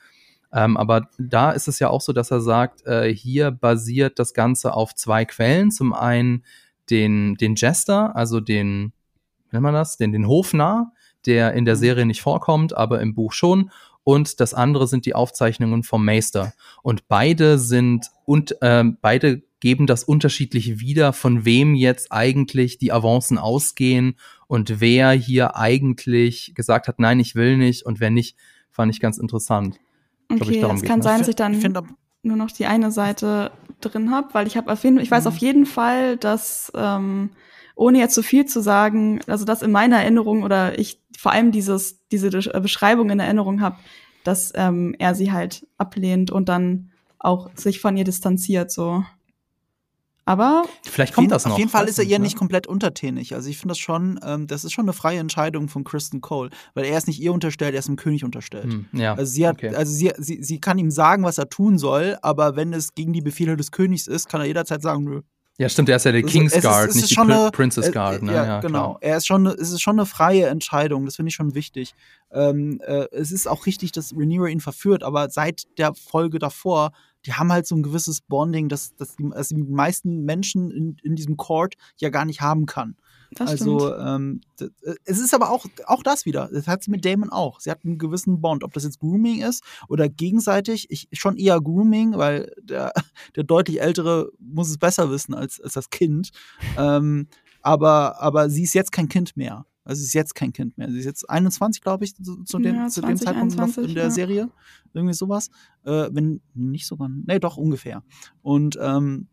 ähm, 0.52 0.78
aber 0.78 1.10
da 1.20 1.52
ist 1.52 1.68
es 1.68 1.78
ja 1.78 1.90
auch 1.92 2.02
so, 2.02 2.12
dass 2.12 2.32
er 2.32 2.42
sagt, 2.42 2.88
äh, 2.88 3.14
hier 3.14 3.52
basiert 3.52 4.18
das 4.18 4.34
Ganze 4.34 4.74
auf 4.74 4.96
zwei 4.96 5.26
Quellen. 5.26 5.70
Zum 5.70 5.94
einen 5.94 6.44
den, 6.90 7.36
den 7.36 7.54
Jester, 7.54 8.16
also 8.16 8.40
den, 8.40 8.94
nennt 9.52 9.64
man 9.64 9.74
das, 9.74 9.98
den, 9.98 10.12
den 10.12 10.28
Hofnarr, 10.28 10.92
der 11.26 11.54
in 11.54 11.66
der 11.66 11.76
mhm. 11.76 11.80
Serie 11.80 12.06
nicht 12.06 12.22
vorkommt, 12.22 12.76
aber 12.76 13.02
im 13.02 13.14
Buch 13.14 13.34
schon. 13.34 13.72
Und 14.04 14.40
das 14.40 14.54
andere 14.54 14.88
sind 14.88 15.06
die 15.06 15.14
Aufzeichnungen 15.14 15.84
vom 15.84 16.04
Meister. 16.04 16.54
Und 16.82 17.08
beide 17.08 17.60
sind 17.60 18.08
und 18.26 18.62
äh, 18.62 18.84
beide 19.02 19.44
geben 19.60 19.88
das 19.88 20.04
unterschiedlich 20.04 20.80
wieder, 20.80 21.14
von 21.14 21.46
wem 21.46 21.76
jetzt 21.76 22.12
eigentlich 22.12 22.78
die 22.78 22.92
Avancen 22.92 23.38
ausgehen 23.38 24.16
und 24.48 24.80
wer 24.80 25.12
hier 25.12 25.58
eigentlich 25.58 26.54
gesagt 26.56 26.88
hat, 26.88 27.00
nein, 27.00 27.20
ich 27.20 27.36
will 27.36 27.58
nicht 27.58 27.86
und 27.86 28.00
wer 28.00 28.10
nicht, 28.10 28.38
fand 28.72 28.94
ich 28.94 29.02
ganz 29.02 29.18
interessant. 29.18 29.80
Okay, 30.32 30.60
es 30.60 30.84
kann 30.84 31.00
ne? 31.00 31.04
sein, 31.04 31.20
dass 31.20 31.28
ich 31.28 31.36
dann 31.36 31.56
find, 31.56 31.78
nur 32.22 32.38
noch 32.38 32.52
die 32.52 32.66
eine 32.66 32.92
Seite 32.92 33.52
drin 33.82 34.12
habe, 34.12 34.34
weil 34.34 34.48
ich 34.48 34.58
habe 34.58 34.72
auf 34.72 34.84
jeden, 34.84 35.00
ich 35.00 35.12
weiß 35.12 35.26
mhm. 35.26 35.28
auf 35.28 35.38
jeden 35.38 35.66
Fall, 35.66 36.18
dass 36.18 36.72
ähm, 36.76 37.32
ohne 37.80 38.00
jetzt 38.00 38.14
zu 38.14 38.22
so 38.22 38.28
viel 38.28 38.46
zu 38.46 38.62
sagen, 38.62 39.22
also 39.28 39.46
dass 39.46 39.62
in 39.62 39.72
meiner 39.72 40.02
Erinnerung 40.02 40.44
oder 40.44 40.78
ich 40.78 41.02
vor 41.18 41.32
allem 41.32 41.52
dieses 41.52 42.06
diese 42.10 42.28
äh, 42.28 42.60
Beschreibung 42.60 43.10
in 43.10 43.20
Erinnerung 43.20 43.62
habe, 43.62 43.78
dass 44.24 44.52
ähm, 44.56 44.96
er 45.00 45.16
sie 45.16 45.32
halt 45.32 45.66
ablehnt 45.78 46.30
und 46.30 46.50
dann 46.50 46.92
auch 47.20 47.50
sich 47.56 47.80
von 47.80 47.96
ihr 47.96 48.04
distanziert 48.04 48.70
so. 48.70 49.04
Aber 50.26 50.64
vielleicht 50.84 51.16
kommt 51.16 51.32
das 51.32 51.46
noch. 51.46 51.54
Auf 51.54 51.58
jeden 51.58 51.72
Fall 51.72 51.88
ist 51.88 51.98
er 51.98 52.06
ihr 52.06 52.20
ne? 52.20 52.26
nicht 52.26 52.38
komplett 52.38 52.68
untertänig. 52.68 53.34
Also 53.34 53.50
ich 53.50 53.58
finde 53.58 53.72
das 53.72 53.80
schon, 53.80 54.20
ähm, 54.24 54.46
das 54.46 54.64
ist 54.64 54.74
schon 54.74 54.86
eine 54.86 54.94
freie 54.94 55.20
Entscheidung 55.20 55.70
von 55.70 55.84
Kristen 55.84 56.22
Cole, 56.22 56.52
weil 56.76 56.86
er 56.86 56.98
ist 56.98 57.08
nicht 57.08 57.20
ihr 57.20 57.34
unterstellt, 57.34 57.74
er 57.74 57.80
ist 57.80 57.88
dem 57.88 57.96
König 57.96 58.24
unterstellt. 58.24 58.66
Hm, 58.66 58.86
ja, 58.92 59.16
also 59.16 59.32
sie 59.32 59.48
hat, 59.48 59.56
okay. 59.56 59.74
also 59.74 59.92
sie, 59.92 60.12
sie, 60.18 60.44
sie 60.44 60.60
kann 60.60 60.78
ihm 60.78 60.92
sagen, 60.92 61.24
was 61.24 61.38
er 61.38 61.50
tun 61.50 61.80
soll, 61.80 62.18
aber 62.22 62.56
wenn 62.58 62.74
es 62.74 62.94
gegen 62.94 63.14
die 63.14 63.22
Befehle 63.22 63.58
des 63.58 63.72
Königs 63.72 64.06
ist, 64.06 64.28
kann 64.30 64.42
er 64.42 64.48
jederzeit 64.48 64.82
sagen, 64.82 65.06
nö. 65.06 65.22
Ja, 65.60 65.68
stimmt, 65.68 65.90
er 65.90 65.98
ist 65.98 66.06
ja 66.06 66.14
der 66.14 66.24
King's 66.24 66.60
Guard, 66.62 66.96
nicht 66.96 67.12
die 67.12 67.18
eine, 67.18 67.52
Princess 67.52 67.92
Guard. 67.92 68.24
Ne? 68.24 68.34
Ja, 68.34 68.46
ja 68.46 68.60
genau. 68.62 68.96
Klar. 68.96 68.98
Er 69.02 69.18
ist 69.18 69.28
schon, 69.28 69.46
es 69.46 69.72
ist 69.72 69.82
schon 69.82 70.00
eine 70.00 70.06
freie 70.06 70.48
Entscheidung, 70.48 71.06
das 71.06 71.18
finde 71.18 71.30
ich 71.30 71.36
schon 71.36 71.54
wichtig. 71.54 71.94
Ähm, 72.32 72.80
äh, 72.86 73.08
es 73.12 73.34
ist 73.34 73.46
auch 73.46 73.66
richtig, 73.66 73.92
dass 73.92 74.14
Rhaenyra 74.16 74.48
ihn 74.48 74.62
verführt, 74.62 75.04
aber 75.04 75.30
seit 75.30 75.64
der 75.78 75.94
Folge 75.94 76.40
davor 76.40 76.92
die 77.26 77.34
haben 77.34 77.52
halt 77.52 77.68
so 77.68 77.76
ein 77.76 77.84
gewisses 77.84 78.22
Bonding, 78.22 78.70
das, 78.70 78.96
das, 78.96 79.16
die, 79.16 79.30
das 79.30 79.50
die 79.50 79.56
meisten 79.56 80.24
Menschen 80.24 80.72
in, 80.72 80.98
in 81.04 81.16
diesem 81.16 81.38
Court 81.38 81.76
ja 81.98 82.10
gar 82.10 82.26
nicht 82.26 82.42
haben 82.42 82.66
kann. 82.66 82.96
Das 83.32 83.50
also 83.50 83.96
ähm, 83.96 84.42
äh, 84.60 84.68
es 85.06 85.20
ist 85.20 85.34
aber 85.34 85.52
auch, 85.52 85.66
auch 85.86 86.04
das 86.04 86.26
wieder. 86.26 86.50
Das 86.52 86.68
hat 86.68 86.84
sie 86.84 86.92
mit 86.92 87.06
Damon 87.06 87.30
auch. 87.30 87.60
Sie 87.60 87.70
hat 87.70 87.86
einen 87.86 87.98
gewissen 87.98 88.42
Bond. 88.42 88.64
Ob 88.64 88.74
das 88.74 88.84
jetzt 88.84 89.00
Grooming 89.00 89.42
ist 89.42 89.64
oder 89.88 90.10
gegenseitig, 90.10 90.88
ich 90.90 91.08
schon 91.14 91.38
eher 91.38 91.62
Grooming, 91.62 92.18
weil 92.18 92.52
der, 92.62 92.92
der 93.36 93.44
deutlich 93.44 93.82
ältere 93.82 94.32
muss 94.40 94.70
es 94.70 94.78
besser 94.78 95.12
wissen 95.12 95.34
als, 95.34 95.62
als 95.62 95.74
das 95.74 95.90
Kind. 95.90 96.32
ähm, 96.78 97.28
aber, 97.62 98.22
aber 98.22 98.50
sie 98.50 98.64
ist 98.64 98.74
jetzt 98.74 98.92
kein 98.92 99.10
Kind 99.10 99.36
mehr. 99.36 99.66
Also 99.84 100.02
sie 100.02 100.08
ist 100.08 100.14
jetzt 100.14 100.36
kein 100.36 100.54
Kind 100.54 100.78
mehr. 100.78 100.90
Sie 100.92 101.00
ist 101.00 101.06
jetzt 101.06 101.30
21, 101.30 101.82
glaube 101.82 102.06
ich, 102.06 102.16
zu, 102.16 102.44
zu, 102.44 102.60
dem, 102.60 102.76
ja, 102.76 102.88
20, 102.88 102.94
zu 102.94 103.02
dem 103.02 103.18
Zeitpunkt 103.18 103.54
21, 103.54 103.78
noch 103.78 103.90
in 103.90 103.96
der 103.96 104.04
ja. 104.06 104.10
Serie. 104.12 104.50
Irgendwie 104.94 105.16
sowas. 105.16 105.50
Äh, 105.84 106.10
wenn 106.12 106.42
nicht 106.54 106.86
sogar, 106.86 107.10
nee, 107.10 107.40
doch 107.40 107.58
ungefähr. 107.58 108.04
Und 108.42 108.78
ähm, 108.82 109.28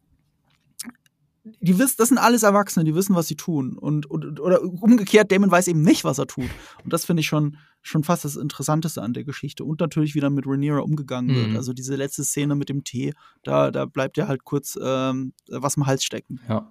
die 1.61 1.78
wissen, 1.78 1.97
das 1.99 2.09
sind 2.09 2.18
alles 2.18 2.42
Erwachsene, 2.42 2.84
die 2.84 2.94
wissen, 2.94 3.14
was 3.14 3.28
sie 3.28 3.36
tun. 3.36 3.78
Und, 3.78 4.07
und 4.07 4.40
oder 4.40 4.62
umgekehrt, 4.62 5.30
Damon 5.30 5.51
weiß 5.51 5.68
eben 5.68 5.82
nicht, 5.82 6.05
was 6.05 6.18
er 6.18 6.26
tut. 6.26 6.49
Und 6.82 6.92
das 6.92 7.05
finde 7.05 7.20
ich 7.20 7.26
schon, 7.26 7.57
schon 7.82 8.05
fast 8.05 8.24
das 8.24 8.36
Interessanteste 8.36 9.03
an 9.03 9.12
der 9.12 9.24
Geschichte. 9.24 9.64
Und 9.64 9.80
natürlich, 9.80 10.14
wie 10.14 10.20
dann 10.20 10.34
mit 10.34 10.47
Rhaenyra 10.47 10.80
umgegangen 10.80 11.34
mhm. 11.34 11.47
wird. 11.47 11.57
Also 11.57 11.72
diese 11.72 11.97
letzte 11.97 12.24
Szene 12.24 12.55
mit 12.55 12.68
dem 12.68 12.84
Tee, 12.84 13.12
da, 13.42 13.70
da 13.70 13.86
bleibt 13.86 14.16
ja 14.16 14.28
halt 14.28 14.44
kurz 14.44 14.78
ähm, 14.82 15.32
was 15.49 15.76
im 15.76 15.86
Hals 15.86 16.05
stecken. 16.05 16.40
Ja. 16.49 16.70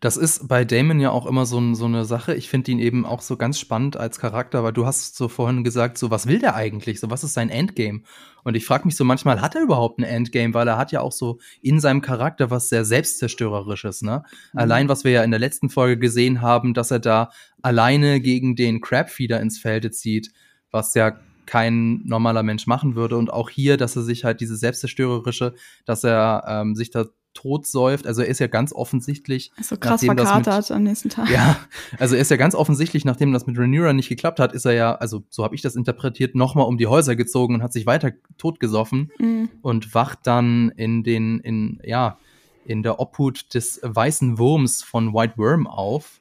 Das 0.00 0.16
ist 0.16 0.48
bei 0.48 0.64
Damon 0.64 0.98
ja 1.00 1.10
auch 1.10 1.26
immer 1.26 1.44
so, 1.46 1.74
so 1.74 1.84
eine 1.84 2.04
Sache. 2.04 2.34
Ich 2.34 2.48
finde 2.48 2.70
ihn 2.72 2.78
eben 2.78 3.04
auch 3.04 3.20
so 3.20 3.36
ganz 3.36 3.58
spannend 3.58 3.96
als 3.96 4.18
Charakter, 4.18 4.64
weil 4.64 4.72
du 4.72 4.86
hast 4.86 5.16
so 5.16 5.28
vorhin 5.28 5.64
gesagt, 5.64 5.98
so 5.98 6.10
was 6.10 6.26
will 6.26 6.38
der 6.38 6.54
eigentlich? 6.54 7.00
So 7.00 7.10
was 7.10 7.22
ist 7.22 7.34
sein 7.34 7.50
Endgame? 7.50 8.02
Und 8.42 8.56
ich 8.56 8.64
frage 8.64 8.86
mich 8.86 8.96
so 8.96 9.04
manchmal, 9.04 9.42
hat 9.42 9.54
er 9.54 9.62
überhaupt 9.62 9.98
ein 9.98 10.04
Endgame? 10.04 10.54
Weil 10.54 10.68
er 10.68 10.78
hat 10.78 10.92
ja 10.92 11.00
auch 11.00 11.12
so 11.12 11.38
in 11.60 11.80
seinem 11.80 12.00
Charakter 12.00 12.50
was 12.50 12.68
sehr 12.68 12.84
selbstzerstörerisches, 12.84 14.02
ne? 14.02 14.22
Mhm. 14.52 14.58
Allein, 14.58 14.88
was 14.88 15.04
wir 15.04 15.12
ja 15.12 15.22
in 15.22 15.30
der 15.30 15.40
letzten 15.40 15.68
Folge 15.68 15.98
gesehen 15.98 16.40
haben, 16.40 16.72
dass 16.72 16.90
er 16.90 17.00
da 17.00 17.30
alleine 17.60 18.20
gegen 18.20 18.56
den 18.56 18.80
Crabfeeder 18.80 19.40
ins 19.40 19.58
Felde 19.58 19.90
zieht, 19.90 20.32
was 20.70 20.94
ja 20.94 21.18
kein 21.50 22.02
normaler 22.04 22.44
Mensch 22.44 22.68
machen 22.68 22.94
würde. 22.94 23.16
Und 23.16 23.32
auch 23.32 23.50
hier, 23.50 23.76
dass 23.76 23.96
er 23.96 24.02
sich 24.02 24.22
halt 24.22 24.40
dieses 24.40 24.60
Selbstzerstörerische, 24.60 25.54
dass 25.84 26.04
er 26.04 26.44
ähm, 26.46 26.76
sich 26.76 26.92
da 26.92 27.06
totsäuft. 27.34 28.06
Also 28.06 28.22
er 28.22 28.28
ist 28.28 28.38
ja 28.38 28.46
ganz 28.46 28.72
offensichtlich. 28.72 29.50
So 29.60 29.76
krass 29.76 30.04
verkatert 30.04 30.70
am 30.70 30.84
nächsten 30.84 31.08
Tag. 31.08 31.28
Ja, 31.28 31.58
also 31.98 32.14
er 32.14 32.20
ist 32.20 32.30
ja 32.30 32.36
ganz 32.36 32.54
offensichtlich, 32.54 33.04
nachdem 33.04 33.32
das 33.32 33.48
mit 33.48 33.58
Rhaenyra 33.58 33.92
nicht 33.92 34.08
geklappt 34.08 34.38
hat, 34.38 34.52
ist 34.52 34.64
er 34.64 34.74
ja, 34.74 34.94
also 34.94 35.24
so 35.28 35.42
habe 35.42 35.56
ich 35.56 35.62
das 35.62 35.74
interpretiert, 35.74 36.36
nochmal 36.36 36.66
um 36.66 36.78
die 36.78 36.86
Häuser 36.86 37.16
gezogen 37.16 37.56
und 37.56 37.62
hat 37.64 37.72
sich 37.72 37.84
weiter 37.84 38.12
totgesoffen 38.38 39.10
mhm. 39.18 39.48
und 39.60 39.92
wacht 39.92 40.20
dann 40.28 40.68
in 40.76 41.02
den, 41.02 41.40
in, 41.40 41.80
ja, 41.82 42.16
in 42.64 42.84
der 42.84 43.00
Obhut 43.00 43.54
des 43.54 43.80
weißen 43.82 44.38
Wurms 44.38 44.84
von 44.84 45.12
White 45.12 45.34
Worm 45.36 45.66
auf. 45.66 46.20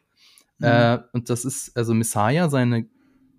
Mhm. 0.57 0.65
Äh, 0.65 0.99
und 1.13 1.29
das 1.29 1.45
ist 1.45 1.77
also 1.77 1.93
Messiah, 1.93 2.49
seine 2.49 2.87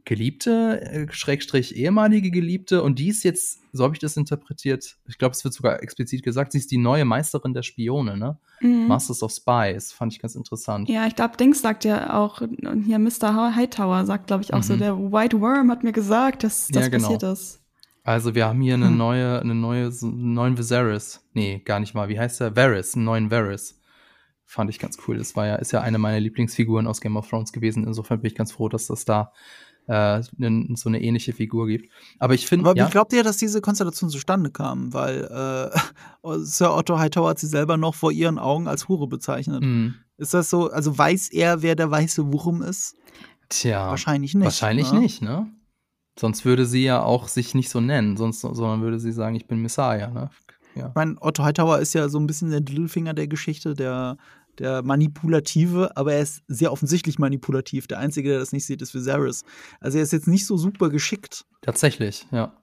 Geliebte, 0.04 0.80
äh, 0.82 1.06
Schrägstrich 1.12 1.76
ehemalige 1.76 2.30
Geliebte. 2.30 2.82
Und 2.82 2.98
die 2.98 3.08
ist 3.08 3.22
jetzt, 3.22 3.60
so 3.72 3.84
habe 3.84 3.94
ich 3.94 4.00
das 4.00 4.16
interpretiert, 4.16 4.96
ich 5.06 5.18
glaube, 5.18 5.32
es 5.32 5.44
wird 5.44 5.54
sogar 5.54 5.82
explizit 5.82 6.22
gesagt, 6.22 6.52
sie 6.52 6.58
ist 6.58 6.70
die 6.70 6.78
neue 6.78 7.04
Meisterin 7.04 7.54
der 7.54 7.62
Spione, 7.62 8.16
ne? 8.16 8.38
Mhm. 8.60 8.88
Masters 8.88 9.22
of 9.22 9.32
Spies, 9.32 9.92
fand 9.92 10.12
ich 10.12 10.20
ganz 10.20 10.34
interessant. 10.34 10.88
Ja, 10.88 11.06
ich 11.06 11.16
glaube, 11.16 11.36
Dings 11.36 11.62
sagt 11.62 11.84
ja 11.84 12.18
auch, 12.18 12.42
hier 12.84 12.98
Mr. 12.98 13.54
Hightower 13.54 14.04
sagt, 14.04 14.26
glaube 14.26 14.42
ich, 14.42 14.52
auch 14.52 14.58
mhm. 14.58 14.62
so, 14.62 14.76
der 14.76 14.96
White 14.96 15.40
Worm 15.40 15.70
hat 15.70 15.84
mir 15.84 15.92
gesagt, 15.92 16.44
dass 16.44 16.68
das 16.68 16.84
ja, 16.84 16.88
genau. 16.88 17.08
passiert 17.08 17.22
ist. 17.22 17.60
Also 18.02 18.34
wir 18.34 18.46
haben 18.46 18.60
hier 18.60 18.74
eine 18.74 18.88
hm. 18.88 18.96
neue, 18.96 19.40
eine 19.40 19.54
neue, 19.54 19.86
einen 20.02 20.32
neuen 20.32 20.58
Viserys. 20.58 21.28
Nee, 21.34 21.60
gar 21.64 21.80
nicht 21.80 21.94
mal. 21.94 22.08
Wie 22.08 22.18
heißt 22.18 22.40
der? 22.40 22.56
Varys, 22.56 22.94
einen 22.94 23.04
neuen 23.04 23.30
Varys. 23.30 23.80
Fand 24.46 24.70
ich 24.70 24.78
ganz 24.78 24.98
cool. 25.06 25.18
Das 25.18 25.36
war 25.36 25.46
ja, 25.46 25.56
ist 25.56 25.72
ja 25.72 25.82
eine 25.82 25.98
meiner 25.98 26.18
Lieblingsfiguren 26.18 26.86
aus 26.86 27.00
Game 27.00 27.16
of 27.16 27.28
Thrones 27.28 27.52
gewesen. 27.52 27.84
Insofern 27.86 28.20
bin 28.20 28.28
ich 28.28 28.34
ganz 28.34 28.52
froh, 28.52 28.68
dass 28.68 28.88
das 28.88 29.04
da 29.04 29.32
äh, 29.86 30.22
so 30.22 30.88
eine 30.88 31.02
ähnliche 31.02 31.32
Figur 31.32 31.66
gibt. 31.66 31.90
Aber 32.18 32.34
ich 32.34 32.46
finde. 32.46 32.68
Aber 32.68 32.78
ja, 32.78 32.86
wie 32.86 32.90
glaubt 32.90 33.12
ihr, 33.12 33.22
dass 33.22 33.36
diese 33.36 33.60
Konstellation 33.60 34.10
zustande 34.10 34.50
kam? 34.50 34.92
Weil 34.92 35.70
äh, 36.22 36.38
Sir 36.38 36.74
Otto 36.74 36.98
Hightower 36.98 37.30
hat 37.30 37.38
sie 37.38 37.46
selber 37.46 37.76
noch 37.76 37.94
vor 37.94 38.12
ihren 38.12 38.38
Augen 38.38 38.68
als 38.68 38.88
Hure 38.88 39.08
bezeichnet. 39.08 39.62
Mhm. 39.62 39.94
Ist 40.16 40.34
das 40.34 40.50
so, 40.50 40.70
also 40.70 40.96
weiß 40.96 41.30
er, 41.30 41.62
wer 41.62 41.74
der 41.74 41.90
weiße 41.90 42.32
Wurm 42.32 42.62
ist? 42.62 42.96
Tja. 43.48 43.88
Wahrscheinlich 43.88 44.34
nicht. 44.34 44.44
Wahrscheinlich 44.44 44.92
ne? 44.92 45.00
nicht, 45.00 45.22
ne? 45.22 45.50
Sonst 46.18 46.44
würde 46.44 46.66
sie 46.66 46.84
ja 46.84 47.02
auch 47.02 47.28
sich 47.28 47.54
nicht 47.54 47.70
so 47.70 47.80
nennen, 47.80 48.16
sonst, 48.16 48.42
sondern 48.42 48.82
würde 48.82 49.00
sie 49.00 49.12
sagen, 49.12 49.34
ich 49.36 49.46
bin 49.46 49.60
Messiah, 49.62 50.08
ne? 50.08 50.30
Ja. 50.74 50.88
Ich 50.88 50.94
meine, 50.94 51.16
Otto 51.20 51.42
Hightower 51.42 51.78
ist 51.78 51.94
ja 51.94 52.08
so 52.08 52.18
ein 52.18 52.26
bisschen 52.26 52.50
der 52.50 52.60
Littlefinger 52.60 53.14
der 53.14 53.26
Geschichte, 53.26 53.74
der 53.74 54.18
der 54.58 54.82
Manipulative, 54.82 55.96
aber 55.96 56.14
er 56.14 56.22
ist 56.22 56.42
sehr 56.48 56.72
offensichtlich 56.72 57.18
manipulativ. 57.18 57.86
Der 57.86 57.98
Einzige, 57.98 58.30
der 58.30 58.38
das 58.38 58.52
nicht 58.52 58.66
sieht, 58.66 58.82
ist 58.82 58.94
Viserys. 58.94 59.44
Also 59.80 59.98
er 59.98 60.04
ist 60.04 60.12
jetzt 60.12 60.28
nicht 60.28 60.46
so 60.46 60.56
super 60.56 60.90
geschickt. 60.90 61.46
Tatsächlich, 61.62 62.26
ja. 62.30 62.54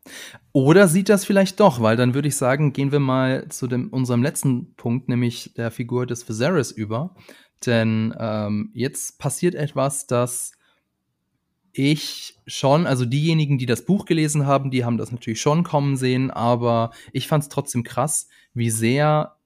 Oder 0.52 0.88
sieht 0.88 1.10
das 1.10 1.26
vielleicht 1.26 1.60
doch, 1.60 1.82
weil 1.82 1.98
dann 1.98 2.14
würde 2.14 2.28
ich 2.28 2.36
sagen, 2.36 2.74
gehen 2.74 2.92
wir 2.92 3.00
mal 3.00 3.48
zu 3.50 3.68
dem, 3.68 3.90
unserem 3.90 4.24
letzten 4.24 4.76
Punkt, 4.76 5.10
nämlich 5.10 5.54
der 5.56 5.72
Figur 5.72 6.06
des 6.06 6.28
Viserys 6.28 6.72
über. 6.72 7.16
Denn 7.66 8.14
ähm, 8.20 8.72
jetzt 8.74 9.20
passiert 9.20 9.56
etwas, 9.56 10.08
das 10.08 10.52
ich 11.78 12.40
schon, 12.48 12.88
also 12.88 13.06
diejenigen, 13.06 13.58
die 13.58 13.66
das 13.66 13.86
Buch 13.86 14.06
gelesen 14.06 14.46
haben, 14.46 14.72
die 14.72 14.84
haben 14.84 14.98
das 14.98 15.12
natürlich 15.12 15.42
schon 15.42 15.64
kommen 15.64 15.96
sehen, 15.96 16.32
aber 16.32 16.92
ich 17.14 17.28
fand 17.28 17.44
es 17.44 17.50
trotzdem 17.50 17.84
krass, 17.84 18.28
wie 18.54 18.72
sehr 18.72 19.37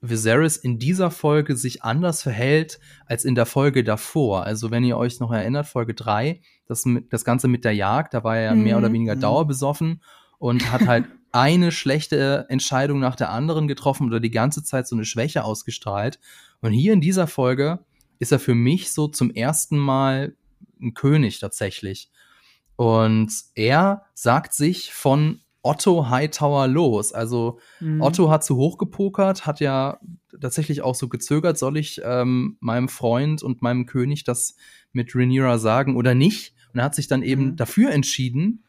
Viserys 0.00 0.56
in 0.56 0.78
dieser 0.78 1.10
Folge 1.10 1.56
sich 1.56 1.82
anders 1.82 2.22
verhält 2.22 2.78
als 3.06 3.24
in 3.24 3.34
der 3.34 3.46
Folge 3.46 3.82
davor. 3.82 4.44
Also 4.44 4.70
wenn 4.70 4.84
ihr 4.84 4.96
euch 4.96 5.20
noch 5.20 5.32
erinnert, 5.32 5.66
Folge 5.66 5.94
3, 5.94 6.40
das, 6.66 6.84
das 7.10 7.24
Ganze 7.24 7.48
mit 7.48 7.64
der 7.64 7.72
Jagd, 7.72 8.14
da 8.14 8.22
war 8.22 8.36
er 8.36 8.44
ja 8.44 8.54
mhm. 8.54 8.62
mehr 8.62 8.78
oder 8.78 8.92
weniger 8.92 9.16
mhm. 9.16 9.20
dauerbesoffen 9.20 10.02
und 10.38 10.70
hat 10.70 10.86
halt 10.86 11.06
eine 11.32 11.72
schlechte 11.72 12.46
Entscheidung 12.48 12.98
nach 12.98 13.16
der 13.16 13.30
anderen 13.30 13.68
getroffen 13.68 14.06
oder 14.06 14.20
die 14.20 14.30
ganze 14.30 14.62
Zeit 14.62 14.86
so 14.86 14.96
eine 14.96 15.04
Schwäche 15.04 15.44
ausgestrahlt. 15.44 16.18
Und 16.60 16.72
hier 16.72 16.92
in 16.92 17.00
dieser 17.00 17.26
Folge 17.26 17.80
ist 18.18 18.32
er 18.32 18.38
für 18.38 18.54
mich 18.54 18.92
so 18.92 19.08
zum 19.08 19.30
ersten 19.30 19.78
Mal 19.78 20.34
ein 20.80 20.94
König 20.94 21.40
tatsächlich. 21.40 22.10
Und 22.76 23.32
er 23.54 24.06
sagt 24.14 24.52
sich 24.52 24.92
von 24.92 25.40
Otto 25.66 26.08
Hightower 26.08 26.68
los. 26.68 27.12
Also 27.12 27.58
mhm. 27.80 28.00
Otto 28.00 28.30
hat 28.30 28.44
zu 28.44 28.56
hoch 28.56 28.78
gepokert, 28.78 29.46
hat 29.46 29.60
ja 29.60 29.98
tatsächlich 30.40 30.82
auch 30.82 30.94
so 30.94 31.08
gezögert, 31.08 31.58
soll 31.58 31.76
ich 31.76 32.00
ähm, 32.04 32.56
meinem 32.60 32.88
Freund 32.88 33.42
und 33.42 33.62
meinem 33.62 33.86
König 33.86 34.24
das 34.24 34.56
mit 34.92 35.14
Rhaenyra 35.14 35.58
sagen 35.58 35.96
oder 35.96 36.14
nicht? 36.14 36.54
Und 36.72 36.80
er 36.80 36.84
hat 36.84 36.94
sich 36.94 37.08
dann 37.08 37.22
eben 37.22 37.50
mhm. 37.50 37.56
dafür 37.56 37.90
entschieden. 37.90 38.64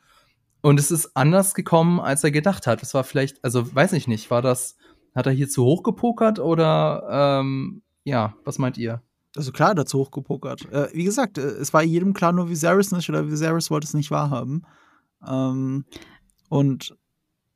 Und 0.61 0.79
es 0.79 0.91
ist 0.91 1.15
anders 1.15 1.53
gekommen, 1.53 1.99
als 1.99 2.23
er 2.23 2.31
gedacht 2.31 2.65
hat. 2.65 2.81
Es 2.81 2.93
war 2.93 3.03
vielleicht, 3.03 3.43
also 3.43 3.73
weiß 3.73 3.93
ich 3.93 4.07
nicht, 4.07 4.31
war 4.31 4.41
das, 4.41 4.75
hat 5.15 5.27
er 5.27 5.31
hier 5.31 5.47
zu 5.47 5.63
hoch 5.63 5.83
gepokert 5.83 6.39
oder 6.39 7.39
ähm, 7.41 7.83
ja, 8.03 8.35
was 8.43 8.57
meint 8.57 8.77
ihr? 8.77 9.03
Also 9.35 9.51
klar, 9.51 9.75
dazu 9.75 9.99
hochgepokert. 9.99 10.71
Äh, 10.71 10.87
wie 10.93 11.03
gesagt, 11.03 11.37
äh, 11.37 11.41
es 11.41 11.73
war 11.73 11.83
jedem 11.83 12.13
klar, 12.13 12.31
nur 12.31 12.49
Viserys 12.49 12.91
nicht 12.91 13.07
oder 13.09 13.29
Viserys 13.29 13.69
wollte 13.69 13.85
es 13.85 13.93
nicht 13.93 14.09
wahrhaben. 14.09 14.65
Ähm, 15.25 15.85
und 16.49 16.95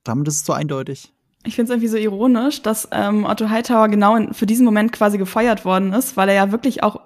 damit 0.03 0.27
ist 0.27 0.35
es 0.35 0.45
so 0.45 0.53
eindeutig. 0.53 1.13
Ich 1.43 1.55
finde 1.55 1.71
es 1.71 1.75
irgendwie 1.75 1.87
so 1.87 1.97
ironisch, 1.97 2.61
dass 2.61 2.87
ähm, 2.91 3.25
Otto 3.25 3.49
Hightower 3.49 3.89
genau 3.89 4.15
in, 4.15 4.33
für 4.33 4.45
diesen 4.45 4.63
Moment 4.63 4.91
quasi 4.91 5.17
gefeuert 5.17 5.65
worden 5.65 5.91
ist, 5.91 6.15
weil 6.15 6.29
er 6.29 6.35
ja 6.35 6.51
wirklich 6.51 6.83
auch 6.83 7.01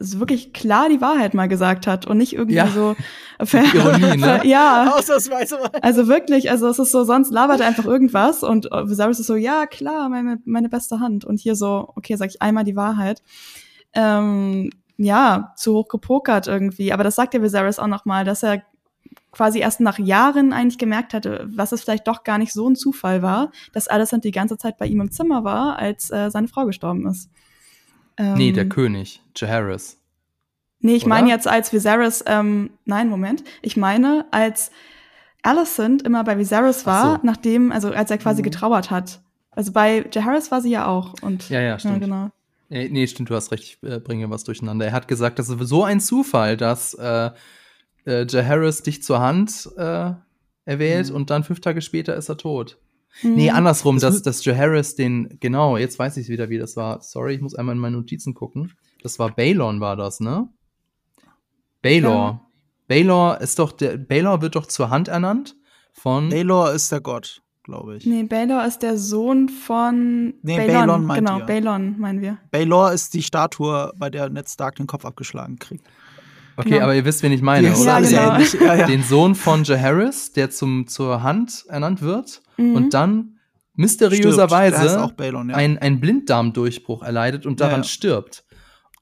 wirklich 0.00 0.54
klar 0.54 0.88
die 0.88 1.02
Wahrheit 1.02 1.34
mal 1.34 1.46
gesagt 1.46 1.86
hat 1.86 2.06
und 2.06 2.16
nicht 2.16 2.32
irgendwie 2.32 2.56
ja. 2.56 2.68
so 2.68 2.96
Ironie, 3.52 4.16
ne? 4.16 4.40
ja. 4.44 4.94
Ausnahmsweise 4.96 5.58
mal. 5.58 5.70
Also 5.82 6.08
wirklich, 6.08 6.50
also 6.50 6.68
es 6.68 6.78
ist 6.78 6.90
so, 6.90 7.04
sonst 7.04 7.30
labert 7.30 7.60
er 7.60 7.66
einfach 7.66 7.84
irgendwas 7.84 8.42
und 8.42 8.64
Viserys 8.64 9.20
ist 9.20 9.26
so, 9.26 9.36
ja 9.36 9.66
klar, 9.66 10.08
meine, 10.08 10.40
meine 10.46 10.70
beste 10.70 11.00
Hand. 11.00 11.26
Und 11.26 11.38
hier 11.38 11.54
so, 11.54 11.92
okay, 11.96 12.16
sag 12.16 12.30
ich 12.30 12.40
einmal 12.40 12.64
die 12.64 12.76
Wahrheit. 12.76 13.22
Ähm, 13.92 14.70
ja, 14.96 15.52
zu 15.56 15.74
hoch 15.74 15.88
gepokert 15.88 16.46
irgendwie. 16.46 16.94
Aber 16.94 17.04
das 17.04 17.16
sagt 17.16 17.34
ja 17.34 17.42
Viserys 17.42 17.78
auch 17.78 17.88
noch 17.88 18.06
mal, 18.06 18.24
dass 18.24 18.42
er 18.42 18.62
quasi 19.36 19.58
erst 19.58 19.80
nach 19.80 19.98
Jahren 19.98 20.54
eigentlich 20.54 20.78
gemerkt 20.78 21.12
hatte, 21.12 21.46
was 21.54 21.72
es 21.72 21.82
vielleicht 21.82 22.08
doch 22.08 22.24
gar 22.24 22.38
nicht 22.38 22.54
so 22.54 22.70
ein 22.70 22.74
Zufall 22.74 23.20
war, 23.20 23.52
dass 23.74 23.86
Alicent 23.86 24.24
die 24.24 24.30
ganze 24.30 24.56
Zeit 24.56 24.78
bei 24.78 24.86
ihm 24.86 25.02
im 25.02 25.10
Zimmer 25.10 25.44
war, 25.44 25.78
als 25.78 26.10
äh, 26.10 26.30
seine 26.30 26.48
Frau 26.48 26.64
gestorben 26.64 27.06
ist. 27.06 27.28
Ähm, 28.16 28.32
nee, 28.38 28.52
der 28.52 28.66
König, 28.66 29.20
Jaehaerys. 29.36 29.98
Nee, 30.80 30.94
ich 30.94 31.04
meine 31.04 31.28
jetzt 31.28 31.46
als 31.46 31.70
Viserys, 31.70 32.24
ähm, 32.26 32.70
nein, 32.86 33.10
Moment. 33.10 33.44
Ich 33.60 33.76
meine, 33.76 34.24
als 34.30 34.70
Alicent 35.42 36.00
immer 36.00 36.24
bei 36.24 36.38
Viserys 36.38 36.86
war, 36.86 37.16
so. 37.16 37.20
nachdem, 37.22 37.72
also 37.72 37.90
als 37.90 38.10
er 38.10 38.16
quasi 38.16 38.40
mhm. 38.40 38.44
getrauert 38.44 38.90
hat. 38.90 39.20
Also 39.50 39.70
bei 39.72 40.06
Jaehaerys 40.10 40.50
war 40.50 40.62
sie 40.62 40.70
ja 40.70 40.86
auch. 40.86 41.12
Und, 41.20 41.50
ja, 41.50 41.60
ja, 41.60 41.78
stimmt. 41.78 41.96
Ja, 41.96 42.00
genau. 42.00 42.30
Nee, 42.70 43.06
stimmt, 43.06 43.28
du 43.28 43.34
hast 43.34 43.52
recht, 43.52 43.64
ich 43.82 43.88
äh, 43.88 44.00
bringe 44.00 44.30
was 44.30 44.44
durcheinander. 44.44 44.86
Er 44.86 44.92
hat 44.92 45.08
gesagt, 45.08 45.38
das 45.38 45.50
ist 45.50 45.58
so 45.60 45.84
ein 45.84 46.00
Zufall, 46.00 46.56
dass 46.56 46.94
äh, 46.94 47.30
äh, 48.06 48.26
Jaharis 48.28 48.82
dich 48.82 49.02
zur 49.02 49.20
Hand 49.20 49.68
äh, 49.76 50.12
erwählt 50.64 51.10
mhm. 51.10 51.16
und 51.16 51.30
dann 51.30 51.44
fünf 51.44 51.60
Tage 51.60 51.82
später 51.82 52.14
ist 52.16 52.28
er 52.28 52.36
tot. 52.36 52.78
Mhm. 53.22 53.34
Nee, 53.34 53.50
andersrum, 53.50 53.98
das 53.98 54.14
dass, 54.14 54.22
dass 54.22 54.44
Jaharis 54.44 54.94
den, 54.94 55.38
genau, 55.40 55.76
jetzt 55.76 55.98
weiß 55.98 56.16
ich 56.16 56.28
wieder, 56.28 56.48
wie 56.48 56.58
das 56.58 56.76
war. 56.76 57.00
Sorry, 57.00 57.34
ich 57.34 57.40
muss 57.40 57.54
einmal 57.54 57.74
in 57.74 57.80
meine 57.80 57.96
Notizen 57.96 58.34
gucken. 58.34 58.72
Das 59.02 59.18
war 59.18 59.30
Balon, 59.30 59.80
war 59.80 59.96
das, 59.96 60.20
ne? 60.20 60.48
Baylor. 61.82 62.10
Ja. 62.10 62.40
Baylor 62.88 63.40
ist 63.40 63.58
doch, 63.58 63.72
der, 63.72 63.96
Baylor 63.96 64.42
wird 64.42 64.56
doch 64.56 64.66
zur 64.66 64.90
Hand 64.90 65.08
ernannt 65.08 65.56
von. 65.92 66.28
Baylor 66.28 66.72
ist 66.72 66.92
der 66.92 67.00
Gott, 67.00 67.42
glaube 67.62 67.96
ich. 67.96 68.06
Nee, 68.06 68.24
Baylor 68.24 68.64
ist 68.66 68.82
der 68.82 68.98
Sohn 68.98 69.48
von. 69.48 70.34
Nee, 70.42 70.56
Balon, 70.56 70.72
Balon 70.72 71.04
meint 71.04 71.18
Genau, 71.26 71.38
ihr. 71.38 71.46
Balon 71.46 71.98
meinen 71.98 72.20
wir. 72.20 72.38
Baylor 72.50 72.92
ist 72.92 73.14
die 73.14 73.22
Statue, 73.22 73.92
bei 73.96 74.10
der 74.10 74.28
Ned 74.28 74.48
Stark 74.48 74.76
den 74.76 74.86
Kopf 74.86 75.04
abgeschlagen 75.04 75.58
kriegt. 75.58 75.86
Okay, 76.56 76.70
genau. 76.70 76.84
aber 76.84 76.94
ihr 76.94 77.04
wisst, 77.04 77.22
wen 77.22 77.32
ich 77.32 77.42
meine, 77.42 77.68
Die 77.68 77.74
oder? 77.74 78.00
Ja, 78.00 78.38
genau. 78.38 78.64
ja, 78.64 78.74
ja. 78.76 78.86
Den 78.86 79.02
Sohn 79.02 79.34
von 79.34 79.64
Jaharis, 79.64 80.32
der 80.32 80.50
zum, 80.50 80.86
zur 80.86 81.22
Hand 81.22 81.64
ernannt 81.68 82.00
wird 82.02 82.42
mhm. 82.56 82.74
und 82.74 82.94
dann 82.94 83.38
mysteriöserweise 83.74 85.12
Balon, 85.16 85.50
ein, 85.50 85.78
ein 85.78 86.00
Blinddarmdurchbruch 86.00 87.02
erleidet 87.02 87.44
und 87.44 87.60
daran 87.60 87.84
stirbt. 87.84 88.44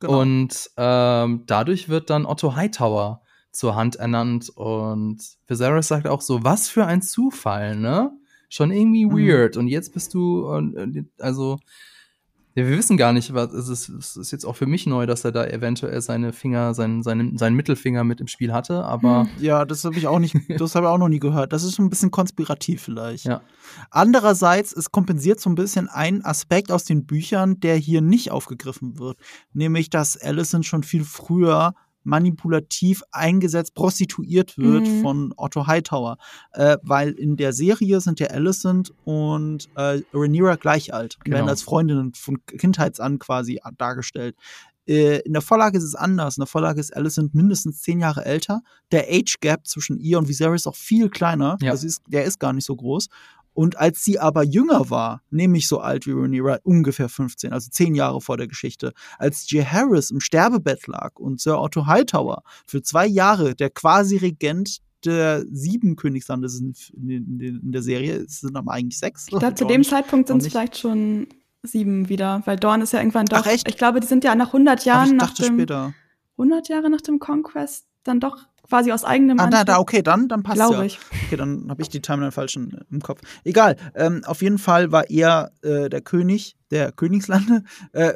Genau. 0.00 0.20
Und 0.20 0.70
ähm, 0.76 1.44
dadurch 1.46 1.88
wird 1.88 2.10
dann 2.10 2.26
Otto 2.26 2.56
Hightower 2.56 3.22
zur 3.52 3.76
Hand 3.76 3.96
ernannt 3.96 4.50
und 4.50 5.22
Viserys 5.46 5.88
sagt 5.88 6.08
auch 6.08 6.20
so, 6.20 6.42
was 6.42 6.68
für 6.68 6.86
ein 6.86 7.02
Zufall, 7.02 7.76
ne? 7.76 8.10
Schon 8.48 8.72
irgendwie 8.72 9.06
mhm. 9.06 9.16
weird. 9.16 9.56
Und 9.56 9.68
jetzt 9.68 9.94
bist 9.94 10.12
du, 10.14 10.48
also 11.18 11.58
ja, 12.56 12.68
wir 12.68 12.78
wissen 12.78 12.96
gar 12.96 13.12
nicht, 13.12 13.34
was 13.34 13.52
es 13.52 13.68
ist, 13.68 13.88
es 13.88 14.16
ist 14.16 14.30
jetzt 14.30 14.44
auch 14.44 14.54
für 14.54 14.66
mich 14.66 14.86
neu, 14.86 15.06
dass 15.06 15.24
er 15.24 15.32
da 15.32 15.44
eventuell 15.44 16.00
seine 16.00 16.32
Finger, 16.32 16.72
seinen, 16.72 17.02
seinen, 17.02 17.36
seinen 17.36 17.56
Mittelfinger 17.56 18.04
mit 18.04 18.20
im 18.20 18.28
Spiel 18.28 18.52
hatte, 18.52 18.84
aber. 18.84 19.22
Hm, 19.22 19.28
ja, 19.42 19.64
das 19.64 19.84
habe 19.84 19.96
ich 19.96 20.06
auch 20.06 20.20
nicht, 20.20 20.36
das 20.60 20.76
habe 20.76 20.86
ich 20.86 20.90
auch 20.90 20.98
noch 20.98 21.08
nie 21.08 21.18
gehört. 21.18 21.52
Das 21.52 21.64
ist 21.64 21.74
schon 21.74 21.86
ein 21.86 21.90
bisschen 21.90 22.12
konspirativ 22.12 22.80
vielleicht. 22.82 23.24
Ja. 23.24 23.40
Andererseits, 23.90 24.72
es 24.72 24.92
kompensiert 24.92 25.40
so 25.40 25.50
ein 25.50 25.56
bisschen 25.56 25.88
einen 25.88 26.24
Aspekt 26.24 26.70
aus 26.70 26.84
den 26.84 27.06
Büchern, 27.06 27.58
der 27.58 27.74
hier 27.74 28.00
nicht 28.00 28.30
aufgegriffen 28.30 29.00
wird. 29.00 29.18
Nämlich, 29.52 29.90
dass 29.90 30.16
Allison 30.16 30.62
schon 30.62 30.84
viel 30.84 31.02
früher 31.02 31.74
manipulativ 32.04 33.02
eingesetzt, 33.10 33.74
prostituiert 33.74 34.56
wird 34.56 34.86
mhm. 34.86 35.02
von 35.02 35.34
Otto 35.36 35.66
Hightower. 35.66 36.18
Äh, 36.52 36.76
weil 36.82 37.12
in 37.12 37.36
der 37.36 37.52
Serie 37.52 38.00
sind 38.00 38.20
ja 38.20 38.28
Alicent 38.28 38.92
und 39.04 39.68
äh, 39.76 40.00
Rhaenyra 40.12 40.56
gleich 40.56 40.94
alt 40.94 41.18
genau. 41.24 41.36
werden 41.36 41.48
als 41.48 41.62
Freundinnen 41.62 42.14
von 42.14 42.44
Kindheits 42.46 43.00
an 43.00 43.18
quasi 43.18 43.60
dargestellt. 43.78 44.36
Äh, 44.86 45.20
in 45.20 45.32
der 45.32 45.42
Vorlage 45.42 45.78
ist 45.78 45.84
es 45.84 45.94
anders. 45.94 46.36
In 46.36 46.42
der 46.42 46.46
Vorlage 46.46 46.80
ist 46.80 46.94
Alicent 46.94 47.34
mindestens 47.34 47.80
zehn 47.80 48.00
Jahre 48.00 48.24
älter. 48.24 48.62
Der 48.92 49.06
Age 49.08 49.36
Gap 49.40 49.66
zwischen 49.66 49.98
ihr 49.98 50.18
und 50.18 50.28
Viserys 50.28 50.62
ist 50.62 50.66
auch 50.66 50.76
viel 50.76 51.08
kleiner. 51.08 51.56
Ja. 51.60 51.70
Also 51.72 51.86
ist, 51.86 52.02
der 52.06 52.24
ist 52.24 52.38
gar 52.38 52.52
nicht 52.52 52.66
so 52.66 52.76
groß. 52.76 53.08
Und 53.54 53.78
als 53.78 54.04
sie 54.04 54.18
aber 54.18 54.42
jünger 54.42 54.90
war, 54.90 55.22
nämlich 55.30 55.68
so 55.68 55.78
alt 55.78 56.06
wie 56.06 56.12
Rhaenyra, 56.12 56.58
ungefähr 56.64 57.08
15, 57.08 57.52
also 57.52 57.70
zehn 57.70 57.94
Jahre 57.94 58.20
vor 58.20 58.36
der 58.36 58.48
Geschichte, 58.48 58.92
als 59.18 59.48
Jay 59.50 59.64
Harris 59.64 60.10
im 60.10 60.20
Sterbebett 60.20 60.86
lag 60.86 61.16
und 61.16 61.40
Sir 61.40 61.60
Otto 61.60 61.86
Hightower 61.86 62.42
für 62.66 62.82
zwei 62.82 63.06
Jahre 63.06 63.54
der 63.54 63.70
quasi 63.70 64.16
Regent 64.16 64.80
der 65.04 65.44
sieben 65.50 65.96
Königslande 65.96 66.48
sind 66.48 66.90
in, 66.94 67.40
in, 67.40 67.72
der 67.72 67.82
Serie. 67.82 68.24
Es 68.24 68.40
sind 68.40 68.56
aber 68.56 68.72
eigentlich 68.72 68.98
sechs. 68.98 69.26
Ich 69.30 69.38
glaube, 69.38 69.54
zu 69.54 69.66
dem 69.66 69.84
Zeitpunkt 69.84 70.28
sind 70.28 70.42
es 70.42 70.48
vielleicht 70.48 70.78
schon 70.78 71.26
sieben 71.62 72.08
wieder, 72.08 72.42
weil 72.46 72.56
Dorn 72.56 72.80
ist 72.80 72.92
ja 72.92 73.00
irgendwann 73.00 73.26
doch. 73.26 73.42
Ach, 73.44 73.46
echt? 73.46 73.68
Ich 73.68 73.76
glaube, 73.76 74.00
die 74.00 74.06
sind 74.06 74.24
ja 74.24 74.34
nach 74.34 74.48
100 74.48 74.84
Jahren. 74.84 75.20
Ach, 75.20 75.30
ich 75.30 75.34
dachte 75.34 75.42
nach 75.42 75.48
dem, 75.48 75.56
später. 75.58 75.94
100 76.38 76.68
Jahre 76.68 76.90
nach 76.90 77.00
dem 77.00 77.18
Conquest 77.18 77.86
dann 78.02 78.20
doch 78.20 78.46
quasi 78.68 78.92
aus 78.92 79.04
eigenem 79.04 79.38
Ah, 79.38 79.48
da, 79.48 79.64
da, 79.64 79.78
okay, 79.78 80.02
dann, 80.02 80.28
dann 80.28 80.42
passt 80.42 80.56
Glaube 80.56 80.76
ja. 80.76 80.82
ich. 80.84 80.98
Okay, 81.26 81.36
dann 81.36 81.66
habe 81.68 81.82
ich 81.82 81.88
die 81.88 82.00
Timeline 82.00 82.32
falsch 82.32 82.56
im 82.56 83.00
Kopf. 83.02 83.20
Egal. 83.44 83.76
Ähm, 83.94 84.22
auf 84.24 84.42
jeden 84.42 84.58
Fall 84.58 84.92
war 84.92 85.08
er 85.10 85.52
äh, 85.62 85.88
der 85.88 86.00
König 86.00 86.56
der 86.74 86.90
Königslande, 86.90 87.62
äh, 87.92 88.14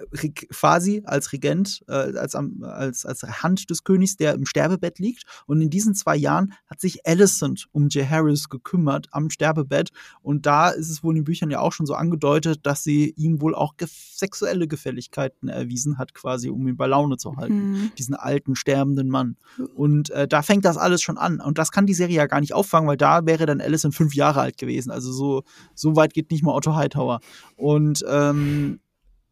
quasi 0.50 1.02
als 1.04 1.32
Regent, 1.32 1.82
äh, 1.86 1.92
als, 1.92 2.34
als, 2.34 3.06
als 3.06 3.22
Hand 3.22 3.70
des 3.70 3.84
Königs, 3.84 4.16
der 4.16 4.34
im 4.34 4.46
Sterbebett 4.46 4.98
liegt. 4.98 5.22
Und 5.46 5.60
in 5.60 5.70
diesen 5.70 5.94
zwei 5.94 6.16
Jahren 6.16 6.52
hat 6.66 6.80
sich 6.80 7.06
Alicent 7.06 7.66
um 7.70 7.88
Jay 7.88 8.04
Harris 8.04 8.48
gekümmert 8.48 9.06
am 9.12 9.30
Sterbebett. 9.30 9.90
Und 10.22 10.44
da 10.46 10.70
ist 10.70 10.90
es 10.90 11.04
wohl 11.04 11.14
in 11.14 11.20
den 11.20 11.24
Büchern 11.24 11.50
ja 11.50 11.60
auch 11.60 11.72
schon 11.72 11.86
so 11.86 11.94
angedeutet, 11.94 12.66
dass 12.66 12.82
sie 12.82 13.14
ihm 13.16 13.40
wohl 13.40 13.54
auch 13.54 13.76
gef 13.76 13.92
sexuelle 14.18 14.66
Gefälligkeiten 14.66 15.48
erwiesen 15.48 15.96
hat, 15.96 16.12
quasi, 16.12 16.50
um 16.50 16.66
ihn 16.66 16.76
bei 16.76 16.88
Laune 16.88 17.18
zu 17.18 17.36
halten. 17.36 17.70
Mhm. 17.70 17.92
Diesen 17.96 18.16
alten, 18.16 18.56
sterbenden 18.56 19.08
Mann. 19.08 19.36
Und 19.76 20.10
äh, 20.10 20.26
da 20.26 20.37
fängt 20.42 20.64
das 20.64 20.76
alles 20.76 21.02
schon 21.02 21.18
an. 21.18 21.40
Und 21.40 21.58
das 21.58 21.70
kann 21.70 21.86
die 21.86 21.94
Serie 21.94 22.16
ja 22.16 22.26
gar 22.26 22.40
nicht 22.40 22.54
auffangen, 22.54 22.88
weil 22.88 22.96
da 22.96 23.26
wäre 23.26 23.46
dann 23.46 23.60
Alicent 23.60 23.94
fünf 23.94 24.14
Jahre 24.14 24.40
alt 24.40 24.58
gewesen. 24.58 24.90
Also 24.90 25.12
so, 25.12 25.42
so 25.74 25.96
weit 25.96 26.14
geht 26.14 26.30
nicht 26.30 26.42
mal 26.42 26.54
Otto 26.54 26.74
Hightower. 26.74 27.20
Und 27.56 28.04
ähm, 28.08 28.80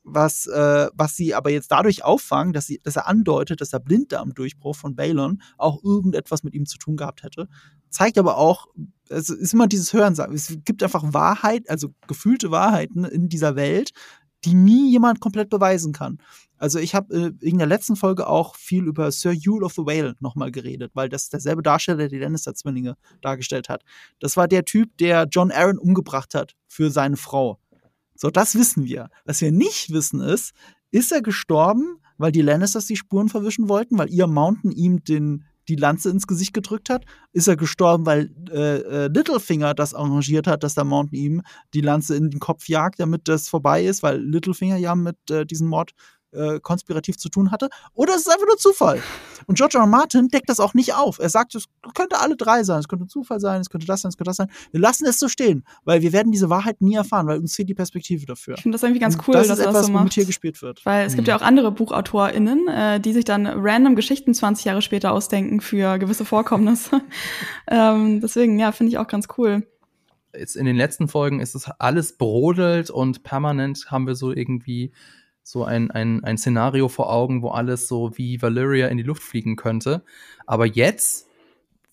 was, 0.07 0.47
äh, 0.47 0.89
was 0.95 1.17
sie 1.17 1.35
aber 1.35 1.51
jetzt 1.51 1.71
dadurch 1.73 2.05
auffangen, 2.05 2.53
dass, 2.53 2.67
sie, 2.67 2.81
dass 2.83 2.97
er 2.97 3.09
andeutet, 3.09 3.61
dass 3.61 3.71
der 3.71 3.81
Blinddarmdurchbruch 3.81 4.77
von 4.77 4.95
Balon 4.95 5.43
auch 5.59 5.83
irgendetwas 5.83 6.45
mit 6.45 6.55
ihm 6.55 6.65
zu 6.65 6.79
tun 6.79 6.97
gehabt 6.97 7.25
hätte, 7.25 7.49
zeigt 7.91 8.17
aber 8.17 8.37
auch, 8.37 8.69
es 9.09 9.29
ist 9.29 9.53
immer 9.53 9.67
dieses 9.67 9.93
Hören, 9.93 10.15
es 10.33 10.59
gibt 10.65 10.83
einfach 10.83 11.13
Wahrheit, 11.13 11.69
also 11.69 11.89
gefühlte 12.07 12.51
Wahrheiten 12.51 13.05
in 13.05 13.29
dieser 13.29 13.57
Welt, 13.57 13.91
die 14.47 14.55
nie 14.55 14.91
jemand 14.91 15.21
komplett 15.21 15.51
beweisen 15.51 15.93
kann. 15.93 16.19
Also 16.59 16.79
ich 16.79 16.95
habe 16.95 17.35
äh, 17.41 17.47
in 17.47 17.59
der 17.59 17.67
letzten 17.67 17.97
Folge 17.97 18.27
auch 18.27 18.57
viel 18.57 18.87
über 18.87 19.11
Sir 19.13 19.33
Yule 19.33 19.67
of 19.67 19.75
the 19.75 19.83
Whale 19.83 20.15
nochmal 20.21 20.51
geredet, 20.51 20.93
weil 20.95 21.09
das 21.09 21.29
derselbe 21.29 21.63
Darsteller, 21.63 21.99
der 21.99 22.09
die 22.09 22.19
Lannister-Zwillinge 22.19 22.97
dargestellt 23.21 23.69
hat. 23.69 23.83
Das 24.21 24.37
war 24.37 24.49
der 24.49 24.65
Typ, 24.65 24.97
der 24.99 25.27
John 25.31 25.51
Aaron 25.51 25.79
umgebracht 25.79 26.35
hat 26.35 26.55
für 26.67 26.91
seine 26.91 27.17
Frau. 27.17 27.59
So, 28.15 28.31
das 28.31 28.55
wissen 28.55 28.85
wir. 28.87 29.11
Was 29.25 29.43
wir 29.43 29.53
nicht 29.53 29.91
wissen 29.91 30.21
ist, 30.21 30.55
ist 30.91 31.13
er 31.13 31.21
gestorben, 31.21 31.99
weil 32.17 32.33
die 32.33 32.43
Lannisters 32.43 32.87
die 32.87 32.97
Spuren 32.97 33.29
verwischen 33.29 33.69
wollten, 33.69 33.99
weil 33.99 34.11
ihr 34.11 34.27
Mountain 34.27 34.71
ihm 34.71 35.05
den, 35.05 35.45
die 35.69 35.77
Lanze 35.77 36.11
ins 36.11 36.27
Gesicht 36.27 36.53
gedrückt 36.53 36.91
hat? 36.91 37.05
Ist 37.33 37.49
er 37.49 37.57
gestorben, 37.57 38.07
weil 38.07 38.31
äh, 38.51 38.79
äh, 38.79 39.09
Littlefinger 39.09 39.75
das 39.75 39.95
arrangiert 39.95 40.47
hat, 40.47 40.63
dass 40.63 40.75
der 40.75 40.85
Mountain 40.85 41.19
ihm 41.19 41.43
die 41.75 41.81
Lanze 41.81 42.17
in 42.17 42.31
den 42.31 42.41
Kopf 42.41 42.69
jagt, 42.69 43.01
damit 43.01 43.29
das 43.29 43.49
vorbei 43.49 43.85
ist, 43.85 44.03
weil 44.03 44.21
Littlefinger 44.21 44.77
ja 44.77 44.95
mit 44.95 45.31
äh, 45.31 45.45
diesem 45.45 45.69
Mord 45.69 45.93
äh, 46.37 46.61
konspirativ 46.61 47.17
zu 47.17 47.29
tun 47.29 47.51
hatte, 47.51 47.69
oder 47.95 48.15
es 48.15 48.23
ist 48.23 48.29
einfach 48.33 48.47
nur 48.47 48.57
Zufall. 48.57 49.03
Und 49.47 49.57
George 49.57 49.79
R. 49.79 49.85
R. 49.85 49.87
Martin 49.87 50.29
deckt 50.29 50.49
das 50.49 50.61
auch 50.61 50.75
nicht 50.75 50.95
auf. 50.95 51.19
Er 51.19 51.29
sagt, 51.29 51.55
es 51.55 51.67
könnte 51.95 52.19
alle 52.21 52.37
drei 52.37 52.65
sein. 52.65 52.81
Es 52.81 52.89
könnte 52.89 53.07
Zufall 53.07 53.41
sein, 53.41 53.61
es 53.61 53.71
könnte 53.71 53.87
das 53.87 54.03
sein, 54.03 54.11
es 54.11 54.17
könnte 54.17 54.31
das 54.31 54.37
sein. 54.37 54.51
Wir 54.73 54.81
lassen 54.81 55.07
es 55.07 55.19
so 55.19 55.29
stehen, 55.29 55.65
weil 55.85 56.03
wir 56.03 56.13
werden 56.13 56.33
diese 56.33 56.51
Wahrheit 56.51 56.81
nie 56.81 56.95
erfahren, 56.95 57.27
weil 57.27 57.39
uns 57.39 57.55
fehlt 57.55 57.69
die 57.69 57.75
Perspektive 57.75 58.27
dafür. 58.27 58.55
Ich 58.55 58.63
finde 58.63 58.77
das 58.77 58.83
irgendwie 58.83 59.01
ganz 59.01 59.17
cool, 59.27 59.35
das 59.35 59.49
dass 59.49 59.59
ist 59.59 59.65
etwas, 59.65 59.83
das 59.83 59.87
so 59.87 59.95
womit 59.95 60.15
hier 60.15 60.25
gespielt 60.25 60.63
wird. 60.63 60.85
Weil 60.85 61.07
es 61.07 61.13
mhm. 61.13 61.17
gibt 61.17 61.29
ja 61.29 61.37
auch 61.37 61.43
andere 61.43 61.73
BuchautorInnen, 61.73 62.69
äh, 62.69 63.01
die 63.01 63.13
sich 63.13 63.25
dann 63.25 63.47
random 63.47 63.97
Geschichten 63.97 64.35
20 64.35 64.65
Jahre 64.65 64.83
später 64.83 65.13
ausdenken 65.13 65.61
für 65.61 65.99
gewisse 65.99 66.25
Vorkommnisse. 66.25 67.01
ähm, 67.69 68.21
deswegen, 68.21 68.59
ja, 68.59 68.73
finde 68.73 68.91
ich 68.91 68.99
auch 68.99 69.09
ganz 69.09 69.29
cool 69.39 69.67
jetzt 70.39 70.57
in 70.57 70.67
den 70.67 70.77
letzten 70.77 71.09
Folgen 71.09 71.41
ist 71.41 71.55
es 71.55 71.71
alles 71.79 72.17
brodelt 72.17 72.91
und 72.91 73.23
permanent 73.23 73.91
haben 73.91 74.07
wir 74.07 74.15
so 74.15 74.33
irgendwie 74.33 74.93
so 75.47 75.63
ein, 75.63 75.93
ein, 75.93 76.25
ein 76.25 76.39
Szenario 76.39 76.89
vor 76.89 77.09
Augen, 77.09 77.41
wo 77.41 77.51
alles 77.51 77.87
so 77.87 78.11
wie 78.19 78.43
Valyria 78.43 78.89
in 78.89 78.97
die 78.97 79.05
Luft 79.05 79.23
fliegen 79.23 79.55
könnte. 79.55 80.03
Aber 80.45 80.67
jetzt 80.67 81.29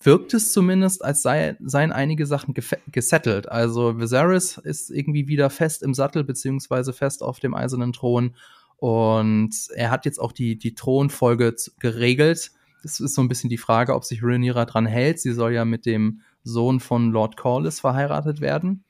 wirkt 0.00 0.34
es 0.34 0.52
zumindest, 0.52 1.04
als 1.04 1.22
sei, 1.22 1.56
seien 1.60 1.92
einige 1.92 2.26
Sachen 2.26 2.52
gesettelt. 2.88 3.48
Also 3.48 4.00
Viserys 4.00 4.58
ist 4.58 4.90
irgendwie 4.90 5.28
wieder 5.28 5.50
fest 5.50 5.84
im 5.84 5.94
Sattel, 5.94 6.24
beziehungsweise 6.24 6.92
fest 6.92 7.22
auf 7.22 7.38
dem 7.38 7.54
eisernen 7.54 7.92
Thron. 7.92 8.34
Und 8.78 9.54
er 9.76 9.92
hat 9.92 10.04
jetzt 10.04 10.18
auch 10.18 10.32
die, 10.32 10.58
die 10.58 10.74
Thronfolge 10.74 11.54
geregelt. 11.78 12.50
Es 12.82 12.98
ist 12.98 13.14
so 13.14 13.22
ein 13.22 13.28
bisschen 13.28 13.50
die 13.50 13.56
Frage, 13.56 13.94
ob 13.94 14.02
sich 14.02 14.24
Rhaenyra 14.24 14.64
dran 14.64 14.86
hält. 14.86 15.20
Sie 15.20 15.32
soll 15.32 15.52
ja 15.52 15.64
mit 15.64 15.86
dem 15.86 16.22
Sohn 16.42 16.80
von 16.80 17.12
Lord 17.12 17.36
Corlys 17.36 17.78
verheiratet 17.78 18.40
werden. 18.40 18.82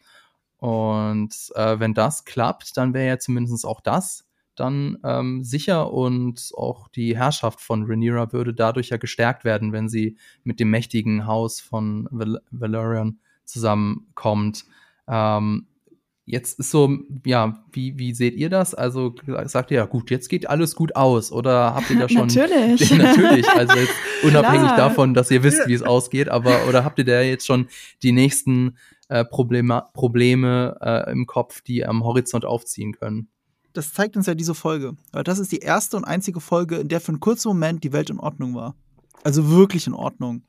Und 0.56 1.34
äh, 1.54 1.78
wenn 1.78 1.92
das 1.92 2.24
klappt, 2.24 2.78
dann 2.78 2.94
wäre 2.94 3.08
ja 3.08 3.18
zumindest 3.18 3.66
auch 3.66 3.82
das 3.82 4.23
dann 4.56 4.98
ähm, 5.04 5.44
sicher 5.44 5.92
und 5.92 6.50
auch 6.56 6.88
die 6.88 7.16
Herrschaft 7.16 7.60
von 7.60 7.84
Rhaenyra 7.84 8.32
würde 8.32 8.54
dadurch 8.54 8.90
ja 8.90 8.96
gestärkt 8.96 9.44
werden, 9.44 9.72
wenn 9.72 9.88
sie 9.88 10.16
mit 10.42 10.60
dem 10.60 10.70
mächtigen 10.70 11.26
Haus 11.26 11.60
von 11.60 12.08
Val 12.10 12.40
Valerian 12.50 13.18
zusammenkommt. 13.44 14.64
Ähm, 15.06 15.66
jetzt 16.26 16.58
ist 16.58 16.70
so, 16.70 16.98
ja, 17.26 17.62
wie, 17.72 17.98
wie 17.98 18.14
seht 18.14 18.34
ihr 18.34 18.48
das? 18.48 18.74
Also 18.74 19.14
sagt 19.44 19.70
ihr 19.70 19.78
ja, 19.78 19.84
gut, 19.86 20.10
jetzt 20.10 20.28
geht 20.28 20.48
alles 20.48 20.74
gut 20.74 20.96
aus 20.96 21.30
oder 21.30 21.74
habt 21.74 21.90
ihr 21.90 21.98
da 21.98 22.08
schon. 22.08 22.26
natürlich. 22.34 22.90
natürlich, 22.96 23.48
also 23.48 23.76
jetzt 23.78 23.94
unabhängig 24.22 24.70
davon, 24.72 25.14
dass 25.14 25.30
ihr 25.30 25.42
wisst, 25.42 25.66
wie 25.68 25.74
es 25.74 25.82
ausgeht, 25.82 26.28
aber 26.28 26.66
oder 26.68 26.84
habt 26.84 26.98
ihr 26.98 27.04
da 27.04 27.20
jetzt 27.20 27.46
schon 27.46 27.68
die 28.02 28.12
nächsten 28.12 28.76
äh, 29.08 29.24
Probleme, 29.24 29.84
Probleme 29.92 30.78
äh, 30.80 31.10
im 31.12 31.26
Kopf, 31.26 31.60
die 31.60 31.84
am 31.84 32.04
Horizont 32.04 32.44
aufziehen 32.44 32.92
können? 32.92 33.28
Das 33.74 33.92
zeigt 33.92 34.16
uns 34.16 34.26
ja 34.26 34.34
diese 34.34 34.54
Folge. 34.54 34.96
Weil 35.12 35.24
das 35.24 35.38
ist 35.38 35.52
die 35.52 35.58
erste 35.58 35.96
und 35.96 36.04
einzige 36.04 36.40
Folge, 36.40 36.76
in 36.76 36.88
der 36.88 37.00
für 37.00 37.10
einen 37.10 37.20
kurzen 37.20 37.48
Moment 37.48 37.84
die 37.84 37.92
Welt 37.92 38.08
in 38.08 38.18
Ordnung 38.18 38.54
war. 38.54 38.74
Also 39.22 39.50
wirklich 39.50 39.86
in 39.86 39.94
Ordnung. 39.94 40.42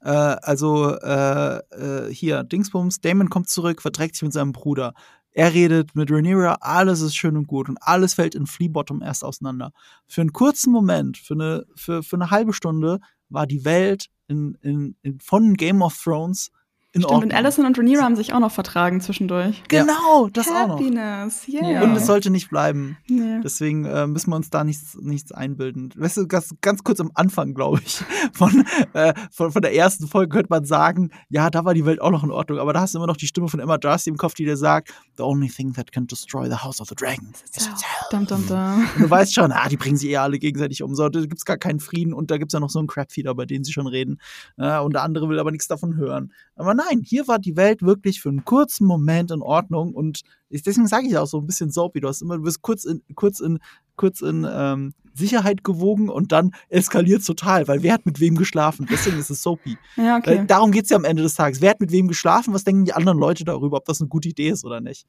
Äh, 0.00 0.10
also 0.10 0.94
äh, 0.94 1.58
äh, 1.58 2.12
hier, 2.12 2.44
Dingsbums, 2.44 3.00
Damon 3.00 3.30
kommt 3.30 3.48
zurück, 3.48 3.82
verträgt 3.82 4.14
sich 4.14 4.22
mit 4.22 4.32
seinem 4.32 4.52
Bruder. 4.52 4.94
Er 5.32 5.54
redet 5.54 5.94
mit 5.94 6.10
Rhaenyra, 6.10 6.58
alles 6.60 7.00
ist 7.00 7.16
schön 7.16 7.36
und 7.36 7.46
gut 7.46 7.68
und 7.68 7.78
alles 7.80 8.14
fällt 8.14 8.34
in 8.34 8.46
Fleabottom 8.46 9.02
erst 9.02 9.24
auseinander. 9.24 9.72
Für 10.06 10.22
einen 10.22 10.32
kurzen 10.32 10.72
Moment, 10.72 11.16
für 11.16 11.34
eine, 11.34 11.66
für, 11.74 12.02
für 12.02 12.16
eine 12.16 12.30
halbe 12.30 12.52
Stunde, 12.52 13.00
war 13.28 13.46
die 13.46 13.64
Welt 13.64 14.08
in, 14.26 14.56
in, 14.62 14.96
in, 15.02 15.20
von 15.20 15.54
Game 15.54 15.82
of 15.82 15.96
Thrones 16.02 16.50
in 16.98 17.02
Stimmt, 17.02 17.12
Ordnung. 17.12 17.30
und 17.30 17.36
Allison 17.36 17.66
und 17.66 17.78
Rhaenyra 17.78 18.02
haben 18.02 18.16
sich 18.16 18.32
auch 18.32 18.40
noch 18.40 18.50
vertragen 18.50 19.00
zwischendurch. 19.00 19.62
Genau, 19.68 20.28
das 20.32 20.50
Happiness, 20.50 21.44
auch 21.44 21.60
noch. 21.60 21.68
Yeah. 21.68 21.82
Und 21.82 21.96
es 21.96 22.06
sollte 22.06 22.30
nicht 22.30 22.50
bleiben. 22.50 22.96
Nee. 23.06 23.40
Deswegen 23.42 23.84
äh, 23.84 24.06
müssen 24.06 24.30
wir 24.30 24.36
uns 24.36 24.50
da 24.50 24.64
nichts, 24.64 24.96
nichts 25.00 25.32
einbilden. 25.32 25.92
Weißt 25.96 26.16
du, 26.16 26.26
ganz, 26.26 26.54
ganz 26.60 26.82
kurz 26.82 27.00
am 27.00 27.10
Anfang, 27.14 27.54
glaube 27.54 27.80
ich, 27.84 28.02
von, 28.32 28.64
äh, 28.92 29.14
von, 29.30 29.52
von 29.52 29.62
der 29.62 29.74
ersten 29.74 30.08
Folge 30.08 30.30
könnte 30.30 30.50
man 30.50 30.64
sagen, 30.64 31.10
ja, 31.28 31.50
da 31.50 31.64
war 31.64 31.74
die 31.74 31.86
Welt 31.86 32.00
auch 32.00 32.10
noch 32.10 32.24
in 32.24 32.30
Ordnung. 32.30 32.58
Aber 32.58 32.72
da 32.72 32.80
hast 32.80 32.94
du 32.94 32.98
immer 32.98 33.06
noch 33.06 33.16
die 33.16 33.26
Stimme 33.26 33.48
von 33.48 33.60
Emma 33.60 33.78
Darcy 33.78 34.10
im 34.10 34.16
Kopf, 34.16 34.34
die 34.34 34.44
dir 34.44 34.56
sagt, 34.56 34.92
the 35.16 35.22
only 35.22 35.48
thing 35.48 35.72
that 35.74 35.92
can 35.92 36.06
destroy 36.06 36.48
the 36.48 36.56
house 36.56 36.80
of 36.80 36.88
the 36.88 36.94
dragon 36.94 37.32
is 37.56 37.68
dum, 38.10 38.26
dum, 38.26 38.46
dum. 38.46 38.86
Und 38.94 39.02
du 39.02 39.10
weißt 39.10 39.34
schon, 39.34 39.52
ah, 39.52 39.68
die 39.68 39.76
bringen 39.76 39.96
sich 39.96 40.10
eher 40.10 40.22
alle 40.22 40.38
gegenseitig 40.38 40.82
um. 40.82 40.94
So, 40.94 41.08
da 41.08 41.20
gibt 41.20 41.38
es 41.38 41.44
gar 41.44 41.56
keinen 41.58 41.80
Frieden 41.80 42.12
und 42.12 42.30
da 42.30 42.38
gibt 42.38 42.50
es 42.50 42.54
ja 42.54 42.60
noch 42.60 42.70
so 42.70 42.78
einen 42.78 42.88
Crapfeeder, 42.88 43.34
bei 43.34 43.46
dem 43.46 43.64
sie 43.64 43.72
schon 43.72 43.86
reden. 43.86 44.20
Äh, 44.56 44.78
und 44.78 44.94
der 44.94 45.02
andere 45.02 45.28
will 45.28 45.38
aber 45.38 45.50
nichts 45.50 45.68
davon 45.68 45.96
hören. 45.96 46.32
Aber 46.56 46.74
nein, 46.74 47.02
hier 47.04 47.28
war 47.28 47.38
die 47.38 47.56
Welt 47.56 47.82
wirklich 47.82 48.20
für 48.20 48.28
einen 48.28 48.44
kurzen 48.44 48.86
Moment 48.86 49.30
in 49.30 49.42
Ordnung 49.42 49.94
und 49.94 50.22
deswegen 50.50 50.86
sage 50.86 51.06
ich 51.06 51.16
auch 51.16 51.26
so 51.26 51.38
ein 51.38 51.46
bisschen 51.46 51.70
soapy. 51.70 52.00
Du 52.00 52.08
hast 52.08 52.22
immer, 52.22 52.36
du 52.36 52.42
bist 52.42 52.62
kurz 52.62 52.84
in, 52.84 53.02
kurz 53.14 53.40
in, 53.40 53.58
kurz 53.96 54.20
in 54.20 54.46
ähm, 54.50 54.94
Sicherheit 55.14 55.64
gewogen 55.64 56.08
und 56.08 56.32
dann 56.32 56.52
eskaliert 56.68 57.24
total, 57.26 57.68
weil 57.68 57.82
wer 57.82 57.92
hat 57.92 58.06
mit 58.06 58.20
wem 58.20 58.36
geschlafen? 58.36 58.86
Deswegen 58.90 59.18
ist 59.18 59.30
es 59.30 59.42
soapy. 59.42 59.76
Ja, 59.96 60.16
okay. 60.16 60.44
Darum 60.46 60.70
geht 60.70 60.84
es 60.84 60.90
ja 60.90 60.96
am 60.96 61.04
Ende 61.04 61.22
des 61.22 61.34
Tages. 61.34 61.60
Wer 61.60 61.70
hat 61.70 61.80
mit 61.80 61.90
wem 61.90 62.08
geschlafen? 62.08 62.54
Was 62.54 62.64
denken 62.64 62.84
die 62.84 62.92
anderen 62.92 63.18
Leute 63.18 63.44
darüber, 63.44 63.76
ob 63.78 63.84
das 63.84 64.00
eine 64.00 64.08
gute 64.08 64.28
Idee 64.28 64.48
ist 64.48 64.64
oder 64.64 64.80
nicht? 64.80 65.06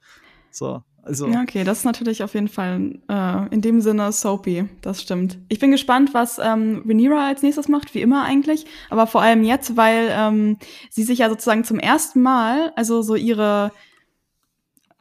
So, 0.52 0.82
also. 1.04 1.28
Ja, 1.28 1.42
okay, 1.42 1.64
das 1.64 1.80
ist 1.80 1.86
natürlich 1.86 2.24
auf 2.24 2.34
jeden 2.34 2.48
Fall 2.48 3.00
äh, 3.08 3.54
in 3.54 3.62
dem 3.62 3.82
Sinne 3.82 4.12
soapy, 4.12 4.66
das 4.82 5.02
stimmt. 5.02 5.40
Ich 5.48 5.60
bin 5.60 5.72
gespannt, 5.72 6.14
was 6.14 6.40
ähm, 6.40 6.84
Rhaenyra 6.88 7.28
als 7.28 7.42
nächstes 7.42 7.68
macht, 7.68 7.96
wie 7.96 8.02
immer 8.02 8.24
eigentlich, 8.24 8.66
aber 8.90 9.08
vor 9.08 9.22
allem 9.22 9.44
jetzt, 9.44 9.78
weil 9.78 10.10
ähm, 10.12 10.58
sie 10.90 11.04
sich 11.04 11.20
ja 11.20 11.30
sozusagen 11.30 11.64
zum 11.64 11.80
ersten 11.80 12.22
Mal, 12.22 12.74
also 12.76 13.02
so 13.02 13.16
ihre 13.16 13.72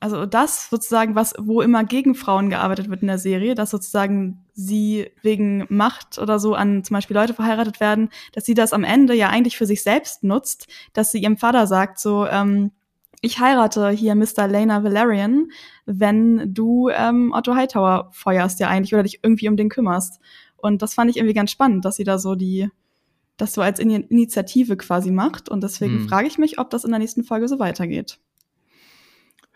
also 0.01 0.27
das 0.27 0.71
sozusagen, 0.71 1.15
was, 1.15 1.35
wo 1.39 1.61
immer 1.61 1.85
gegen 1.85 2.15
Frauen 2.15 2.51
gearbeitet 2.51 2.89
wird 2.89 3.03
in 3.03 3.09
der 3.09 3.19
Serie, 3.19 3.55
dass 3.55 3.71
sozusagen 3.71 4.45
sie 4.55 5.11
wegen 5.23 5.67
Macht 5.69 6.19
oder 6.19 6.39
so 6.39 6.55
an 6.55 6.85
zum 6.85 6.95
Beispiel 6.95 7.17
Leute 7.17 7.35
verheiratet 7.35 7.81
werden, 7.81 8.11
dass 8.33 8.45
sie 8.45 8.55
das 8.55 8.73
am 8.73 8.85
Ende 8.85 9.15
ja 9.15 9.29
eigentlich 9.29 9.57
für 9.57 9.67
sich 9.67 9.83
selbst 9.83 10.23
nutzt, 10.23 10.69
dass 10.93 11.11
sie 11.11 11.19
ihrem 11.19 11.37
Vater 11.37 11.67
sagt, 11.67 11.99
so, 11.99 12.27
ähm, 12.27 12.71
ich 13.21 13.41
heirate 13.41 13.91
hier 13.91 14.15
Mr. 14.15 14.47
Lena 14.49 14.83
Valerian, 14.85 15.51
wenn 15.87 16.55
du 16.55 16.89
ähm, 16.91 17.33
Otto 17.33 17.55
Hightower 17.55 18.11
feuerst 18.13 18.61
ja 18.61 18.69
eigentlich 18.69 18.95
oder 18.95 19.03
dich 19.03 19.21
irgendwie 19.23 19.49
um 19.49 19.57
den 19.57 19.69
kümmerst. 19.69 20.21
Und 20.57 20.83
das 20.83 20.95
fand 20.95 21.11
ich 21.11 21.17
irgendwie 21.17 21.35
ganz 21.35 21.51
spannend, 21.51 21.85
dass 21.85 21.97
sie 21.97 22.05
da 22.05 22.19
so 22.19 22.35
die, 22.35 22.69
das 23.37 23.55
so 23.55 23.63
als 23.63 23.81
Initiative 23.81 24.77
quasi 24.77 25.11
macht. 25.11 25.49
Und 25.49 25.63
deswegen 25.63 26.01
hm. 26.01 26.09
frage 26.09 26.29
ich 26.29 26.39
mich, 26.39 26.59
ob 26.59 26.71
das 26.71 26.85
in 26.85 26.91
der 26.91 26.99
nächsten 26.99 27.25
Folge 27.25 27.49
so 27.49 27.59
weitergeht. 27.59 28.19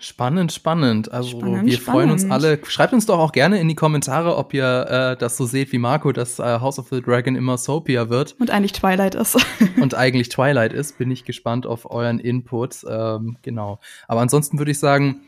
Spannend, 0.03 0.51
spannend. 0.51 1.13
Also 1.13 1.39
spannend, 1.39 1.65
wir 1.65 1.75
spannend. 1.75 1.85
freuen 1.85 2.11
uns 2.11 2.29
alle. 2.29 2.59
Schreibt 2.67 2.93
uns 2.93 3.07
doch 3.07 3.21
auch 3.21 3.31
gerne 3.31 3.61
in 3.61 3.69
die 3.69 3.77
Kommentare, 3.77 4.37
ob 4.37 4.53
ihr 4.53 4.87
äh, 4.89 5.17
das 5.17 5.37
so 5.37 5.47
seht 5.47 5.71
wie 5.71 5.79
Marco, 5.79 6.11
dass 6.11 6.41
äh, 6.41 6.43
House 6.43 6.81
of 6.81 6.89
the 6.91 7.01
Dragon 7.01 7.37
immer 7.37 7.57
Soapia 7.57 8.09
wird. 8.09 8.35
Und 8.41 8.51
eigentlich 8.51 8.73
Twilight 8.73 9.15
ist. 9.15 9.37
und 9.81 9.95
eigentlich 9.95 10.29
Twilight 10.29 10.73
ist. 10.73 10.99
Bin 10.99 11.13
ich 11.13 11.25
gespannt 11.25 11.67
auf 11.67 11.89
euren 11.89 12.19
Input. 12.19 12.85
Ähm, 12.89 13.37
genau. 13.43 13.79
Aber 14.09 14.21
ansonsten 14.23 14.59
würde 14.59 14.73
ich 14.73 14.81
sagen, 14.81 15.21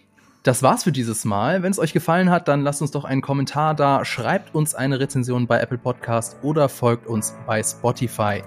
das 0.43 0.65
war's 0.65 0.83
für 0.83 0.93
dieses 0.93 1.25
Mal. 1.25 1.63
Wenn 1.63 1.71
es 1.71 1.79
euch 1.79 1.93
gefallen 1.93 2.29
hat, 2.29 2.49
dann 2.49 2.63
lasst 2.63 2.83
uns 2.83 2.91
doch 2.91 3.05
einen 3.05 3.23
Kommentar 3.23 3.75
da, 3.75 4.05
schreibt 4.05 4.57
uns 4.57 4.75
eine 4.75 4.99
Rezension 4.99 5.47
bei 5.47 5.61
Apple 5.61 5.79
Podcast 5.79 6.37
oder 6.43 6.69
folgt 6.69 7.07
uns 7.07 7.33
bei 7.47 7.63
Spotify. 7.63 8.43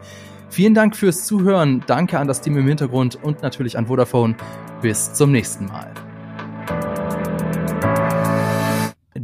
Vielen 0.50 0.74
Dank 0.74 0.96
fürs 0.96 1.26
Zuhören, 1.26 1.84
danke 1.88 2.20
an 2.20 2.28
das 2.28 2.42
Team 2.42 2.58
im 2.58 2.68
Hintergrund 2.68 3.18
und 3.22 3.42
natürlich 3.42 3.78
an 3.78 3.88
Vodafone. 3.88 4.36
Bis 4.82 5.14
zum 5.14 5.32
nächsten 5.32 5.66
Mal. 5.66 6.07